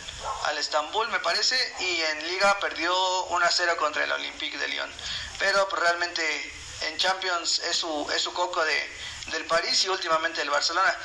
al 0.44 0.58
Estambul, 0.58 1.08
me 1.08 1.20
parece, 1.20 1.56
y 1.80 2.00
en 2.00 2.28
Liga 2.28 2.58
perdió 2.60 2.92
1-0 3.28 3.76
contra 3.76 4.04
el 4.04 4.12
Olympique 4.12 4.56
de 4.56 4.68
Lyon. 4.68 4.90
Pero 5.38 5.68
pues, 5.68 5.82
realmente 5.82 6.52
en 6.82 6.96
Champions 6.96 7.58
es 7.60 7.76
su, 7.76 8.10
es 8.14 8.22
su 8.22 8.32
coco 8.32 8.64
de, 8.64 8.96
del 9.32 9.44
París 9.46 9.84
y 9.84 9.88
últimamente 9.88 10.42
el 10.42 10.50
Barcelona. 10.50 10.96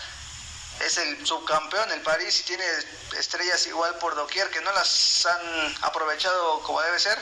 Es 0.79 0.97
el 0.97 1.25
subcampeón, 1.25 1.91
el 1.91 2.01
París, 2.01 2.39
y 2.39 2.43
tiene 2.43 2.65
estrellas 3.17 3.65
igual 3.67 3.95
por 3.99 4.15
doquier 4.15 4.49
que 4.49 4.61
no 4.61 4.71
las 4.71 5.25
han 5.25 5.75
aprovechado 5.81 6.61
como 6.61 6.81
debe 6.81 6.99
ser 6.99 7.19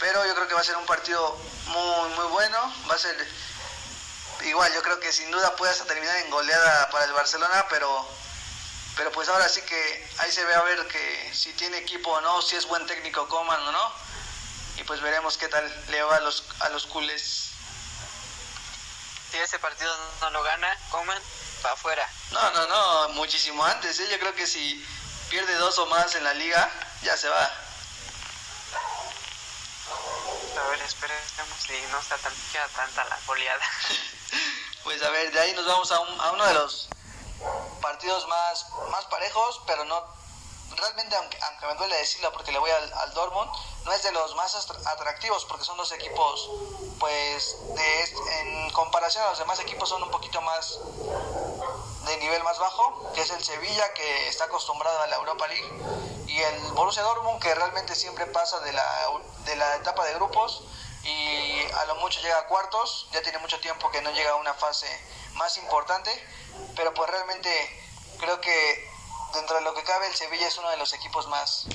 pero 0.00 0.26
yo 0.26 0.34
creo 0.34 0.48
que 0.48 0.54
va 0.54 0.60
a 0.60 0.64
ser 0.64 0.76
un 0.76 0.86
partido 0.86 1.38
muy, 1.66 2.08
muy 2.14 2.26
bueno. 2.28 2.74
Va 2.90 2.94
a 2.94 2.98
ser 2.98 3.14
igual, 4.44 4.72
yo 4.72 4.82
creo 4.82 4.98
que 4.98 5.12
sin 5.12 5.30
duda 5.30 5.54
puede 5.56 5.72
hasta 5.72 5.84
terminar 5.84 6.16
en 6.16 6.30
goleada 6.30 6.90
para 6.90 7.04
el 7.04 7.12
Barcelona, 7.12 7.66
pero, 7.68 8.08
pero 8.96 9.12
pues 9.12 9.28
ahora 9.28 9.48
sí 9.48 9.60
que 9.62 10.10
ahí 10.18 10.32
se 10.32 10.44
ve 10.44 10.54
a 10.54 10.62
ver 10.62 10.88
que 10.88 11.30
si 11.34 11.52
tiene 11.52 11.78
equipo 11.78 12.10
o 12.10 12.20
no, 12.22 12.40
si 12.40 12.56
es 12.56 12.66
buen 12.66 12.86
técnico 12.86 13.28
Coman 13.28 13.60
o 13.68 13.72
no. 13.72 13.92
y 14.78 14.84
pues 14.84 15.02
veremos 15.02 15.36
qué 15.36 15.48
tal 15.48 15.84
le 15.88 16.02
va 16.02 16.16
a 16.16 16.20
los, 16.20 16.44
a 16.60 16.70
los 16.70 16.86
culés. 16.86 17.50
Si 19.30 19.36
ese 19.36 19.58
partido 19.58 19.94
no 20.22 20.30
lo 20.30 20.42
gana, 20.42 20.76
comen 20.90 21.18
para 21.62 21.74
afuera. 21.74 22.08
No, 22.32 22.50
no, 22.50 22.66
no, 22.66 23.08
muchísimo 23.10 23.64
antes. 23.64 24.00
¿eh? 24.00 24.08
Yo 24.10 24.18
creo 24.18 24.34
que 24.34 24.46
si 24.46 24.84
pierde 25.28 25.54
dos 25.56 25.78
o 25.78 25.86
más 25.86 26.14
en 26.16 26.24
la 26.24 26.34
liga, 26.34 26.68
ya 27.02 27.16
se 27.16 27.28
va. 27.28 27.69
A 30.56 30.68
ver, 30.68 30.82
esperemos 30.82 31.28
si 31.66 31.72
no 31.92 31.98
está 31.98 32.16
tan, 32.18 32.32
queda 32.52 32.66
tanta 32.68 33.04
la 33.04 33.18
goleada. 33.26 33.64
pues 34.84 35.02
a 35.02 35.10
ver, 35.10 35.32
de 35.32 35.40
ahí 35.40 35.52
nos 35.54 35.66
vamos 35.66 35.90
a, 35.92 35.96
a 35.96 36.32
uno 36.32 36.46
de 36.46 36.54
los 36.54 36.88
partidos 37.80 38.26
más, 38.28 38.66
más 38.90 39.04
parejos, 39.06 39.62
pero 39.66 39.84
no 39.84 40.20
realmente, 40.76 41.16
aunque, 41.16 41.38
aunque 41.42 41.66
me 41.66 41.74
duele 41.74 41.96
decirlo 41.96 42.32
porque 42.32 42.52
le 42.52 42.58
voy 42.58 42.70
al, 42.70 42.92
al, 42.92 43.14
Dortmund, 43.14 43.50
no 43.84 43.92
es 43.92 44.02
de 44.02 44.12
los 44.12 44.34
más 44.36 44.54
atractivos 44.86 45.44
porque 45.44 45.64
son 45.64 45.76
dos 45.76 45.92
equipos, 45.92 46.50
pues, 46.98 47.56
de, 47.74 48.02
en 48.40 48.70
comparación 48.70 49.24
a 49.24 49.30
los 49.30 49.38
demás 49.38 49.58
equipos 49.60 49.88
son 49.88 50.02
un 50.02 50.10
poquito 50.10 50.40
más 50.40 50.78
de 52.10 52.16
nivel 52.18 52.42
más 52.42 52.58
bajo, 52.58 53.12
que 53.14 53.20
es 53.22 53.30
el 53.30 53.42
Sevilla, 53.42 53.92
que 53.94 54.28
está 54.28 54.44
acostumbrado 54.44 55.00
a 55.00 55.06
la 55.06 55.16
Europa 55.16 55.46
League, 55.46 55.70
y 56.26 56.40
el 56.40 56.72
Borussia 56.72 57.02
Dortmund, 57.02 57.40
que 57.40 57.54
realmente 57.54 57.94
siempre 57.94 58.26
pasa 58.26 58.58
de 58.60 58.72
la, 58.72 58.84
de 59.44 59.56
la 59.56 59.76
etapa 59.76 60.04
de 60.04 60.14
grupos 60.14 60.64
y 61.04 61.62
a 61.72 61.84
lo 61.86 61.94
mucho 61.96 62.20
llega 62.20 62.38
a 62.38 62.46
cuartos, 62.46 63.08
ya 63.12 63.22
tiene 63.22 63.38
mucho 63.38 63.60
tiempo 63.60 63.90
que 63.90 64.02
no 64.02 64.10
llega 64.10 64.32
a 64.32 64.36
una 64.36 64.54
fase 64.54 64.88
más 65.34 65.56
importante, 65.58 66.10
pero 66.74 66.92
pues 66.94 67.08
realmente 67.10 67.50
creo 68.18 68.40
que 68.40 68.90
dentro 69.32 69.56
de 69.56 69.62
lo 69.62 69.72
que 69.74 69.84
cabe, 69.84 70.08
el 70.08 70.14
Sevilla 70.14 70.48
es 70.48 70.58
uno 70.58 70.68
de 70.70 70.76
los 70.78 70.92
equipos 70.92 71.28
más 71.28 71.66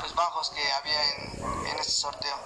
pues, 0.00 0.14
bajos 0.16 0.50
que 0.50 0.72
había 0.72 1.10
en, 1.14 1.66
en 1.66 1.78
este 1.78 1.92
sorteo. 1.92 2.36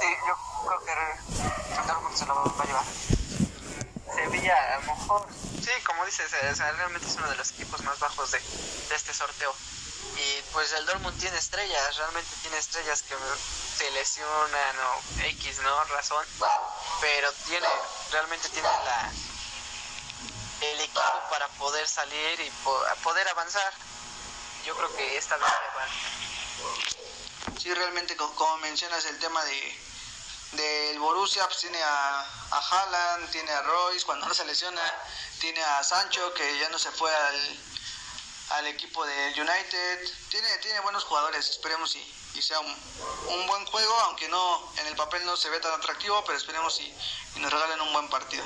Sí, 0.00 0.06
yo 0.26 0.34
creo 0.64 0.80
que 0.84 1.80
el 1.80 1.86
Dortmund 1.88 2.16
se 2.16 2.26
lo 2.26 2.34
va 2.34 2.62
a 2.62 2.66
llevar. 2.66 3.23
Sevilla, 4.24 4.56
a 4.74 4.80
lo 4.80 4.94
mejor, 4.94 5.26
sí, 5.62 5.70
como 5.84 6.06
dices, 6.06 6.32
o 6.32 6.54
sea, 6.56 6.72
realmente 6.72 7.06
es 7.06 7.16
uno 7.16 7.28
de 7.28 7.36
los 7.36 7.50
equipos 7.50 7.82
más 7.82 7.98
bajos 7.98 8.30
de, 8.30 8.38
de 8.40 8.94
este 8.94 9.12
sorteo. 9.12 9.54
Y 10.16 10.42
pues 10.52 10.72
el 10.72 10.86
Dortmund 10.86 11.18
tiene 11.20 11.36
estrellas, 11.36 11.96
realmente 11.98 12.30
tiene 12.40 12.56
estrellas 12.56 13.02
que 13.02 13.14
se 13.76 13.90
lesionan 13.90 14.76
o 14.78 15.22
X, 15.24 15.58
¿no? 15.58 15.84
Razón. 15.84 16.24
Pero 17.02 17.30
tiene, 17.46 17.68
realmente 18.12 18.48
tiene 18.48 18.68
la, 18.68 19.12
el 20.62 20.80
equipo 20.80 21.22
para 21.28 21.46
poder 21.48 21.86
salir 21.86 22.40
y 22.40 22.50
poder 23.02 23.28
avanzar. 23.28 23.74
Yo 24.64 24.74
creo 24.74 24.96
que 24.96 25.18
esta 25.18 25.36
vez 25.36 25.46
va. 25.46 25.86
Sí, 27.58 27.74
realmente 27.74 28.16
como 28.16 28.56
mencionas 28.58 29.04
el 29.04 29.18
tema 29.18 29.44
de 29.44 29.93
del 30.56 30.98
Borussia 30.98 31.46
pues 31.46 31.58
tiene 31.60 31.82
a, 31.82 32.20
a 32.50 32.58
Haaland, 32.58 33.30
tiene 33.30 33.50
a 33.50 33.62
Royce 33.62 34.04
cuando 34.04 34.26
no 34.28 34.34
se 34.34 34.44
lesiona, 34.44 34.82
tiene 35.40 35.62
a 35.62 35.82
Sancho 35.82 36.32
que 36.34 36.58
ya 36.58 36.68
no 36.70 36.78
se 36.78 36.90
fue 36.90 37.14
al, 37.14 37.58
al 38.50 38.66
equipo 38.66 39.04
de 39.04 39.34
United, 39.40 40.08
tiene, 40.30 40.58
tiene 40.58 40.80
buenos 40.80 41.04
jugadores, 41.04 41.48
esperemos 41.48 41.94
y, 41.96 42.14
y 42.34 42.42
sea 42.42 42.60
un, 42.60 42.76
un, 43.28 43.46
buen 43.46 43.64
juego, 43.66 43.94
aunque 44.00 44.28
no 44.28 44.72
en 44.78 44.86
el 44.86 44.96
papel 44.96 45.24
no 45.24 45.36
se 45.36 45.50
ve 45.50 45.60
tan 45.60 45.72
atractivo, 45.72 46.22
pero 46.24 46.36
esperemos 46.36 46.78
y, 46.80 46.94
y 47.36 47.40
nos 47.40 47.52
regalen 47.52 47.80
un 47.80 47.92
buen 47.92 48.08
partido. 48.08 48.44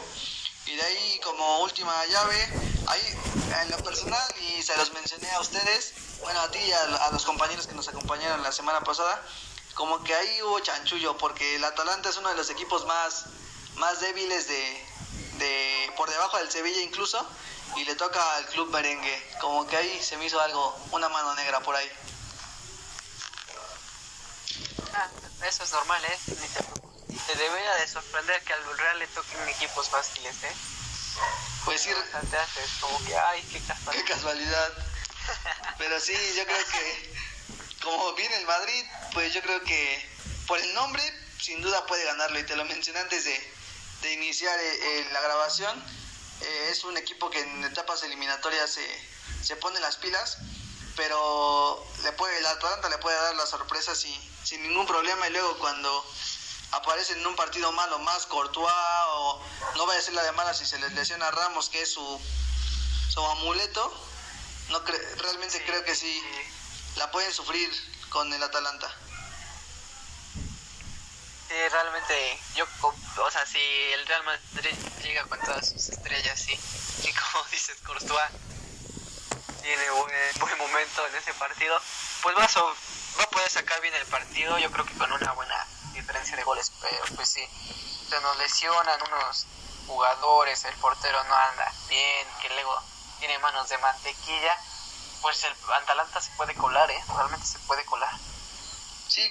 Y 0.67 0.77
de 0.77 0.83
ahí 0.83 1.21
como 1.25 1.61
última 1.61 2.05
llave, 2.07 2.49
ahí 2.87 3.19
en 3.63 3.71
lo 3.71 3.79
personal, 3.79 4.35
y 4.41 4.63
se 4.63 4.77
los 4.77 4.93
mencioné 4.93 5.31
a 5.31 5.41
ustedes, 5.41 5.95
bueno, 6.21 6.41
a 6.41 6.51
ti 6.51 6.59
y 6.59 6.73
a, 6.73 7.11
los 7.11 7.25
compañeros 7.25 7.67
que 7.67 7.75
nos 7.75 7.89
acompañaron 7.89 8.43
la 8.43 8.53
semana 8.53 8.81
pasada, 8.81 9.23
como 9.79 10.03
que 10.03 10.13
ahí 10.13 10.43
hubo 10.43 10.59
chanchullo, 10.59 11.17
porque 11.19 11.55
el 11.55 11.63
Atalanta 11.63 12.09
es 12.09 12.17
uno 12.17 12.29
de 12.31 12.35
los 12.35 12.51
equipos 12.51 12.85
más, 12.87 13.27
más 13.77 14.01
débiles 14.01 14.49
de, 14.49 14.87
de 15.35 15.93
por 15.97 16.11
debajo 16.11 16.37
del 16.39 16.51
Sevilla 16.51 16.83
incluso, 16.83 17.25
y 17.77 17.85
le 17.85 17.95
toca 17.95 18.21
al 18.35 18.47
club 18.47 18.73
merengue, 18.73 19.37
como 19.41 19.69
que 19.69 19.77
ahí 19.77 20.03
se 20.03 20.17
me 20.17 20.27
hizo 20.27 20.41
algo, 20.41 20.77
una 20.91 21.09
mano 21.09 21.33
negra 21.37 21.61
por 21.61 21.77
ahí. 21.77 21.89
Ah, 24.95 25.09
eso 25.47 25.63
es 25.63 25.71
normal, 25.71 26.05
¿eh? 26.05 26.19
Ni 26.41 26.49
te 26.49 26.61
te 27.29 27.37
debería 27.37 27.75
de 27.77 27.87
sorprender 27.87 28.43
que 28.43 28.55
al 28.55 28.79
Real 28.79 28.99
le 28.99 29.07
toquen 29.07 29.49
equipos 29.49 29.89
fáciles, 29.89 30.43
¿eh? 30.43 30.57
Pues 31.65 31.83
sí. 31.83 31.91
te 32.31 32.37
haces 32.37 32.71
como 32.81 32.99
que, 33.05 33.17
ay, 33.17 33.43
qué 33.53 33.61
casualidad. 33.61 34.05
Qué 34.05 34.13
casualidad. 34.13 34.73
Pero 35.79 36.01
sí, 36.01 36.17
yo 36.37 36.45
creo 36.47 36.67
que 36.67 37.28
como 37.89 38.13
viene 38.15 38.37
el 38.37 38.47
Madrid, 38.47 38.85
pues 39.15 39.33
yo 39.33 39.41
creo 39.41 39.63
que 39.63 40.11
por 40.47 40.59
el 40.59 40.75
nombre, 40.75 41.03
sin 41.41 41.63
duda 41.63 41.87
puede 41.87 42.05
ganarlo. 42.05 42.39
Y 42.39 42.45
te 42.45 42.57
lo 42.57 42.65
mencioné 42.65 43.01
antes 43.01 43.25
de, 43.25 43.55
de 44.03 44.13
iniciar 44.13 44.59
eh, 44.59 45.01
eh, 45.01 45.09
la 45.13 45.21
grabación. 45.21 45.83
Eh, 46.41 46.69
es 46.71 46.85
un 46.85 46.97
equipo 46.97 47.31
que 47.31 47.41
en 47.41 47.65
etapas 47.65 48.03
eliminatorias 48.03 48.71
se, 48.71 48.87
se 49.43 49.57
pone 49.57 49.81
las 49.81 49.97
pilas, 49.97 50.39
pero 50.97 51.85
le 52.03 52.13
puede, 52.13 52.39
el 52.39 52.47
Atalanta 52.47 52.89
le 52.89 52.99
puede 52.99 53.17
dar 53.17 53.35
la 53.37 53.47
sorpresa 53.47 53.95
sin, 53.95 54.15
sin 54.45 54.63
ningún 54.63 54.87
problema. 54.87 55.27
Y 55.27 55.33
luego 55.33 55.59
cuando 55.59 56.05
aparecen 56.73 57.19
en 57.19 57.27
un 57.27 57.37
partido 57.37 57.73
malo 57.73 57.99
más 58.01 58.27
Courtois 58.27 58.71
o 59.07 59.43
no 59.77 59.87
va 59.87 59.95
a 59.95 59.97
decir 59.97 60.13
la 60.13 60.23
de 60.23 60.33
mala 60.33 60.53
si 60.53 60.67
se 60.67 60.79
les 60.79 60.93
lesiona 60.93 61.29
a 61.29 61.31
Ramos 61.31 61.71
que 61.71 61.81
es 61.81 61.91
su, 61.91 62.21
su 63.09 63.25
amuleto 63.25 63.91
no 64.69 64.79
realmente 64.81 65.65
creo 65.65 65.83
que 65.83 65.95
sí 65.95 66.23
la 66.97 67.11
pueden 67.11 67.33
sufrir 67.33 67.71
con 68.09 68.33
el 68.33 68.43
Atalanta. 68.43 68.89
Sí 71.49 71.55
realmente 71.71 72.39
yo 72.55 72.67
o 72.83 73.31
sea 73.31 73.47
si 73.47 73.59
el 73.93 74.07
Real 74.07 74.23
Madrid 74.25 74.75
llega 75.03 75.25
con 75.25 75.41
todas 75.41 75.69
sus 75.69 75.89
estrellas 75.89 76.39
sí. 76.39 76.59
Y 77.05 77.13
como 77.13 77.45
dices 77.51 77.79
Courtois 77.87 78.31
tiene 79.63 79.91
buen, 79.91 80.15
buen 80.41 80.59
momento 80.59 81.07
en 81.07 81.15
ese 81.17 81.33
partido 81.35 81.81
pues 82.23 82.37
va 82.37 82.45
a, 82.45 82.63
va 82.63 83.25
a 83.25 83.31
poder 83.31 83.51
sacar 83.51 83.81
bien 83.81 83.95
el 83.95 84.07
partido 84.07 84.59
yo 84.59 84.71
creo 84.71 84.85
que 84.85 84.95
con 84.95 85.11
una 85.13 85.33
buena 85.33 85.67
diferencia 85.99 86.37
de 86.37 86.45
goles, 86.45 86.73
pero 86.81 87.05
pues 87.17 87.29
sí, 87.29 87.45
se 88.09 88.21
nos 88.21 88.37
lesionan 88.39 89.01
unos 89.03 89.47
jugadores, 89.87 90.65
el 90.65 90.75
portero 90.77 91.23
no 91.25 91.35
anda 91.35 91.73
bien, 91.89 92.27
que 92.41 92.49
luego 92.51 92.83
tiene 93.19 93.39
manos 93.41 93.69
de 93.69 93.79
mantequilla, 93.79 94.57
pues 95.23 95.45
el 95.45 95.53
Atalanta 95.75 96.21
se 96.21 96.31
puede 96.33 96.55
colar, 96.55 96.91
¿eh? 96.91 97.05
realmente 97.09 97.47
se 97.47 97.59
puede 97.61 97.85
colar. 97.85 98.13
Sí, 99.09 99.29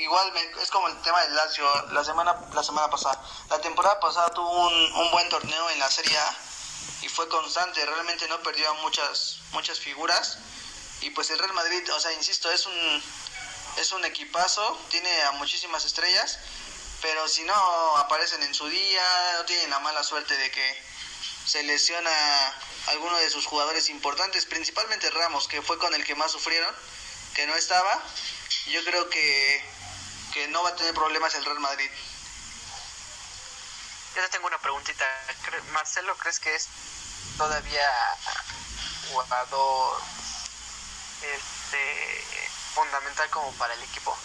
igual 0.00 0.32
es 0.60 0.70
como 0.70 0.88
el 0.88 1.00
tema 1.00 1.22
del 1.22 1.34
Lazio, 1.34 1.86
la 1.92 2.04
semana, 2.04 2.36
la 2.52 2.62
semana 2.62 2.90
pasada. 2.90 3.20
La 3.48 3.58
temporada 3.60 3.98
pasada 4.00 4.28
tuvo 4.30 4.50
un, 4.50 4.92
un 4.92 5.10
buen 5.10 5.28
torneo 5.30 5.70
en 5.70 5.78
la 5.78 5.90
Serie 5.90 6.16
A 6.18 6.36
y 7.02 7.08
fue 7.08 7.28
constante, 7.28 7.84
realmente 7.86 8.28
no 8.28 8.40
perdió 8.42 8.68
a 8.70 8.74
muchas, 8.74 9.38
muchas 9.52 9.78
figuras. 9.78 10.38
Y 11.00 11.10
pues 11.10 11.30
el 11.30 11.38
Real 11.38 11.52
Madrid, 11.52 11.90
o 11.92 12.00
sea, 12.00 12.12
insisto, 12.12 12.50
es 12.50 12.66
un, 12.66 13.02
es 13.76 13.92
un 13.92 14.04
equipazo, 14.04 14.78
tiene 14.90 15.22
a 15.22 15.32
muchísimas 15.32 15.84
estrellas, 15.84 16.38
pero 17.00 17.28
si 17.28 17.44
no 17.44 17.96
aparecen 17.98 18.42
en 18.42 18.54
su 18.54 18.68
día, 18.68 19.32
no 19.38 19.44
tienen 19.44 19.70
la 19.70 19.78
mala 19.78 20.02
suerte 20.02 20.36
de 20.36 20.50
que 20.50 20.82
se 21.46 21.62
lesiona 21.62 22.10
alguno 22.86 23.16
de 23.18 23.30
sus 23.30 23.46
jugadores 23.46 23.88
importantes, 23.90 24.46
principalmente 24.46 25.10
Ramos, 25.10 25.48
que 25.48 25.62
fue 25.62 25.78
con 25.78 25.94
el 25.94 26.04
que 26.04 26.14
más 26.14 26.32
sufrieron, 26.32 26.74
que 27.34 27.46
no 27.46 27.54
estaba. 27.54 28.02
Yo 28.66 28.84
creo 28.84 29.08
que, 29.10 29.64
que 30.32 30.48
no 30.48 30.62
va 30.62 30.70
a 30.70 30.76
tener 30.76 30.94
problemas 30.94 31.34
el 31.34 31.44
Real 31.44 31.60
Madrid. 31.60 31.90
Yo 34.16 34.22
te 34.22 34.28
tengo 34.30 34.46
una 34.46 34.58
preguntita. 34.58 35.04
Marcelo, 35.72 36.16
¿crees 36.16 36.40
que 36.40 36.54
es 36.54 36.68
todavía 37.36 37.90
jugador 39.10 40.02
este 41.22 42.24
fundamental 42.74 43.28
como 43.30 43.52
para 43.52 43.74
el 43.74 43.82
equipo. 43.82 44.16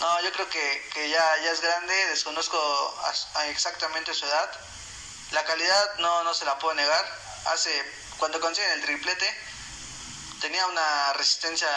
No, 0.00 0.20
yo 0.22 0.32
creo 0.32 0.48
que, 0.48 0.90
que 0.92 1.08
ya, 1.08 1.36
ya 1.42 1.50
es 1.52 1.60
grande, 1.60 1.94
desconozco 2.06 2.58
exactamente 3.46 4.14
su 4.14 4.26
edad. 4.26 4.50
La 5.32 5.44
calidad 5.44 5.98
no, 5.98 6.24
no 6.24 6.34
se 6.34 6.44
la 6.44 6.58
puedo 6.58 6.74
negar. 6.74 7.04
Hace, 7.46 7.70
cuando 8.18 8.40
consiguen 8.40 8.72
el 8.72 8.82
triplete, 8.82 9.36
tenía 10.40 10.66
una 10.66 11.12
resistencia 11.14 11.68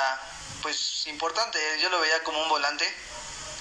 pues 0.61 1.07
importante. 1.07 1.59
Yo 1.79 1.89
lo 1.89 1.99
veía 1.99 2.23
como 2.23 2.41
un 2.41 2.49
volante 2.49 2.87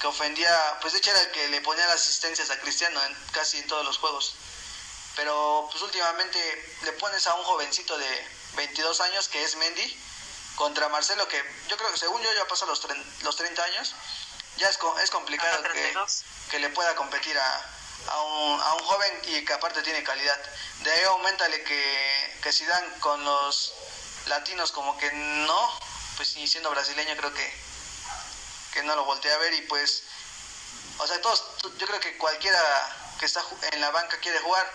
que 0.00 0.06
ofendía, 0.06 0.78
pues 0.80 0.92
de 0.92 0.98
hecho 0.98 1.10
era 1.10 1.20
el 1.20 1.30
que 1.30 1.48
le 1.48 1.60
ponía 1.60 1.86
las 1.86 2.00
asistencias 2.00 2.50
a 2.50 2.58
Cristiano 2.60 3.02
en 3.04 3.14
casi 3.32 3.58
en 3.58 3.66
todos 3.66 3.84
los 3.84 3.98
juegos. 3.98 4.34
Pero 5.16 5.68
pues 5.70 5.82
últimamente 5.82 6.76
le 6.82 6.92
pones 6.92 7.26
a 7.26 7.34
un 7.34 7.44
jovencito 7.44 7.98
de 7.98 8.28
22 8.56 9.00
años 9.00 9.28
que 9.28 9.42
es 9.42 9.56
Mendy 9.56 10.00
contra 10.56 10.88
Marcelo, 10.88 11.26
que 11.28 11.42
yo 11.68 11.76
creo 11.76 11.90
que 11.90 11.98
según 11.98 12.22
yo 12.22 12.32
ya 12.34 12.46
pasó 12.46 12.66
los, 12.66 12.80
los 13.22 13.36
30 13.36 13.62
años, 13.62 13.94
ya 14.56 14.68
es, 14.68 14.78
es 15.02 15.10
complicado 15.10 15.62
que, 15.62 15.94
que, 16.50 16.58
le 16.58 16.68
pueda 16.70 16.94
competir 16.94 17.38
a, 17.38 17.64
a, 18.08 18.20
un, 18.22 18.60
a 18.60 18.74
un 18.74 18.82
joven 18.84 19.20
y 19.24 19.44
que 19.44 19.52
aparte 19.52 19.82
tiene 19.82 20.02
calidad. 20.02 20.38
De 20.80 20.90
ahí 20.90 21.04
aumentale 21.04 21.62
que, 21.62 22.38
que 22.42 22.66
dan 22.66 23.00
con 23.00 23.22
los 23.24 23.74
latinos 24.26 24.72
como 24.72 24.96
que 24.98 25.10
no, 25.12 25.78
pues 26.16 26.28
siendo 26.28 26.70
brasileño 26.70 27.16
creo 27.16 27.32
que, 27.32 27.54
que 28.72 28.82
no 28.82 28.94
lo 28.96 29.04
volteé 29.04 29.32
a 29.32 29.38
ver 29.38 29.54
y 29.54 29.62
pues, 29.62 30.04
o 30.98 31.06
sea, 31.06 31.20
todos, 31.20 31.44
yo 31.78 31.86
creo 31.86 32.00
que 32.00 32.16
cualquiera 32.18 32.60
que 33.18 33.26
está 33.26 33.42
en 33.72 33.80
la 33.80 33.90
banca 33.90 34.18
quiere 34.18 34.38
jugar 34.40 34.70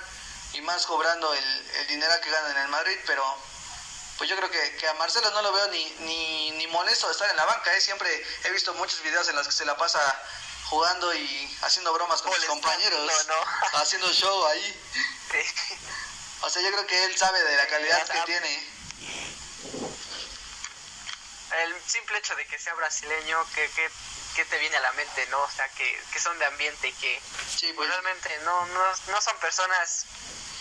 y 0.53 0.61
más 0.61 0.85
cobrando 0.85 1.33
el, 1.33 1.71
el 1.79 1.87
dinero 1.87 2.13
que 2.21 2.29
gana 2.29 2.51
en 2.51 2.57
el 2.57 2.67
Madrid, 2.69 2.97
pero 3.05 3.23
pues 4.17 4.29
yo 4.29 4.35
creo 4.37 4.49
que, 4.49 4.77
que, 4.77 4.87
a 4.87 4.93
Marcelo 4.93 5.29
no 5.31 5.41
lo 5.41 5.51
veo 5.51 5.67
ni, 5.67 5.83
ni, 5.99 6.51
ni 6.51 6.67
molesto 6.67 7.07
de 7.07 7.13
estar 7.13 7.29
en 7.29 7.35
la 7.35 7.45
banca, 7.45 7.73
¿eh? 7.75 7.81
siempre 7.81 8.25
he 8.43 8.49
visto 8.51 8.73
muchos 8.75 9.01
videos 9.01 9.27
en 9.27 9.35
los 9.35 9.45
que 9.45 9.53
se 9.53 9.65
la 9.65 9.75
pasa 9.75 9.99
jugando 10.69 11.13
y 11.13 11.57
haciendo 11.61 11.93
bromas 11.93 12.21
con 12.21 12.33
sus 12.33 12.45
compañeros, 12.45 13.27
haciendo 13.73 14.11
show 14.11 14.45
ahí. 14.47 14.81
O 16.41 16.49
sea, 16.49 16.61
yo 16.61 16.71
creo 16.71 16.87
que 16.87 17.05
él 17.05 17.17
sabe 17.17 17.41
de 17.43 17.55
la 17.55 17.67
calidad 17.67 18.07
que 18.07 18.19
tiene. 18.21 18.75
El 21.63 21.81
simple 21.87 22.17
hecho 22.17 22.35
de 22.35 22.45
que 22.47 22.59
sea 22.59 22.73
brasileño, 22.73 23.45
que, 23.53 23.69
que, 23.71 23.89
que 24.35 24.45
te 24.45 24.57
viene 24.59 24.75
a 24.77 24.81
la 24.81 24.91
mente, 24.93 25.25
¿no? 25.27 25.41
O 25.41 25.49
sea, 25.49 25.67
que, 25.69 26.03
que 26.11 26.19
son 26.19 26.37
de 26.37 26.45
ambiente 26.45 26.87
y 26.89 26.93
que 26.93 27.21
pues. 27.75 27.89
realmente 27.89 28.37
no, 28.43 28.65
no, 28.67 28.83
no 29.07 29.21
son 29.21 29.37
personas, 29.39 30.05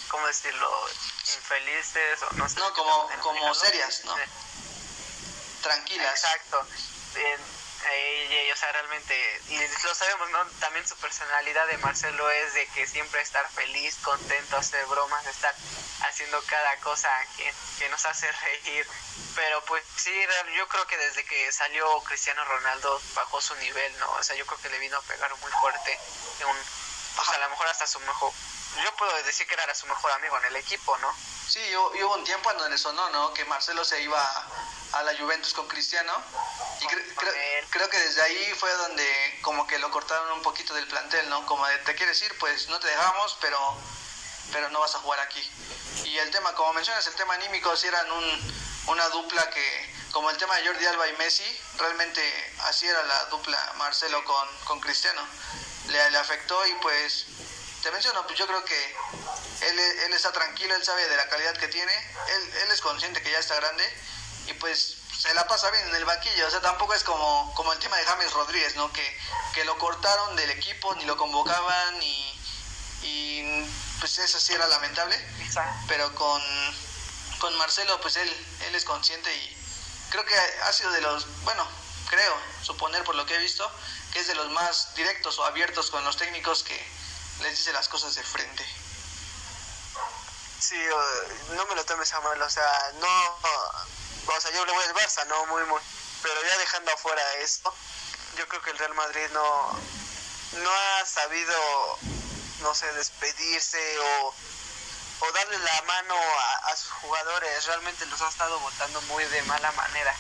¿cómo 0.09 0.27
decirlo? 0.27 0.89
Infelices 1.35 2.23
o 2.23 2.33
no 2.35 2.49
sé. 2.49 2.61
No, 2.61 2.73
como, 2.75 3.11
como 3.21 3.55
serias, 3.55 4.05
¿no? 4.05 4.15
Tranquilas. 5.63 6.23
Exacto. 6.23 6.67
Eh, 7.91 8.51
o 8.53 8.57
sea, 8.57 8.73
realmente, 8.73 9.41
y 9.49 9.59
lo 9.59 9.95
sabemos, 9.95 10.31
¿no? 10.31 10.47
También 10.61 10.87
su 10.87 10.97
personalidad 10.97 11.67
de 11.67 11.79
Marcelo 11.79 12.31
es 12.31 12.55
de 12.55 12.67
que 12.69 12.87
siempre 12.87 13.21
estar 13.21 13.49
feliz, 13.51 13.97
contento, 14.03 14.57
hacer 14.57 14.85
bromas, 14.87 15.27
estar 15.27 15.55
haciendo 16.03 16.41
cada 16.45 16.77
cosa 16.79 17.11
que, 17.37 17.53
que 17.79 17.89
nos 17.89 18.05
hace 18.07 18.31
reír. 18.65 18.87
Pero 19.35 19.65
pues 19.65 19.83
sí, 19.97 20.13
yo 20.57 20.69
creo 20.69 20.87
que 20.87 20.97
desde 20.97 21.25
que 21.25 21.51
salió 21.53 22.01
Cristiano 22.03 22.45
Ronaldo 22.45 23.01
bajó 23.15 23.41
su 23.41 23.55
nivel, 23.57 23.99
¿no? 23.99 24.11
O 24.13 24.23
sea, 24.23 24.37
yo 24.37 24.47
creo 24.47 24.61
que 24.61 24.71
le 24.71 24.79
vino 24.79 24.97
a 24.97 25.03
pegar 25.03 25.35
muy 25.37 25.51
fuerte. 25.53 25.99
Un, 26.47 26.57
o 27.21 27.25
sea, 27.25 27.35
a 27.35 27.39
lo 27.39 27.51
mejor 27.51 27.67
hasta 27.67 27.87
su 27.87 27.99
mejor, 28.01 28.33
yo 28.83 28.97
puedo 28.97 29.23
decir 29.23 29.47
que 29.47 29.55
era 29.55 29.75
su 29.75 29.87
mejor 29.87 30.11
amigo 30.13 30.37
en 30.39 30.45
el 30.47 30.57
equipo, 30.57 30.97
¿no? 30.99 31.15
Sí, 31.49 31.61
hubo 31.77 32.15
un 32.15 32.25
tiempo 32.25 32.51
en 32.51 32.59
donde 32.59 32.79
sonó, 32.79 33.09
¿no? 33.11 33.33
Que 33.35 33.45
Marcelo 33.45 33.85
se 33.85 34.01
iba 34.03 34.21
a 34.93 35.03
la 35.03 35.17
Juventus 35.17 35.53
con 35.53 35.69
Cristiano. 35.69 36.13
Y 36.81 36.87
creo 37.71 37.89
que 37.89 37.99
desde 37.99 38.23
ahí 38.23 38.55
fue 38.59 38.73
donde 38.73 39.39
como 39.43 39.67
que 39.67 39.79
lo 39.79 39.91
cortaron 39.91 40.33
un 40.33 40.43
poquito 40.43 40.75
del 40.75 40.87
plantel, 40.89 41.29
¿no? 41.29 41.45
Como 41.47 41.67
de, 41.67 41.79
te 41.79 41.95
quieres 41.95 42.21
ir, 42.23 42.37
pues 42.39 42.69
no 42.69 42.81
te 42.81 42.89
dejamos, 42.89 43.37
pero, 43.41 43.59
pero 44.53 44.69
no 44.71 44.81
vas 44.81 44.95
a 44.95 44.99
jugar 44.99 45.21
aquí. 45.21 45.43
Y 46.05 46.19
el 46.19 46.31
tema, 46.31 46.53
como 46.55 46.73
mencionas, 46.73 47.07
el 47.07 47.15
tema 47.15 47.35
anímico, 47.35 47.77
si 47.77 47.87
eran 47.87 48.11
un, 48.11 48.55
una 48.89 49.09
dupla 49.11 49.49
que, 49.51 49.95
como 50.13 50.31
el 50.31 50.37
tema 50.37 50.57
de 50.57 50.67
Jordi 50.67 50.87
Alba 50.87 51.09
y 51.09 51.17
Messi, 51.17 51.61
realmente 51.77 52.55
así 52.65 52.87
era 52.87 53.03
la 53.05 53.25
dupla 53.27 53.75
Marcelo 53.77 54.25
con, 54.25 54.49
con 54.65 54.81
Cristiano. 54.81 55.23
Le, 55.89 56.11
le 56.11 56.19
afectó 56.19 56.67
y 56.67 56.75
pues 56.77 57.27
te 57.85 57.91
menciono, 57.91 58.27
pues 58.27 58.39
yo 58.39 58.47
creo 58.47 58.65
que 58.65 58.97
él, 59.61 59.79
él, 59.79 60.13
está 60.15 60.33
tranquilo, 60.33 60.75
él 60.75 60.83
sabe 60.83 61.07
de 61.07 61.17
la 61.17 61.29
calidad 61.29 61.55
que 61.59 61.69
tiene, 61.69 61.93
él, 61.93 62.57
él, 62.63 62.71
es 62.71 62.81
consciente 62.81 63.21
que 63.21 63.31
ya 63.31 63.39
está 63.39 63.57
grande 63.57 63.85
y 64.47 64.55
pues 64.55 64.97
se 65.21 65.35
la 65.35 65.47
pasa 65.47 65.71
bien 65.71 65.87
en 65.89 65.97
el 65.97 66.07
banquillo, 66.07 66.47
o 66.47 66.51
sea, 66.51 66.63
tampoco 66.63 66.95
es 66.95 67.05
como, 67.05 67.53
como 67.55 67.75
el 67.75 67.79
tema 67.81 67.99
de 67.99 68.05
James 68.07 68.33
Rodríguez, 68.33 68.75
¿no? 68.77 68.91
Que, 68.91 69.21
que 69.53 69.67
lo 69.67 69.77
cortaron 69.77 70.35
del 70.35 70.51
equipo, 70.53 70.95
ni 70.95 71.05
lo 71.05 71.19
convocaban 71.19 72.03
y, 72.03 72.41
y 73.03 73.69
pues 74.01 74.19
eso 74.19 74.41
sí 74.41 74.55
era 74.55 74.67
lamentable, 74.67 75.23
pero 75.87 76.15
con, 76.15 76.41
con 77.39 77.55
Marcelo 77.59 78.01
pues 78.01 78.17
él, 78.17 78.47
él 78.67 78.75
es 78.75 78.87
consciente 78.87 79.31
y 79.31 79.57
creo 80.09 80.25
que 80.25 80.35
ha 80.35 80.73
sido 80.73 80.91
de 80.91 81.03
los, 81.03 81.27
bueno, 81.45 81.69
creo, 82.09 82.35
suponer 82.63 83.05
por 83.05 83.15
lo 83.15 83.27
que 83.27 83.35
he 83.35 83.39
visto, 83.39 83.71
que 84.11 84.21
es 84.21 84.27
de 84.27 84.35
los 84.37 84.51
más 84.53 84.95
directos 84.95 85.39
o 85.39 85.45
abiertos 85.45 85.91
con 85.91 86.03
los 86.03 86.17
técnicos 86.17 86.63
que 86.63 86.94
les 87.41 87.59
dice 87.59 87.73
las 87.73 87.89
cosas 87.89 88.15
de 88.15 88.23
frente. 88.23 88.65
Sí, 90.61 90.77
no 91.51 91.67
me 91.67 91.75
lo 91.75 91.85
tomes 91.85 92.13
a 92.15 92.21
mal, 92.21 92.41
o 92.41 92.51
sea, 92.51 92.93
no, 92.95 93.39
o 94.27 94.41
sea, 94.41 94.51
yo 94.53 94.65
le 94.65 94.73
voy 94.73 94.85
al 94.85 94.95
Barça, 94.95 95.27
no 95.27 95.45
muy, 95.47 95.63
muy, 95.65 95.81
pero 96.23 96.43
ya 96.43 96.59
dejando 96.59 96.93
afuera 96.93 97.23
esto, 97.35 97.75
yo 98.39 98.49
creo 98.49 98.63
que 98.63 98.71
el 98.71 98.79
Real 98.79 98.95
Madrid 98.95 99.29
no, 99.33 99.81
no 100.63 100.71
ha 100.71 101.05
sabido, 101.05 101.99
no 102.61 102.75
sé, 102.75 102.91
despedirse 102.95 103.99
o, 103.99 104.35
o 105.21 105.33
darle 105.33 105.59
la 105.59 105.83
mano 105.83 106.15
a, 106.17 106.71
a 106.71 106.77
sus 106.77 106.93
jugadores, 106.93 107.67
realmente 107.67 108.07
los 108.07 108.23
ha 108.23 108.29
estado 108.29 108.59
votando 108.61 109.03
muy 109.03 109.25
de 109.25 109.43
mala 109.43 109.71
manera. 109.73 110.15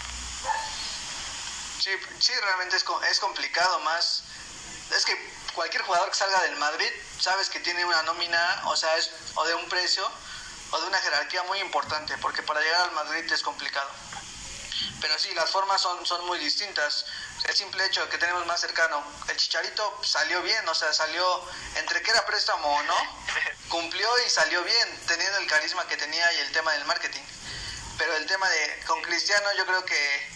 Sí, 1.80 1.90
sí, 2.18 2.32
realmente 2.40 2.76
es, 2.76 2.84
es 3.10 3.20
complicado 3.20 3.78
más. 3.80 4.24
Es 4.90 5.04
que 5.04 5.12
cualquier 5.54 5.82
jugador 5.82 6.10
que 6.10 6.16
salga 6.16 6.40
del 6.42 6.56
Madrid, 6.56 6.90
sabes 7.18 7.48
que 7.48 7.60
tiene 7.60 7.84
una 7.84 8.02
nómina, 8.02 8.62
o 8.66 8.76
sea, 8.76 8.96
es 8.96 9.10
o 9.34 9.44
de 9.44 9.54
un 9.54 9.68
precio 9.68 10.10
o 10.70 10.80
de 10.80 10.86
una 10.86 10.98
jerarquía 10.98 11.42
muy 11.44 11.60
importante, 11.60 12.16
porque 12.18 12.42
para 12.42 12.60
llegar 12.60 12.82
al 12.82 12.92
Madrid 12.92 13.32
es 13.32 13.42
complicado. 13.42 13.88
Pero 15.00 15.18
sí, 15.18 15.32
las 15.34 15.50
formas 15.50 15.80
son, 15.80 16.04
son 16.06 16.26
muy 16.26 16.38
distintas. 16.38 17.04
El 17.44 17.54
simple 17.54 17.84
hecho 17.84 18.02
de 18.02 18.08
que 18.08 18.18
tenemos 18.18 18.44
más 18.46 18.60
cercano, 18.60 19.04
el 19.28 19.36
Chicharito 19.36 20.00
salió 20.02 20.42
bien, 20.42 20.66
o 20.68 20.74
sea, 20.74 20.92
salió 20.92 21.46
entre 21.76 22.02
que 22.02 22.10
era 22.10 22.24
préstamo 22.26 22.66
o 22.66 22.82
no, 22.82 22.96
cumplió 23.68 24.08
y 24.26 24.30
salió 24.30 24.62
bien, 24.64 25.00
teniendo 25.06 25.38
el 25.38 25.46
carisma 25.46 25.86
que 25.86 25.96
tenía 25.96 26.32
y 26.32 26.38
el 26.38 26.52
tema 26.52 26.72
del 26.72 26.84
marketing. 26.86 27.22
Pero 27.98 28.16
el 28.16 28.26
tema 28.26 28.48
de 28.48 28.82
con 28.86 29.00
Cristiano, 29.02 29.52
yo 29.56 29.66
creo 29.66 29.84
que, 29.84 30.32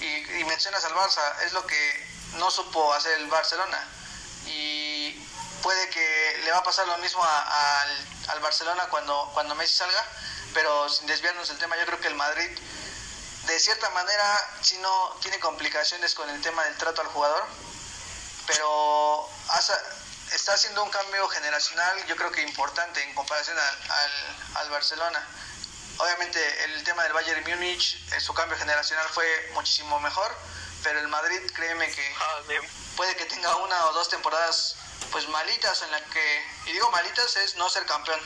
y, 0.00 0.40
y 0.40 0.44
mencionas 0.44 0.84
al 0.84 0.94
Barça, 0.94 1.42
es 1.42 1.52
lo 1.52 1.66
que 1.66 2.08
no 2.34 2.50
supo 2.50 2.92
hacer 2.92 3.18
el 3.18 3.26
Barcelona 3.26 3.95
y 4.46 5.12
puede 5.62 5.88
que 5.90 6.40
le 6.44 6.52
va 6.52 6.58
a 6.58 6.62
pasar 6.62 6.86
lo 6.86 6.98
mismo 6.98 7.22
al, 7.22 8.06
al, 8.28 8.40
Barcelona 8.40 8.86
cuando, 8.88 9.30
cuando 9.34 9.54
Messi 9.54 9.76
salga, 9.76 10.04
pero 10.54 10.88
sin 10.88 11.06
desviarnos 11.06 11.48
del 11.48 11.58
tema, 11.58 11.76
yo 11.76 11.86
creo 11.86 12.00
que 12.00 12.08
el 12.08 12.14
Madrid 12.14 12.50
de 13.46 13.60
cierta 13.60 13.88
manera 13.90 14.58
si 14.60 14.76
no 14.78 15.16
tiene 15.22 15.38
complicaciones 15.38 16.14
con 16.14 16.28
el 16.30 16.40
tema 16.42 16.64
del 16.64 16.76
trato 16.76 17.00
al 17.00 17.06
jugador, 17.08 17.44
pero 18.46 19.28
está 20.32 20.54
haciendo 20.54 20.82
un 20.82 20.90
cambio 20.90 21.28
generacional 21.28 22.04
yo 22.06 22.16
creo 22.16 22.30
que 22.32 22.42
importante 22.42 23.02
en 23.02 23.14
comparación 23.14 23.56
al, 23.58 24.56
al, 24.56 24.70
Barcelona. 24.70 25.24
Obviamente 25.98 26.64
el 26.64 26.84
tema 26.84 27.04
del 27.04 27.12
Bayern 27.12 27.42
Múnich, 27.48 27.96
eh, 28.12 28.20
su 28.20 28.34
cambio 28.34 28.58
generacional 28.58 29.06
fue 29.10 29.26
muchísimo 29.54 29.98
mejor, 30.00 30.36
pero 30.82 30.98
el 30.98 31.08
Madrid 31.08 31.40
créeme 31.54 31.90
que 31.90 32.14
ah, 32.20 32.40
puede 32.96 33.14
que 33.16 33.26
tenga 33.26 33.54
una 33.56 33.86
o 33.86 33.92
dos 33.92 34.08
temporadas 34.08 34.74
pues 35.12 35.28
malitas 35.28 35.82
en 35.82 35.90
la 35.90 36.00
que, 36.06 36.44
y 36.66 36.72
digo 36.72 36.90
malitas 36.90 37.36
es 37.36 37.56
no 37.56 37.68
ser 37.68 37.84
campeón, 37.86 38.20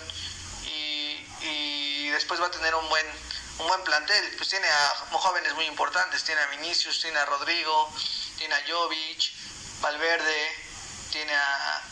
y, 0.64 1.26
y 1.42 2.08
después 2.10 2.40
va 2.40 2.46
a 2.46 2.50
tener 2.50 2.74
un 2.74 2.88
buen, 2.88 3.06
un 3.58 3.66
buen 3.66 3.82
plantel, 3.82 4.34
pues 4.36 4.48
tiene 4.48 4.68
a 4.68 4.88
jóvenes 5.10 5.54
muy 5.54 5.66
importantes, 5.66 6.24
tiene 6.24 6.40
a 6.40 6.46
Vinicius, 6.46 7.00
tiene 7.00 7.18
a 7.18 7.26
Rodrigo, 7.26 7.92
tiene 8.38 8.54
a 8.54 8.62
Jovic, 8.66 9.32
Valverde, 9.80 10.66
tiene 11.10 11.34
a 11.34 11.82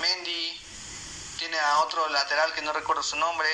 Mendy, 0.00 0.60
tiene 1.38 1.58
a 1.58 1.80
otro 1.80 2.08
lateral 2.08 2.52
que 2.54 2.62
no 2.62 2.72
recuerdo 2.72 3.02
su 3.02 3.16
nombre, 3.16 3.48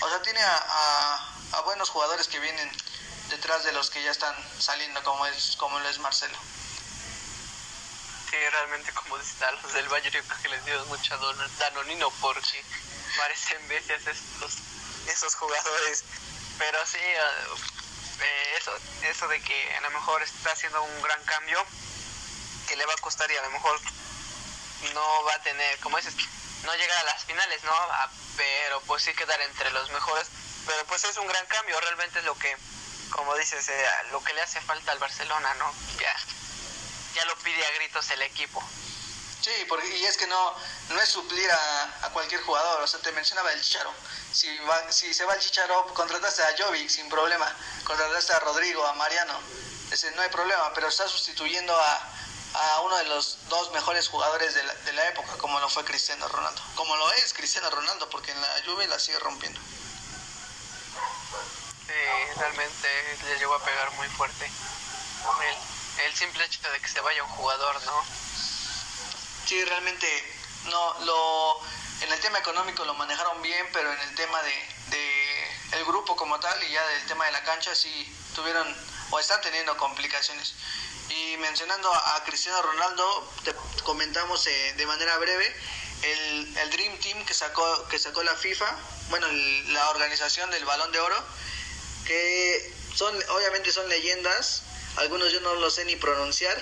o 0.00 0.08
sea, 0.08 0.22
tiene 0.22 0.40
a, 0.40 0.56
a, 0.56 1.58
a 1.58 1.60
buenos 1.62 1.90
jugadores 1.90 2.28
que 2.28 2.38
vienen 2.38 2.70
detrás 3.28 3.64
de 3.64 3.72
los 3.72 3.90
que 3.90 4.02
ya 4.02 4.10
están 4.10 4.34
saliendo 4.58 5.02
como 5.02 5.26
es 5.26 5.56
como 5.56 5.78
lo 5.80 5.88
es 5.88 5.98
Marcelo 5.98 6.38
realmente 8.50 8.92
como 8.92 9.18
está 9.18 9.50
los 9.52 9.72
del 9.72 9.88
Bayern 9.88 10.14
yo 10.14 10.24
creo 10.24 10.42
que 10.42 10.48
les 10.48 10.64
dio 10.64 10.84
mucha 10.86 11.16
danonino 11.58 12.10
porque 12.20 12.64
parecen 13.16 13.68
bestias 13.68 14.06
estos, 14.06 14.54
esos 15.06 15.34
jugadores. 15.34 16.04
Pero 16.58 16.78
sí, 16.86 16.98
eh, 16.98 18.54
eso, 18.56 18.72
eso 19.02 19.28
de 19.28 19.40
que 19.42 19.76
a 19.76 19.80
lo 19.82 19.90
mejor 19.90 20.22
está 20.22 20.52
haciendo 20.52 20.82
un 20.82 21.02
gran 21.02 21.22
cambio 21.24 21.64
que 22.68 22.76
le 22.76 22.86
va 22.86 22.94
a 22.94 23.00
costar 23.00 23.30
y 23.30 23.36
a 23.36 23.42
lo 23.42 23.50
mejor 23.50 23.78
no 24.94 25.24
va 25.24 25.34
a 25.34 25.42
tener, 25.42 25.78
como 25.80 25.96
dices, 25.98 26.14
no 26.64 26.74
llegar 26.74 26.98
a 26.98 27.04
las 27.04 27.24
finales, 27.24 27.62
¿no? 27.64 27.72
Ah, 27.72 28.10
pero 28.36 28.80
pues 28.82 29.02
sí 29.02 29.14
quedar 29.14 29.40
entre 29.42 29.70
los 29.70 29.90
mejores. 29.90 30.28
Pero 30.66 30.84
pues 30.86 31.04
es 31.04 31.16
un 31.16 31.26
gran 31.26 31.46
cambio, 31.46 31.80
realmente 31.80 32.18
es 32.18 32.24
lo 32.24 32.36
que, 32.38 32.56
como 33.10 33.36
dices, 33.36 33.68
eh, 33.68 33.86
lo 34.10 34.22
que 34.24 34.34
le 34.34 34.42
hace 34.42 34.60
falta 34.60 34.92
al 34.92 34.98
Barcelona, 34.98 35.54
¿no? 35.54 35.72
Ya 36.00 36.16
ya 37.16 37.24
lo 37.24 37.36
pide 37.38 37.66
a 37.66 37.70
gritos 37.72 38.10
el 38.10 38.22
equipo. 38.22 38.62
Sí, 39.40 39.52
porque, 39.68 39.88
y 39.96 40.04
es 40.04 40.16
que 40.16 40.26
no, 40.26 40.54
no 40.90 41.00
es 41.00 41.08
suplir 41.08 41.48
a, 41.50 42.10
cualquier 42.12 42.42
jugador, 42.42 42.82
o 42.82 42.86
sea, 42.86 43.00
te 43.00 43.12
mencionaba 43.12 43.52
el 43.52 43.60
Chicharo. 43.60 43.92
Si, 44.32 44.48
si 44.90 45.14
se 45.14 45.24
va 45.24 45.34
el 45.34 45.40
Chicharo, 45.40 45.86
contrataste 45.94 46.42
a 46.42 46.54
Jovic 46.58 46.88
sin 46.88 47.08
problema, 47.08 47.54
contrataste 47.84 48.32
a 48.32 48.40
Rodrigo, 48.40 48.84
a 48.86 48.94
Mariano, 48.94 49.38
ese, 49.92 50.10
no 50.12 50.22
hay 50.22 50.30
problema, 50.30 50.72
pero 50.74 50.88
está 50.88 51.06
sustituyendo 51.06 51.74
a, 51.74 52.08
a 52.54 52.80
uno 52.80 52.96
de 52.96 53.04
los 53.04 53.38
dos 53.48 53.70
mejores 53.72 54.08
jugadores 54.08 54.54
de 54.54 54.62
la, 54.64 54.74
de 54.74 54.92
la, 54.94 55.08
época, 55.08 55.36
como 55.38 55.60
lo 55.60 55.68
fue 55.68 55.84
Cristiano 55.84 56.26
Ronaldo. 56.28 56.60
Como 56.74 56.96
lo 56.96 57.12
es 57.12 57.32
Cristiano 57.32 57.70
Ronaldo, 57.70 58.08
porque 58.10 58.32
en 58.32 58.40
la 58.40 58.60
lluvia 58.60 58.88
la 58.88 58.98
sigue 58.98 59.18
rompiendo. 59.20 59.60
realmente 62.36 63.18
les 63.28 63.38
llegó 63.38 63.54
a 63.54 63.64
pegar 63.64 63.90
muy 63.92 64.08
fuerte. 64.08 64.50
El 66.04 66.14
simple 66.14 66.44
hecho 66.44 66.60
de 66.70 66.80
que 66.80 66.88
se 66.88 67.00
vaya 67.00 67.22
un 67.22 67.30
jugador, 67.30 67.82
¿no? 67.84 68.04
Sí, 69.46 69.64
realmente 69.64 70.06
no 70.70 70.96
lo 71.04 71.60
en 72.02 72.12
el 72.12 72.20
tema 72.20 72.38
económico 72.38 72.84
lo 72.84 72.94
manejaron 72.94 73.40
bien, 73.42 73.66
pero 73.72 73.90
en 73.92 74.00
el 74.00 74.14
tema 74.14 74.42
de, 74.42 74.68
de 74.90 75.78
el 75.78 75.84
grupo 75.84 76.14
como 76.16 76.38
tal 76.40 76.62
y 76.64 76.70
ya 76.70 76.86
del 76.88 77.06
tema 77.06 77.24
de 77.26 77.32
la 77.32 77.42
cancha 77.44 77.74
sí 77.74 78.14
tuvieron 78.34 78.66
o 79.10 79.18
están 79.18 79.40
teniendo 79.40 79.76
complicaciones. 79.76 80.54
Y 81.08 81.36
mencionando 81.38 81.92
a 81.92 82.22
Cristiano 82.24 82.60
Ronaldo, 82.62 83.32
te 83.44 83.54
comentamos 83.84 84.46
eh, 84.46 84.74
de 84.76 84.86
manera 84.86 85.16
breve 85.18 85.54
el, 86.02 86.56
el, 86.58 86.70
Dream 86.70 86.98
Team 86.98 87.24
que 87.24 87.32
sacó, 87.32 87.88
que 87.88 87.98
sacó 87.98 88.22
la 88.22 88.34
FIFA, 88.34 88.66
bueno, 89.08 89.26
la 89.68 89.90
organización 89.90 90.50
del 90.50 90.64
Balón 90.64 90.90
de 90.92 91.00
Oro, 91.00 91.24
que 92.04 92.74
son, 92.94 93.14
obviamente 93.30 93.72
son 93.72 93.88
leyendas, 93.88 94.62
algunos 94.96 95.32
yo 95.32 95.40
no 95.40 95.54
lo 95.56 95.70
sé 95.70 95.84
ni 95.84 95.96
pronunciar, 95.96 96.56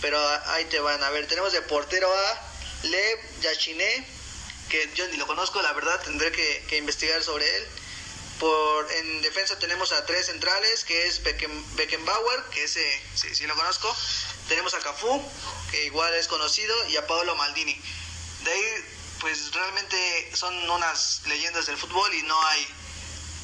pero 0.00 0.18
ahí 0.46 0.64
te 0.66 0.80
van 0.80 1.02
a 1.02 1.10
ver. 1.10 1.26
Tenemos 1.26 1.52
de 1.52 1.62
portero 1.62 2.12
a 2.12 2.42
Lev 2.84 3.40
Yachine, 3.40 4.06
que 4.68 4.90
yo 4.94 5.06
ni 5.08 5.16
lo 5.16 5.26
conozco, 5.26 5.62
la 5.62 5.72
verdad, 5.72 6.00
tendré 6.02 6.32
que, 6.32 6.76
investigar 6.76 7.22
sobre 7.22 7.44
él. 7.56 7.66
Por, 8.40 8.92
en 8.92 9.22
defensa 9.22 9.58
tenemos 9.58 9.92
a 9.92 10.04
tres 10.04 10.26
centrales, 10.26 10.84
que 10.84 11.06
es 11.06 11.22
Beckenbauer, 11.22 12.42
que 12.50 12.64
ese 12.64 13.02
sí, 13.14 13.34
sí, 13.34 13.46
lo 13.46 13.54
conozco. 13.54 13.94
Tenemos 14.48 14.74
a 14.74 14.80
Cafú, 14.80 15.22
que 15.70 15.84
igual 15.86 16.12
es 16.14 16.28
conocido, 16.28 16.74
y 16.88 16.96
a 16.96 17.06
Paolo 17.06 17.34
Maldini. 17.36 17.80
De 18.44 18.52
ahí, 18.52 18.84
pues 19.20 19.52
realmente 19.52 20.30
son 20.34 20.54
unas 20.70 21.22
leyendas 21.26 21.66
del 21.66 21.78
fútbol 21.78 22.14
y 22.14 22.22
no 22.24 22.40
hay, 22.48 22.68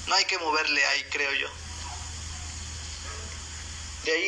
no 0.08 0.14
hay 0.14 0.24
que 0.26 0.38
moverle 0.38 0.84
ahí, 0.84 1.04
creo 1.10 1.32
yo. 1.32 1.48
De 4.04 4.12
ahí 4.12 4.26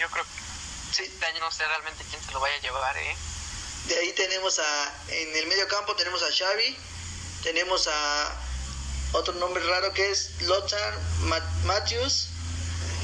yo 0.00 0.10
creo 0.10 0.24
que 0.24 1.02
este 1.04 1.26
año 1.26 1.40
no 1.40 1.50
sé 1.50 1.66
realmente 1.66 2.04
quién 2.10 2.22
se 2.22 2.32
lo 2.32 2.40
vaya 2.40 2.56
a 2.56 2.60
llevar, 2.60 2.96
¿eh? 2.98 3.16
De 3.86 3.98
ahí 3.98 4.12
tenemos 4.12 4.58
a, 4.58 4.94
en 5.08 5.36
el 5.36 5.46
medio 5.46 5.66
campo 5.68 5.96
tenemos 5.96 6.22
a 6.22 6.30
Xavi, 6.30 6.76
tenemos 7.42 7.88
a 7.88 8.36
otro 9.12 9.34
nombre 9.34 9.64
raro 9.64 9.92
que 9.92 10.10
es 10.10 10.42
Lothar 10.42 10.98
Matthews 11.64 12.28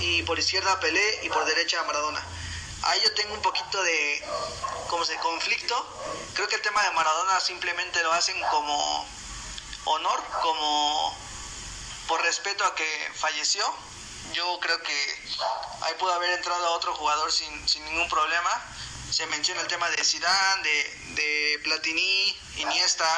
y 0.01 0.23
por 0.23 0.39
izquierda 0.39 0.79
Pelé 0.81 1.21
y 1.25 1.29
por 1.31 1.45
derecha 1.47 1.83
Maradona. 1.85 2.23
Ahí 2.83 3.01
yo 3.03 3.13
tengo 3.15 3.35
un 3.35 3.43
poquito 3.43 3.83
de 3.83 4.23
como 4.89 5.05
se 5.05 5.17
conflicto. 5.17 5.75
Creo 6.35 6.47
que 6.47 6.57
el 6.57 6.63
tema 6.63 6.83
de 6.83 6.91
Maradona 6.93 7.41
simplemente 7.41 8.03
lo 8.03 8.13
hacen 8.13 8.41
como 8.51 9.09
honor, 9.87 10.23
como 10.43 11.19
por 12.07 12.23
respeto 12.23 12.65
a 12.65 12.75
que 12.75 13.11
falleció. 13.15 13.65
Yo 14.33 14.59
creo 14.61 14.83
que 14.83 15.29
ahí 15.83 15.95
pudo 15.99 16.13
haber 16.13 16.31
entrado 16.31 16.73
otro 16.73 16.95
jugador 16.95 17.33
sin, 17.33 17.69
sin 17.69 17.85
ningún 17.85 18.09
problema. 18.09 18.51
Se 19.11 19.27
menciona 19.27 19.61
el 19.61 19.69
tema 19.69 19.89
de 19.91 20.05
Zidane, 20.05 20.63
de, 20.63 21.15
de 21.15 21.61
Platini, 21.63 22.39
Iniesta, 22.57 23.09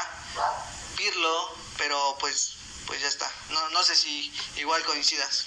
Pirlo, 0.97 1.57
pero 1.77 2.17
pues 2.21 2.59
pues 2.89 3.03
ya 3.03 3.09
está. 3.09 3.31
No, 3.51 3.69
no 3.69 3.83
sé 3.83 3.95
si 3.95 4.35
igual 4.57 4.83
coincidas. 4.85 5.45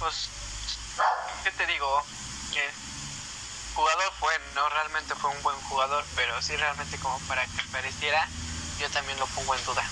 Pues, 0.00 0.28
¿qué 1.44 1.52
te 1.52 1.66
digo? 1.66 2.02
Que 2.52 2.68
jugador 3.74 4.12
fue, 4.18 4.36
no 4.56 4.68
realmente 4.68 5.14
fue 5.14 5.30
un 5.30 5.42
buen 5.44 5.56
jugador, 5.62 6.04
pero 6.16 6.42
sí 6.42 6.56
realmente 6.56 6.98
como 6.98 7.18
para 7.20 7.46
que 7.46 7.62
pareciera, 7.70 8.28
yo 8.80 8.90
también 8.90 9.18
lo 9.20 9.26
pongo 9.28 9.54
en 9.54 9.64
duda. 9.64 9.84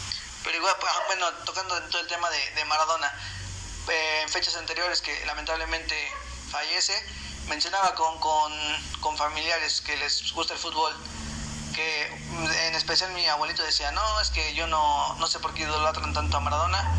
Pero 0.47 0.59
igual, 0.59 0.77
ah, 0.81 1.03
bueno, 1.09 1.27
tocando 1.45 1.75
todo 1.91 2.01
el 2.01 2.07
tema 2.07 2.31
de, 2.31 2.65
Maradona, 2.67 3.13
eh, 3.89 4.21
en 4.23 4.29
fechas 4.29 4.55
anteriores 4.55 5.03
que 5.03 5.27
lamentablemente 5.27 5.97
fallece, 6.53 6.95
mencionaba 7.49 7.97
con, 7.97 8.17
con, 8.21 8.53
con 9.01 9.17
familiares 9.17 9.81
que 9.81 9.97
les 9.97 10.33
gusta 10.33 10.55
el 10.55 10.61
fútbol 10.61 10.95
que 11.75 12.07
en 12.69 12.75
especial 12.77 13.11
mi 13.13 13.27
abuelito 13.27 13.63
decía, 13.63 13.91
no, 13.91 14.21
es 14.21 14.31
que 14.31 14.55
yo 14.55 14.69
no, 14.69 15.15
no 15.17 15.27
sé 15.27 15.41
por 15.41 15.53
qué 15.53 15.65
idolatran 15.65 16.15
tanto 16.15 16.37
a 16.37 16.41
Maradona 16.41 16.95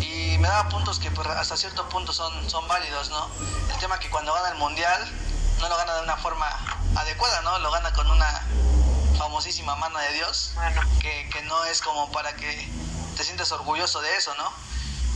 y 0.00 0.36
me 0.38 0.48
daba 0.48 0.68
puntos 0.68 1.00
que 1.00 1.10
pues, 1.10 1.26
hasta 1.26 1.56
cierto 1.56 1.88
punto 1.88 2.12
son, 2.12 2.48
son 2.48 2.68
válidos, 2.68 3.08
¿no? 3.08 3.28
El 3.72 3.78
tema 3.80 3.98
que 3.98 4.10
cuando 4.10 4.34
gana 4.34 4.50
el 4.50 4.58
mundial 4.58 5.10
no 5.58 5.68
lo 5.68 5.76
gana 5.76 5.94
de 5.94 6.02
una 6.02 6.16
forma 6.18 6.46
adecuada, 6.94 7.40
¿no? 7.40 7.58
Lo 7.58 7.70
gana 7.72 7.92
con 7.94 8.08
una 8.10 8.46
famosísima 9.18 9.76
mano 9.76 9.98
de 9.98 10.12
Dios, 10.12 10.52
que, 11.00 11.28
que 11.30 11.42
no 11.42 11.64
es 11.64 11.80
como 11.82 12.10
para 12.12 12.34
que 12.36 12.68
te 13.16 13.24
sientas 13.24 13.52
orgulloso 13.52 14.00
de 14.00 14.16
eso, 14.16 14.34
¿no? 14.34 14.52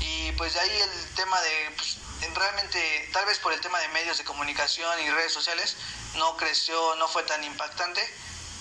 Y 0.01 0.32
pues 0.32 0.55
de 0.55 0.61
ahí 0.61 0.80
el 0.80 1.14
tema 1.14 1.40
de, 1.40 1.70
pues, 1.76 1.97
realmente, 2.34 3.11
tal 3.12 3.24
vez 3.26 3.38
por 3.38 3.53
el 3.53 3.61
tema 3.61 3.78
de 3.80 3.88
medios 3.88 4.18
de 4.18 4.24
comunicación 4.24 5.01
y 5.01 5.11
redes 5.11 5.32
sociales, 5.32 5.76
no 6.14 6.36
creció, 6.36 6.94
no 6.97 7.09
fue 7.09 7.22
tan 7.24 7.42
impactante 7.44 8.03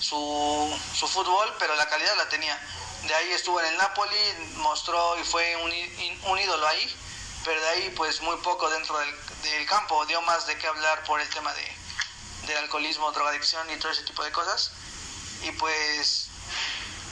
su, 0.00 0.78
su 0.94 1.08
fútbol, 1.08 1.54
pero 1.58 1.74
la 1.76 1.88
calidad 1.88 2.16
la 2.16 2.28
tenía. 2.28 2.58
De 3.06 3.14
ahí 3.14 3.30
estuvo 3.32 3.60
en 3.60 3.66
el 3.66 3.76
Napoli, 3.76 4.16
mostró 4.56 5.18
y 5.20 5.24
fue 5.24 5.56
un, 5.56 6.30
un 6.30 6.38
ídolo 6.38 6.66
ahí, 6.66 6.96
pero 7.44 7.60
de 7.60 7.68
ahí 7.68 7.94
pues 7.96 8.20
muy 8.22 8.36
poco 8.38 8.68
dentro 8.70 8.98
del, 8.98 9.14
del 9.42 9.66
campo, 9.66 10.04
dio 10.06 10.20
más 10.22 10.46
de 10.46 10.58
qué 10.58 10.66
hablar 10.66 11.04
por 11.04 11.20
el 11.20 11.28
tema 11.28 11.52
de, 11.54 11.76
del 12.46 12.56
alcoholismo, 12.58 13.12
drogadicción 13.12 13.70
y 13.70 13.76
todo 13.76 13.92
ese 13.92 14.02
tipo 14.02 14.24
de 14.24 14.32
cosas. 14.32 14.72
Y 15.42 15.52
pues 15.52 16.28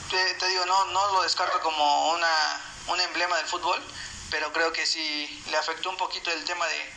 te, 0.09 0.47
digo, 0.47 0.65
no, 0.65 0.85
no 0.85 1.11
lo 1.13 1.21
descarto 1.23 1.59
como 1.61 2.11
una, 2.11 2.61
un 2.87 2.99
emblema 3.01 3.37
del 3.37 3.45
fútbol, 3.47 3.81
pero 4.29 4.51
creo 4.53 4.71
que 4.71 4.85
sí 4.85 5.43
le 5.49 5.57
afectó 5.57 5.89
un 5.89 5.97
poquito 5.97 6.31
el 6.31 6.43
tema 6.45 6.65
de, 6.67 6.93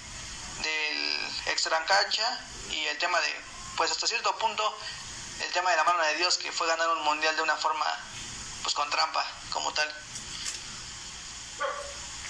del 0.62 1.30
extra 1.46 1.84
cancha 1.84 2.40
y 2.70 2.86
el 2.86 2.98
tema 2.98 3.20
de, 3.20 3.40
pues 3.76 3.90
hasta 3.90 4.06
cierto 4.06 4.36
punto, 4.38 4.78
el 5.40 5.52
tema 5.52 5.70
de 5.70 5.76
la 5.76 5.84
mano 5.84 6.02
de 6.02 6.16
Dios, 6.16 6.38
que 6.38 6.52
fue 6.52 6.66
ganar 6.66 6.88
un 6.90 7.02
mundial 7.02 7.34
de 7.36 7.42
una 7.42 7.56
forma, 7.56 7.86
pues 8.62 8.74
con 8.74 8.88
trampa, 8.90 9.24
como 9.50 9.72
tal. 9.72 9.88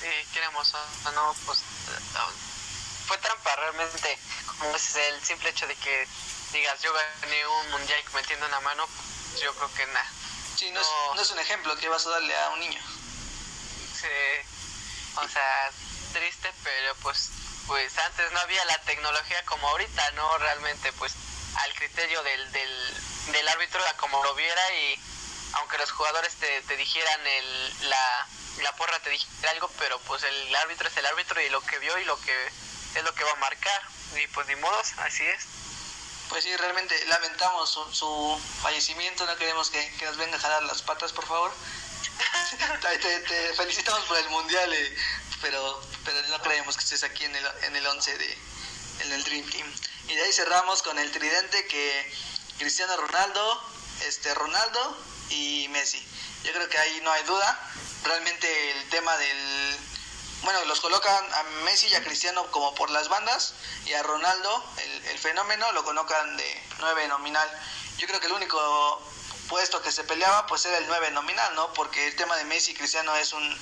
Sí, 0.00 0.32
queremos 0.32 0.74
o 0.74 1.10
no, 1.12 1.34
pues 1.44 1.58
fue 3.06 3.18
trampa 3.18 3.56
realmente, 3.56 4.18
como 4.46 4.76
es 4.76 4.96
el 4.96 5.24
simple 5.24 5.48
hecho 5.48 5.66
de 5.66 5.74
que 5.76 6.06
digas 6.52 6.80
yo 6.82 6.92
gané 6.92 7.46
un 7.46 7.70
mundial 7.70 8.02
metiendo 8.14 8.46
una 8.46 8.60
mano, 8.60 8.86
pues 9.30 9.42
yo 9.42 9.54
creo 9.54 9.72
que 9.74 9.86
nada. 9.86 10.10
Sí, 10.56 10.70
no, 10.70 10.80
Es, 10.80 10.88
no 11.14 11.22
es 11.22 11.30
un 11.30 11.38
ejemplo 11.38 11.76
que 11.76 11.88
vas 11.88 12.06
a 12.06 12.10
darle 12.10 12.36
a 12.36 12.48
un 12.50 12.60
niño. 12.60 12.82
Sí, 13.94 14.08
o 15.16 15.28
sea, 15.28 15.70
triste, 16.12 16.52
pero 16.64 16.94
pues 16.96 17.30
pues 17.66 17.98
antes 17.98 18.32
no 18.32 18.40
había 18.40 18.64
la 18.64 18.78
tecnología 18.82 19.44
como 19.44 19.68
ahorita, 19.68 20.10
¿no? 20.12 20.38
Realmente, 20.38 20.90
pues 20.94 21.12
al 21.56 21.74
criterio 21.74 22.22
del, 22.22 22.52
del, 22.52 23.32
del 23.32 23.48
árbitro 23.48 23.80
a 23.86 23.92
como 23.98 24.22
lo 24.24 24.34
viera 24.34 24.72
y 24.74 24.98
aunque 25.52 25.76
los 25.76 25.90
jugadores 25.92 26.34
te, 26.36 26.62
te 26.62 26.76
dijeran 26.76 27.26
el, 27.26 27.90
la, 27.90 28.26
la 28.62 28.72
porra 28.76 28.98
te 29.00 29.10
dijera 29.10 29.50
algo, 29.50 29.70
pero 29.78 29.98
pues 30.00 30.22
el 30.22 30.56
árbitro 30.56 30.88
es 30.88 30.96
el 30.96 31.06
árbitro 31.06 31.40
y 31.42 31.50
lo 31.50 31.60
que 31.60 31.78
vio 31.78 31.98
y 31.98 32.04
lo 32.06 32.18
que 32.20 32.46
es 32.94 33.04
lo 33.04 33.14
que 33.14 33.24
va 33.24 33.32
a 33.32 33.36
marcar. 33.36 33.82
Y 34.16 34.26
pues 34.28 34.46
ni 34.46 34.56
modos, 34.56 34.92
así 34.98 35.24
es. 35.24 35.44
Pues 36.28 36.44
sí, 36.44 36.54
realmente 36.56 36.94
lamentamos 37.06 37.70
su, 37.70 37.92
su 37.92 38.40
fallecimiento, 38.62 39.24
no 39.26 39.36
queremos 39.36 39.70
que, 39.70 39.94
que, 39.98 40.04
nos 40.04 40.16
venga 40.16 40.36
a 40.36 40.40
jalar 40.40 40.62
las 40.64 40.82
patas, 40.82 41.12
por 41.12 41.26
favor. 41.26 41.52
te, 43.00 43.20
te, 43.20 43.54
felicitamos 43.54 44.04
por 44.04 44.18
el 44.18 44.28
mundial, 44.28 44.72
eh, 44.72 44.96
pero, 45.40 45.80
pero 46.04 46.22
no 46.28 46.40
creemos 46.40 46.76
que 46.76 46.82
estés 46.82 47.02
aquí 47.04 47.24
en 47.24 47.34
el, 47.34 47.46
en 47.62 47.76
el 47.76 47.86
11 47.86 48.18
de 48.18 48.38
en 49.00 49.12
el 49.12 49.24
Dream 49.24 49.48
Team. 49.50 49.66
Y 50.08 50.14
de 50.14 50.22
ahí 50.22 50.32
cerramos 50.32 50.82
con 50.82 50.98
el 50.98 51.10
tridente 51.10 51.66
que 51.66 52.12
Cristiano 52.58 52.96
Ronaldo, 52.96 53.62
este 54.06 54.34
Ronaldo 54.34 54.98
y 55.30 55.68
Messi. 55.70 56.04
Yo 56.44 56.52
creo 56.52 56.68
que 56.68 56.78
ahí 56.78 57.00
no 57.02 57.12
hay 57.12 57.22
duda. 57.24 57.70
Realmente 58.04 58.70
el 58.72 58.88
tema 58.88 59.16
del 59.16 59.78
bueno, 60.42 60.64
los 60.66 60.80
colocan 60.80 61.24
a 61.34 61.42
Messi 61.64 61.88
y 61.88 61.94
a 61.94 62.02
Cristiano 62.02 62.46
como 62.50 62.74
por 62.74 62.90
las 62.90 63.08
bandas 63.08 63.54
y 63.86 63.92
a 63.92 64.02
Ronaldo, 64.02 64.64
el, 64.78 65.06
el 65.06 65.18
fenómeno, 65.18 65.70
lo 65.72 65.84
colocan 65.84 66.36
de 66.36 66.62
9 66.78 67.08
nominal. 67.08 67.48
Yo 67.98 68.06
creo 68.06 68.20
que 68.20 68.26
el 68.26 68.32
único 68.32 69.02
puesto 69.48 69.82
que 69.82 69.90
se 69.90 70.04
peleaba 70.04 70.46
pues 70.46 70.64
era 70.66 70.78
el 70.78 70.86
9 70.86 71.10
nominal, 71.10 71.54
¿no? 71.54 71.72
Porque 71.74 72.06
el 72.06 72.16
tema 72.16 72.36
de 72.36 72.44
Messi 72.44 72.72
y 72.72 72.74
Cristiano 72.74 73.14
es 73.16 73.32
un 73.32 73.58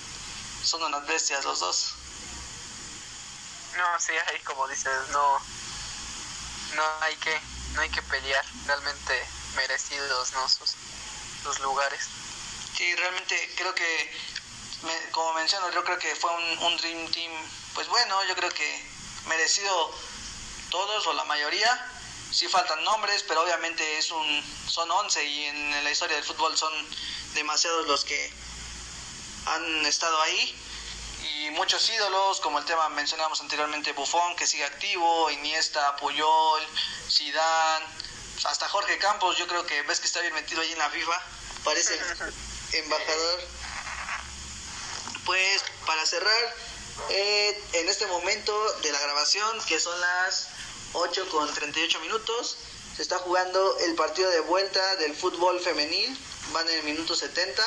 son 0.62 0.82
unas 0.82 1.06
bestias 1.06 1.44
los 1.44 1.60
dos. 1.60 1.94
No, 3.76 4.00
sí, 4.00 4.12
ahí 4.28 4.40
como 4.40 4.66
dices, 4.68 4.92
no 5.10 5.40
no 6.74 6.82
hay 7.00 7.16
que 7.16 7.40
no 7.72 7.80
hay 7.80 7.90
que 7.90 8.02
pelear 8.02 8.44
realmente 8.66 9.26
merecidos 9.54 10.32
no 10.32 10.48
sus, 10.48 10.74
sus 11.42 11.60
lugares 11.60 12.08
sí 12.76 12.94
realmente 12.96 13.54
creo 13.56 13.74
que 13.74 14.14
como 15.10 15.32
menciono 15.34 15.70
yo 15.70 15.82
creo 15.84 15.98
que 15.98 16.14
fue 16.14 16.30
un, 16.30 16.58
un 16.64 16.76
dream 16.76 17.10
team 17.10 17.32
pues 17.74 17.88
bueno 17.88 18.22
yo 18.24 18.36
creo 18.36 18.50
que 18.50 18.84
merecido 19.26 19.92
todos 20.70 21.06
o 21.06 21.12
la 21.12 21.24
mayoría. 21.24 21.92
Sí 22.32 22.48
faltan 22.48 22.82
nombres 22.84 23.24
pero 23.26 23.42
obviamente 23.42 23.98
es 23.98 24.10
un 24.10 24.44
son 24.68 24.90
11 24.90 25.24
y 25.24 25.44
en 25.44 25.84
la 25.84 25.90
historia 25.90 26.16
del 26.16 26.24
fútbol 26.24 26.56
son 26.56 26.72
demasiados 27.34 27.86
los 27.86 28.04
que 28.04 28.32
han 29.46 29.86
estado 29.86 30.20
ahí. 30.22 30.62
Y 31.28 31.50
muchos 31.50 31.88
ídolos, 31.90 32.40
como 32.40 32.58
el 32.58 32.64
tema 32.64 32.88
mencionamos 32.90 33.40
anteriormente, 33.40 33.92
Buffon, 33.92 34.36
que 34.36 34.46
sigue 34.46 34.64
activo, 34.64 35.30
Iniesta, 35.30 35.96
Puyol, 35.96 36.62
Zidane, 37.10 37.86
hasta 38.44 38.68
Jorge 38.68 38.98
Campos, 38.98 39.36
yo 39.36 39.46
creo 39.46 39.66
que 39.66 39.82
ves 39.82 40.00
que 40.00 40.06
está 40.06 40.20
bien 40.20 40.34
metido 40.34 40.60
ahí 40.60 40.72
en 40.72 40.78
la 40.78 40.90
FIFA, 40.90 41.22
parece 41.64 41.98
embajador. 42.72 43.40
Pues 45.26 45.62
para 45.84 46.06
cerrar, 46.06 46.54
eh, 47.10 47.62
en 47.74 47.88
este 47.88 48.06
momento 48.06 48.72
de 48.82 48.92
la 48.92 49.00
grabación, 49.00 49.60
que 49.66 49.78
son 49.78 50.00
las 50.00 50.48
8 50.92 51.28
con 51.30 51.52
38 51.52 52.00
minutos, 52.00 52.56
se 52.96 53.02
está 53.02 53.18
jugando 53.18 53.76
el 53.80 53.94
partido 53.96 54.30
de 54.30 54.40
vuelta 54.40 54.96
del 54.96 55.14
fútbol 55.14 55.60
femenil, 55.60 56.16
van 56.52 56.66
en 56.68 56.78
el 56.78 56.84
minuto 56.84 57.14
70 57.14 57.62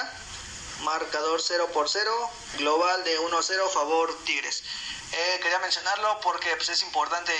marcador 0.83 1.41
0 1.41 1.69
por 1.73 1.89
0, 1.89 2.31
global 2.57 3.03
de 3.03 3.19
1 3.19 3.37
a 3.37 3.43
0 3.43 3.69
favor 3.73 4.17
Tigres. 4.23 4.63
Eh, 5.11 5.39
quería 5.41 5.59
mencionarlo 5.59 6.19
porque 6.21 6.55
pues, 6.55 6.69
es 6.69 6.81
importante 6.83 7.33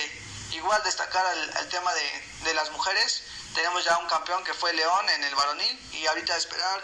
igual 0.51 0.82
destacar 0.84 1.24
el, 1.38 1.70
tema 1.70 1.93
de, 1.93 2.24
de, 2.43 2.53
las 2.53 2.70
mujeres. 2.72 3.24
Tenemos 3.55 3.86
ya 3.86 3.97
un 3.97 4.07
campeón 4.07 4.43
que 4.43 4.53
fue 4.53 4.74
León 4.74 5.09
en 5.09 5.24
el 5.24 5.36
varonil 5.36 5.80
y 5.93 6.05
ahorita 6.07 6.36
esperar 6.36 6.84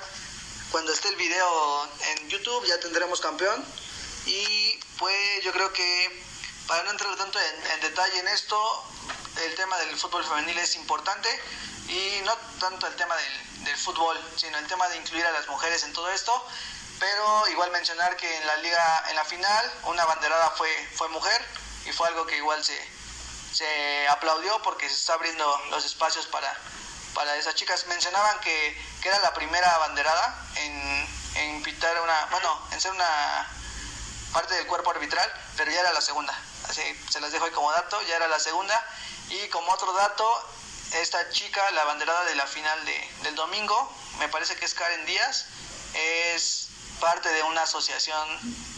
cuando 0.75 0.91
esté 0.91 1.07
el 1.07 1.15
video 1.15 1.89
en 2.01 2.27
YouTube 2.27 2.65
ya 2.65 2.77
tendremos 2.81 3.21
campeón. 3.21 3.63
Y 4.25 4.77
pues 4.97 5.41
yo 5.41 5.53
creo 5.53 5.71
que 5.71 6.25
para 6.67 6.83
no 6.83 6.91
entrar 6.91 7.15
tanto 7.15 7.39
en, 7.39 7.79
detalle 7.79 8.19
en 8.19 8.27
esto, 8.27 8.83
el 9.45 9.55
tema 9.55 9.77
del 9.77 9.95
fútbol 9.95 10.25
femenil 10.25 10.57
es 10.57 10.75
importante 10.75 11.29
y 11.87 12.19
no 12.25 12.35
tanto 12.59 12.87
el 12.87 12.95
tema 12.97 13.15
del, 13.15 13.63
del 13.63 13.77
fútbol, 13.77 14.19
sino 14.35 14.57
el 14.57 14.67
tema 14.67 14.89
de 14.89 14.97
incluir 14.97 15.25
a 15.25 15.31
las 15.31 15.47
mujeres 15.47 15.81
en 15.83 15.93
todo 15.93 16.11
esto. 16.11 16.45
Pero 16.99 17.47
igual 17.47 17.71
mencionar 17.71 18.17
que 18.17 18.35
en 18.35 18.45
la 18.45 18.57
liga, 18.57 19.05
en 19.07 19.15
la 19.15 19.23
final, 19.23 19.71
una 19.83 20.03
banderada 20.03 20.49
fue, 20.57 20.69
fue 20.95 21.07
mujer 21.07 21.41
y 21.85 21.93
fue 21.93 22.09
algo 22.09 22.27
que 22.27 22.35
igual 22.35 22.61
se, 22.65 22.77
se 23.53 24.09
aplaudió 24.09 24.61
porque 24.61 24.89
se 24.89 24.95
está 24.95 25.13
abriendo 25.13 25.57
los 25.69 25.85
espacios 25.85 26.27
para, 26.27 26.53
para 27.15 27.35
esas 27.37 27.55
chicas. 27.55 27.87
Mencionaban 27.87 28.39
que, 28.41 28.85
que 29.01 29.07
era 29.07 29.17
la 29.19 29.33
primera 29.33 29.75
banderada 29.79 30.45
en, 30.57 31.07
en 31.35 31.63
pitar 31.63 31.99
una, 31.99 32.25
bueno, 32.29 32.61
en 32.71 32.79
ser 32.79 32.91
una 32.91 33.47
parte 34.31 34.53
del 34.53 34.67
cuerpo 34.67 34.91
arbitral, 34.91 35.33
pero 35.57 35.71
ya 35.71 35.79
era 35.79 35.93
la 35.93 36.01
segunda. 36.01 36.37
Así 36.69 36.81
se 37.09 37.19
las 37.21 37.31
dejo 37.31 37.45
ahí 37.45 37.51
como 37.51 37.71
dato, 37.71 37.99
ya 38.03 38.17
era 38.17 38.27
la 38.27 38.39
segunda. 38.39 38.79
Y 39.29 39.47
como 39.47 39.71
otro 39.71 39.91
dato, 39.93 40.49
esta 40.91 41.29
chica, 41.31 41.71
la 41.71 41.85
banderada 41.85 42.25
de 42.25 42.35
la 42.35 42.45
final 42.45 42.85
de, 42.85 43.09
del 43.23 43.33
domingo, 43.33 43.91
me 44.19 44.29
parece 44.29 44.55
que 44.55 44.65
es 44.65 44.73
Karen 44.75 45.05
Díaz, 45.05 45.45
es 45.93 46.67
parte 46.99 47.29
de 47.29 47.43
una 47.43 47.63
asociación 47.63 48.27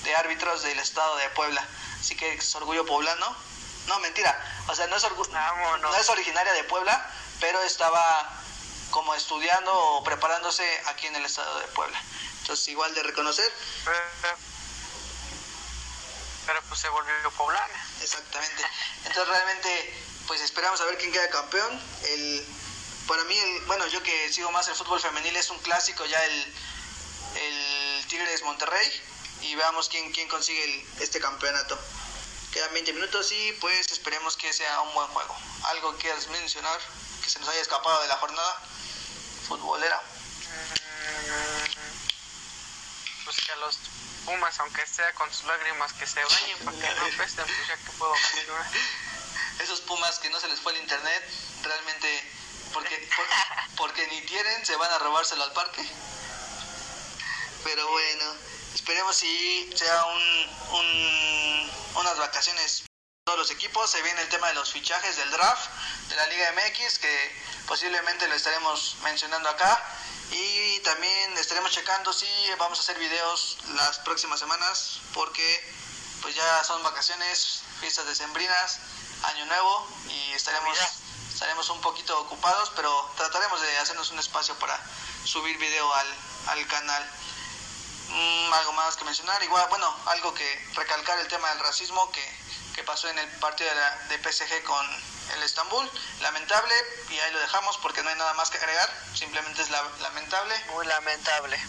de 0.04 0.16
árbitros 0.16 0.64
del 0.64 0.80
estado 0.80 1.16
de 1.18 1.30
Puebla. 1.32 1.66
Así 2.00 2.16
que 2.16 2.36
es 2.36 2.56
orgullo 2.56 2.86
poblano. 2.86 3.36
No, 3.88 4.00
mentira. 4.00 4.38
O 4.68 4.76
sea, 4.76 4.88
no 4.88 4.98
es, 4.98 5.04
no 5.82 5.96
es 5.96 6.10
originaria 6.10 6.54
de 6.54 6.64
Puebla, 6.66 7.10
pero 7.40 7.62
estaba 7.64 8.42
como 8.92 9.14
estudiando 9.16 9.74
o 9.74 10.04
preparándose 10.04 10.64
aquí 10.88 11.08
en 11.08 11.16
el 11.16 11.26
estado 11.26 11.60
de 11.60 11.68
Puebla. 11.68 12.02
Entonces, 12.42 12.68
igual 12.70 12.94
de 12.96 13.04
reconocer. 13.04 13.52
Pero, 16.46 16.62
pues 16.70 16.80
se 16.80 16.90
volvió 16.90 17.14
poblana. 17.32 17.88
Exactamente. 18.02 18.64
Entonces, 19.06 19.28
realmente 19.28 20.04
pues 20.28 20.42
esperamos 20.42 20.80
a 20.82 20.86
ver 20.86 20.98
quién 20.98 21.12
queda 21.12 21.30
campeón. 21.30 21.82
El, 22.04 22.46
para 23.08 23.24
mí, 23.26 23.38
el, 23.38 23.62
bueno, 23.66 23.88
yo 23.88 24.04
que 24.04 24.32
sigo 24.32 24.52
más 24.52 24.68
el 24.68 24.76
fútbol 24.76 25.00
femenil, 25.00 25.36
es 25.36 25.50
un 25.50 25.60
clásico 25.60 26.06
ya 26.06 26.24
el, 26.26 26.56
el 27.36 28.06
Tigres 28.08 28.44
Monterrey 28.44 29.04
y 29.42 29.56
veamos 29.56 29.88
quién, 29.90 30.12
quién 30.12 30.28
consigue 30.28 30.64
el, 30.64 31.02
este 31.02 31.20
campeonato. 31.20 31.80
Quedan 32.52 32.74
20 32.74 32.94
minutos 32.94 33.32
y 33.32 33.52
pues 33.54 33.92
esperemos 33.92 34.36
que 34.36 34.52
sea 34.52 34.82
un 34.82 34.94
buen 34.94 35.08
juego. 35.08 35.36
¿Algo 35.64 35.96
que 35.96 36.04
quieras 36.04 36.28
mencionar 36.28 36.80
que 37.28 37.34
se 37.34 37.40
nos 37.40 37.50
haya 37.50 37.62
escapado 37.62 38.02
de 38.02 38.08
la 38.08 38.16
jornada 38.16 38.62
futbolera? 39.50 40.02
Pues 43.26 43.36
que 43.46 43.52
a 43.52 43.56
los 43.58 43.78
Pumas, 44.24 44.58
aunque 44.62 44.88
sea 44.88 45.14
con 45.14 45.30
sus 45.34 45.44
lágrimas, 45.44 45.92
que 45.92 46.08
se 46.08 46.24
bañen 46.24 46.58
para 46.64 46.78
que 46.78 46.96
no 46.96 47.18
pesten, 47.18 47.46
pues 47.46 47.68
ya 47.68 47.76
que 47.76 47.92
puedo 47.98 48.14
mencionar 48.14 48.66
esos 49.60 49.82
Pumas 49.82 50.20
que 50.20 50.30
no 50.30 50.40
se 50.40 50.48
les 50.48 50.62
fue 50.62 50.72
el 50.72 50.80
internet, 50.80 51.30
realmente, 51.64 52.32
porque, 52.72 53.10
porque 53.76 54.08
ni 54.08 54.22
quieren, 54.22 54.66
se 54.66 54.78
van 54.78 54.92
a 54.92 55.00
robárselo 55.00 55.44
al 55.44 55.52
parque. 55.52 55.86
Pero 57.66 57.90
bueno, 57.90 58.36
esperemos 58.74 59.18
si 59.18 59.70
sea 59.76 60.06
un, 60.06 60.80
un, 60.80 61.72
unas 61.96 62.18
vacaciones 62.20 62.87
todos 63.28 63.40
los 63.40 63.52
equipos. 63.52 63.92
Se 63.92 64.02
viene 64.04 64.22
el 64.22 64.30
tema 64.30 64.48
de 64.48 64.54
los 64.54 64.72
fichajes 64.72 65.18
del 65.18 65.30
draft 65.32 65.70
de 66.08 66.16
la 66.16 66.28
Liga 66.28 66.54
MX, 66.54 66.98
que 66.98 67.42
posiblemente 67.68 68.26
lo 68.30 68.34
estaremos 68.34 68.96
mencionando 69.04 69.50
acá. 69.50 69.84
Y 70.32 70.80
también 70.80 71.38
estaremos 71.38 71.72
checando 71.72 72.14
si 72.14 72.26
vamos 72.58 72.80
a 72.80 72.82
hacer 72.84 72.98
videos 72.98 73.58
las 73.76 74.00
próximas 74.00 74.40
semanas, 74.40 75.02
porque 75.14 75.74
pues 76.22 76.36
ya 76.36 76.64
son 76.64 76.82
vacaciones, 76.84 77.64
fiestas 77.82 78.06
decembrinas 78.06 78.80
año 79.24 79.46
nuevo 79.46 79.88
y 80.10 80.32
estaremos, 80.32 80.78
estaremos 81.34 81.70
un 81.70 81.82
poquito 81.82 82.18
ocupados, 82.22 82.72
pero 82.78 83.12
trataremos 83.18 83.60
de 83.62 83.78
hacernos 83.80 84.10
un 84.12 84.20
espacio 84.20 84.58
para 84.58 84.80
subir 85.26 85.58
video 85.58 85.94
al, 85.94 86.08
al 86.48 86.68
canal. 86.68 87.04
Mm, 88.10 88.54
algo 88.54 88.72
más 88.72 88.96
que 88.96 89.04
mencionar, 89.04 89.44
igual, 89.44 89.68
bueno, 89.70 89.94
algo 90.06 90.34
que 90.34 90.70
recalcar 90.76 91.20
el 91.20 91.28
tema 91.28 91.50
del 91.50 91.60
racismo 91.60 92.10
que, 92.12 92.47
que 92.78 92.84
pasó 92.84 93.10
en 93.10 93.18
el 93.18 93.28
partido 93.40 93.68
de, 93.72 93.76
la, 93.76 93.96
de 94.10 94.18
PSG 94.32 94.62
con 94.62 94.86
el 95.34 95.42
Estambul, 95.42 95.90
lamentable, 96.22 96.76
y 97.10 97.18
ahí 97.18 97.34
lo 97.34 97.40
dejamos 97.40 97.76
porque 97.80 98.04
no 98.04 98.10
hay 98.10 98.16
nada 98.16 98.36
más 98.36 98.52
que 98.52 98.58
agregar, 98.58 98.88
simplemente 99.16 99.64
es 99.64 99.72
la, 99.72 99.84
lamentable. 100.02 100.54
Muy 100.74 100.86
lamentable. 100.86 101.60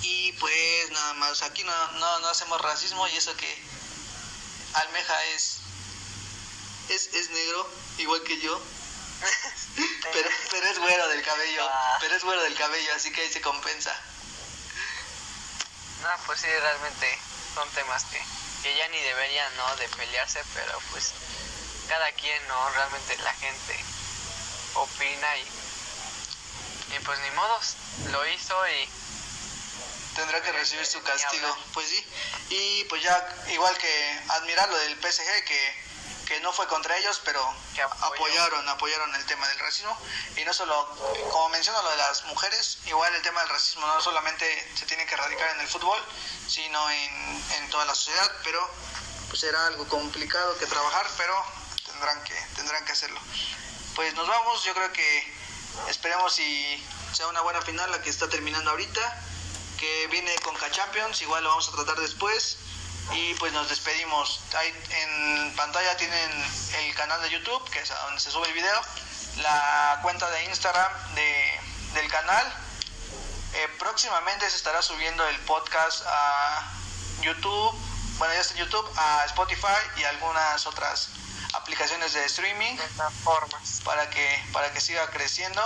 Y 0.00 0.32
pues 0.32 0.90
nada 0.92 1.12
más, 1.12 1.42
aquí 1.42 1.62
no, 1.62 1.92
no, 1.92 2.20
no 2.20 2.28
hacemos 2.28 2.58
racismo 2.62 3.06
y 3.08 3.16
eso 3.16 3.36
que 3.36 3.62
Almeja 4.72 5.24
es 5.26 5.58
es, 6.88 7.12
es 7.12 7.28
negro, 7.30 7.70
igual 7.98 8.22
que 8.22 8.40
yo. 8.40 8.58
pero, 10.12 10.30
pero 10.50 10.66
es 10.68 10.78
güero 10.78 11.06
del 11.08 11.22
cabello. 11.22 11.68
Ah. 11.70 11.98
Pero 12.00 12.16
es 12.16 12.24
güero 12.24 12.42
del 12.44 12.56
cabello, 12.56 12.94
así 12.94 13.12
que 13.12 13.20
ahí 13.20 13.30
se 13.30 13.42
compensa. 13.42 13.94
No, 16.00 16.08
pues 16.24 16.40
sí, 16.40 16.46
realmente 16.46 17.18
son 17.54 17.68
temas 17.72 18.04
que, 18.04 18.24
que 18.62 18.76
ya 18.76 18.88
ni 18.88 19.00
deberían, 19.00 19.56
¿no? 19.56 19.76
De 19.76 19.88
pelearse, 19.88 20.42
pero 20.54 20.78
pues 20.90 21.12
cada 21.88 22.10
quien, 22.12 22.48
¿no? 22.48 22.70
Realmente 22.70 23.16
la 23.18 23.32
gente 23.34 23.84
opina 24.74 25.36
y, 25.36 26.96
y 26.96 26.98
pues 27.04 27.18
ni 27.20 27.30
modos, 27.32 27.76
lo 28.10 28.26
hizo 28.28 28.68
y 28.68 28.88
tendrá 30.14 30.42
que 30.42 30.52
recibir 30.52 30.86
su 30.86 31.02
castigo. 31.02 31.56
Pues 31.72 31.88
sí. 31.88 32.06
Y 32.50 32.84
pues 32.84 33.02
ya, 33.02 33.26
igual 33.50 33.76
que 33.78 34.20
admirar 34.28 34.68
lo 34.68 34.76
del 34.78 34.96
PSG, 34.96 35.44
que 35.44 35.89
que 36.30 36.38
no 36.38 36.52
fue 36.52 36.68
contra 36.68 36.96
ellos, 36.96 37.20
pero 37.24 37.42
apoyaron, 38.02 38.68
apoyaron 38.68 39.12
el 39.16 39.26
tema 39.26 39.48
del 39.48 39.58
racismo. 39.58 39.98
Y 40.36 40.44
no 40.44 40.54
solo, 40.54 40.88
como 41.32 41.48
menciono 41.48 41.82
lo 41.82 41.90
de 41.90 41.96
las 41.96 42.22
mujeres, 42.26 42.78
igual 42.86 43.12
el 43.16 43.22
tema 43.22 43.40
del 43.40 43.48
racismo 43.48 43.84
no 43.84 44.00
solamente 44.00 44.46
se 44.76 44.86
tiene 44.86 45.04
que 45.06 45.14
erradicar 45.14 45.50
en 45.56 45.60
el 45.60 45.66
fútbol, 45.66 46.00
sino 46.46 46.88
en, 46.88 47.44
en 47.56 47.70
toda 47.70 47.84
la 47.84 47.96
sociedad, 47.96 48.30
pero 48.44 48.64
pues 49.26 49.40
será 49.40 49.66
algo 49.66 49.88
complicado 49.88 50.56
que 50.58 50.66
trabajar, 50.66 51.04
pero 51.16 51.34
tendrán 51.84 52.22
que, 52.22 52.40
tendrán 52.54 52.84
que 52.84 52.92
hacerlo. 52.92 53.20
Pues 53.96 54.14
nos 54.14 54.28
vamos, 54.28 54.62
yo 54.62 54.72
creo 54.72 54.92
que 54.92 55.34
esperemos 55.88 56.32
si 56.32 56.88
sea 57.12 57.26
una 57.26 57.40
buena 57.40 57.60
final 57.62 57.90
la 57.90 58.00
que 58.02 58.10
está 58.10 58.28
terminando 58.28 58.70
ahorita, 58.70 59.22
que 59.80 60.06
viene 60.06 60.32
con 60.44 60.54
K-Champions, 60.54 61.22
igual 61.22 61.42
lo 61.42 61.50
vamos 61.50 61.68
a 61.70 61.72
tratar 61.72 61.98
después 61.98 62.56
y 63.12 63.34
pues 63.34 63.52
nos 63.52 63.68
despedimos. 63.68 64.40
Ahí 64.56 64.74
en 64.90 65.54
pantalla 65.56 65.96
tienen 65.96 66.30
el 66.78 66.94
canal 66.94 67.20
de 67.22 67.30
YouTube, 67.30 67.68
que 67.70 67.80
es 67.80 67.88
donde 67.88 68.20
se 68.20 68.30
sube 68.30 68.46
el 68.48 68.54
video, 68.54 68.80
la 69.38 69.98
cuenta 70.02 70.28
de 70.30 70.44
Instagram 70.44 71.14
de, 71.14 71.60
del 71.94 72.10
canal. 72.10 72.46
Eh, 73.54 73.68
próximamente 73.78 74.48
se 74.48 74.56
estará 74.56 74.80
subiendo 74.80 75.26
el 75.28 75.38
podcast 75.40 76.04
a 76.06 76.72
YouTube, 77.22 77.74
bueno 78.18 78.32
ya 78.34 78.40
está 78.40 78.54
en 78.54 78.60
YouTube, 78.60 78.88
a 78.96 79.24
Spotify 79.26 79.80
y 79.96 80.04
algunas 80.04 80.66
otras 80.66 81.08
aplicaciones 81.52 82.12
de 82.12 82.24
streaming 82.26 82.76
formas 83.24 83.80
para 83.84 84.08
que 84.08 84.44
para 84.52 84.72
que 84.72 84.80
siga 84.80 85.10
creciendo 85.10 85.60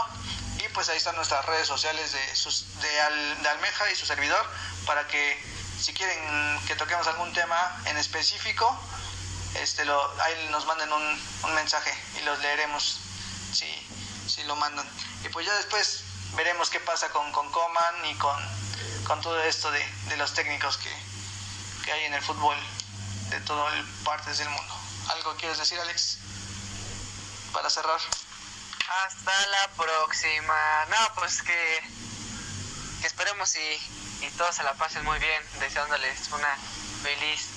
y 0.58 0.68
pues 0.68 0.88
ahí 0.88 0.96
están 0.96 1.14
nuestras 1.16 1.44
redes 1.44 1.66
sociales 1.66 2.12
de, 2.12 2.36
sus, 2.36 2.80
de, 2.80 2.88
de 2.88 3.48
Almeja 3.48 3.90
y 3.90 3.94
su 3.94 4.06
servidor 4.06 4.46
para 4.86 5.06
que 5.06 5.63
si 5.80 5.92
quieren 5.92 6.18
que 6.66 6.76
toquemos 6.76 7.06
algún 7.06 7.32
tema 7.32 7.82
en 7.86 7.96
específico, 7.96 8.78
este 9.54 9.84
lo, 9.84 10.22
ahí 10.22 10.48
nos 10.50 10.66
manden 10.66 10.92
un, 10.92 11.22
un 11.44 11.54
mensaje 11.54 11.92
y 12.18 12.24
los 12.24 12.38
leeremos 12.40 13.00
si, 13.52 13.66
si, 14.28 14.42
lo 14.44 14.56
mandan. 14.56 14.88
Y 15.24 15.28
pues 15.28 15.46
ya 15.46 15.54
después 15.56 16.04
veremos 16.34 16.70
qué 16.70 16.80
pasa 16.80 17.10
con, 17.10 17.30
con 17.32 17.50
Coman 17.50 18.06
y 18.06 18.14
con, 18.16 18.36
con 19.06 19.20
todo 19.20 19.40
esto 19.42 19.70
de, 19.70 19.84
de 20.08 20.16
los 20.16 20.32
técnicos 20.34 20.76
que, 20.78 20.90
que 21.84 21.92
hay 21.92 22.04
en 22.04 22.14
el 22.14 22.22
fútbol 22.22 22.56
de 23.30 23.40
todas 23.40 23.72
partes 24.04 24.38
del 24.38 24.48
mundo. 24.48 24.74
¿Algo 25.08 25.36
quieres 25.36 25.58
decir, 25.58 25.78
Alex? 25.78 26.18
Para 27.52 27.70
cerrar. 27.70 28.00
Hasta 29.06 29.46
la 29.46 29.68
próxima. 29.76 30.84
No, 30.88 31.14
pues 31.14 31.42
que, 31.42 31.82
que 33.00 33.06
esperemos 33.06 33.54
y, 33.56 34.03
y 34.26 34.30
todos 34.36 34.54
se 34.56 34.62
la 34.62 34.74
pasen 34.74 35.04
muy 35.04 35.18
bien, 35.18 35.42
deseándoles 35.60 36.28
una 36.32 36.56
feliz 37.02 37.48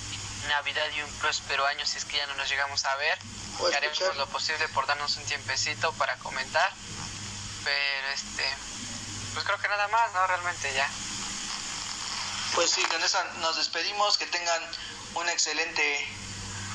Navidad 0.48 0.88
y 0.96 1.02
un 1.02 1.12
próspero 1.14 1.66
año 1.66 1.84
si 1.84 1.98
es 1.98 2.04
que 2.04 2.16
ya 2.16 2.26
no 2.26 2.34
nos 2.36 2.48
llegamos 2.48 2.84
a 2.84 2.94
ver. 2.96 3.18
Haremos 3.76 3.98
escuchar. 3.98 4.16
lo 4.16 4.26
posible 4.28 4.68
por 4.68 4.86
darnos 4.86 5.16
un 5.16 5.24
tiempecito 5.24 5.92
para 5.94 6.16
comentar. 6.18 6.72
Pero 7.64 8.08
este, 8.14 8.44
pues 9.34 9.44
creo 9.44 9.58
que 9.58 9.68
nada 9.68 9.88
más, 9.88 10.12
¿no? 10.12 10.26
Realmente 10.26 10.72
ya. 10.74 10.88
Pues 12.54 12.70
sí, 12.70 12.82
con 12.84 13.02
esa 13.02 13.22
nos 13.40 13.56
despedimos, 13.56 14.16
que 14.16 14.26
tengan 14.26 14.62
una 15.14 15.32
excelente, 15.32 16.08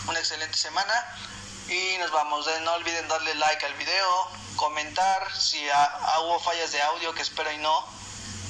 una 0.08 0.20
excelente 0.20 0.58
semana 0.58 0.94
y 1.70 1.98
nos 2.00 2.12
vamos. 2.12 2.48
No 2.62 2.74
olviden 2.74 3.08
darle 3.08 3.34
like 3.36 3.66
al 3.66 3.74
video, 3.76 4.32
comentar 4.58 5.32
si 5.36 5.68
ha- 5.70 6.20
hubo 6.22 6.40
fallas 6.40 6.72
de 6.74 6.82
audio, 6.82 7.14
que 7.16 7.22
espero 7.22 7.52
y 7.52 7.58
no. 7.58 7.88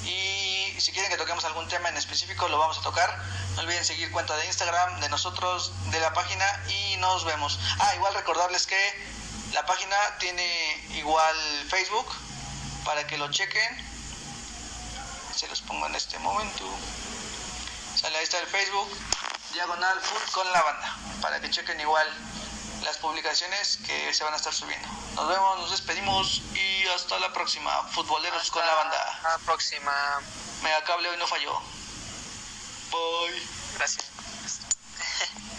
Y 0.06 0.53
si 0.82 0.92
quieren 0.92 1.12
que 1.12 1.18
toquemos 1.18 1.44
algún 1.46 1.68
tema 1.68 1.90
en 1.90 1.98
específico, 1.98 2.48
lo 2.48 2.58
vamos 2.58 2.78
a 2.78 2.82
tocar. 2.82 3.18
No 3.56 3.62
olviden 3.62 3.86
seguir 3.86 4.12
cuenta 4.12 4.36
de 4.38 4.46
Instagram 4.48 5.00
de 5.00 5.10
nosotros, 5.10 5.72
de 5.92 6.00
la 6.00 6.14
página 6.14 6.46
y 6.68 6.98
nos 6.98 7.26
vemos. 7.26 7.60
Ah, 7.80 7.96
igual 7.96 8.14
recordarles 8.14 8.68
que 8.68 9.14
la 9.54 9.66
página 9.66 9.96
tiene 10.20 10.88
igual 10.96 11.36
Facebook 11.70 12.08
para 12.86 13.06
que 13.08 13.18
lo 13.18 13.30
chequen. 13.32 13.94
Se 15.36 15.48
los 15.48 15.62
pongo 15.62 15.86
en 15.88 15.96
este 15.96 16.18
momento. 16.20 16.66
Sale 17.96 18.18
ahí 18.18 18.24
está 18.24 18.40
el 18.40 18.48
Facebook, 18.48 18.90
Diagonal 19.54 20.00
Food 20.02 20.32
con 20.32 20.52
la 20.52 20.62
banda, 20.62 20.96
para 21.22 21.40
que 21.40 21.50
chequen 21.50 21.80
igual 21.80 22.08
las 22.84 22.98
publicaciones 22.98 23.80
que 23.86 24.14
se 24.14 24.24
van 24.24 24.34
a 24.34 24.38
estar 24.38 24.54
subiendo. 24.54 24.88
Nos 25.16 25.28
vemos, 25.28 25.60
nos 25.60 25.72
despedimos 25.72 26.42
y 26.54 26.88
hasta 26.88 27.20
la 27.20 27.32
próxima. 27.34 27.72
Futboleros 27.92 28.52
con 28.52 28.66
la 28.66 28.74
banda. 28.76 29.20
La 29.24 29.38
próxima. 29.40 30.22
Megacable 30.62 31.10
hoy 31.10 31.18
no 31.18 31.28
falló. 31.28 31.60
Bye. 32.92 33.42
Gracias. 33.78 34.06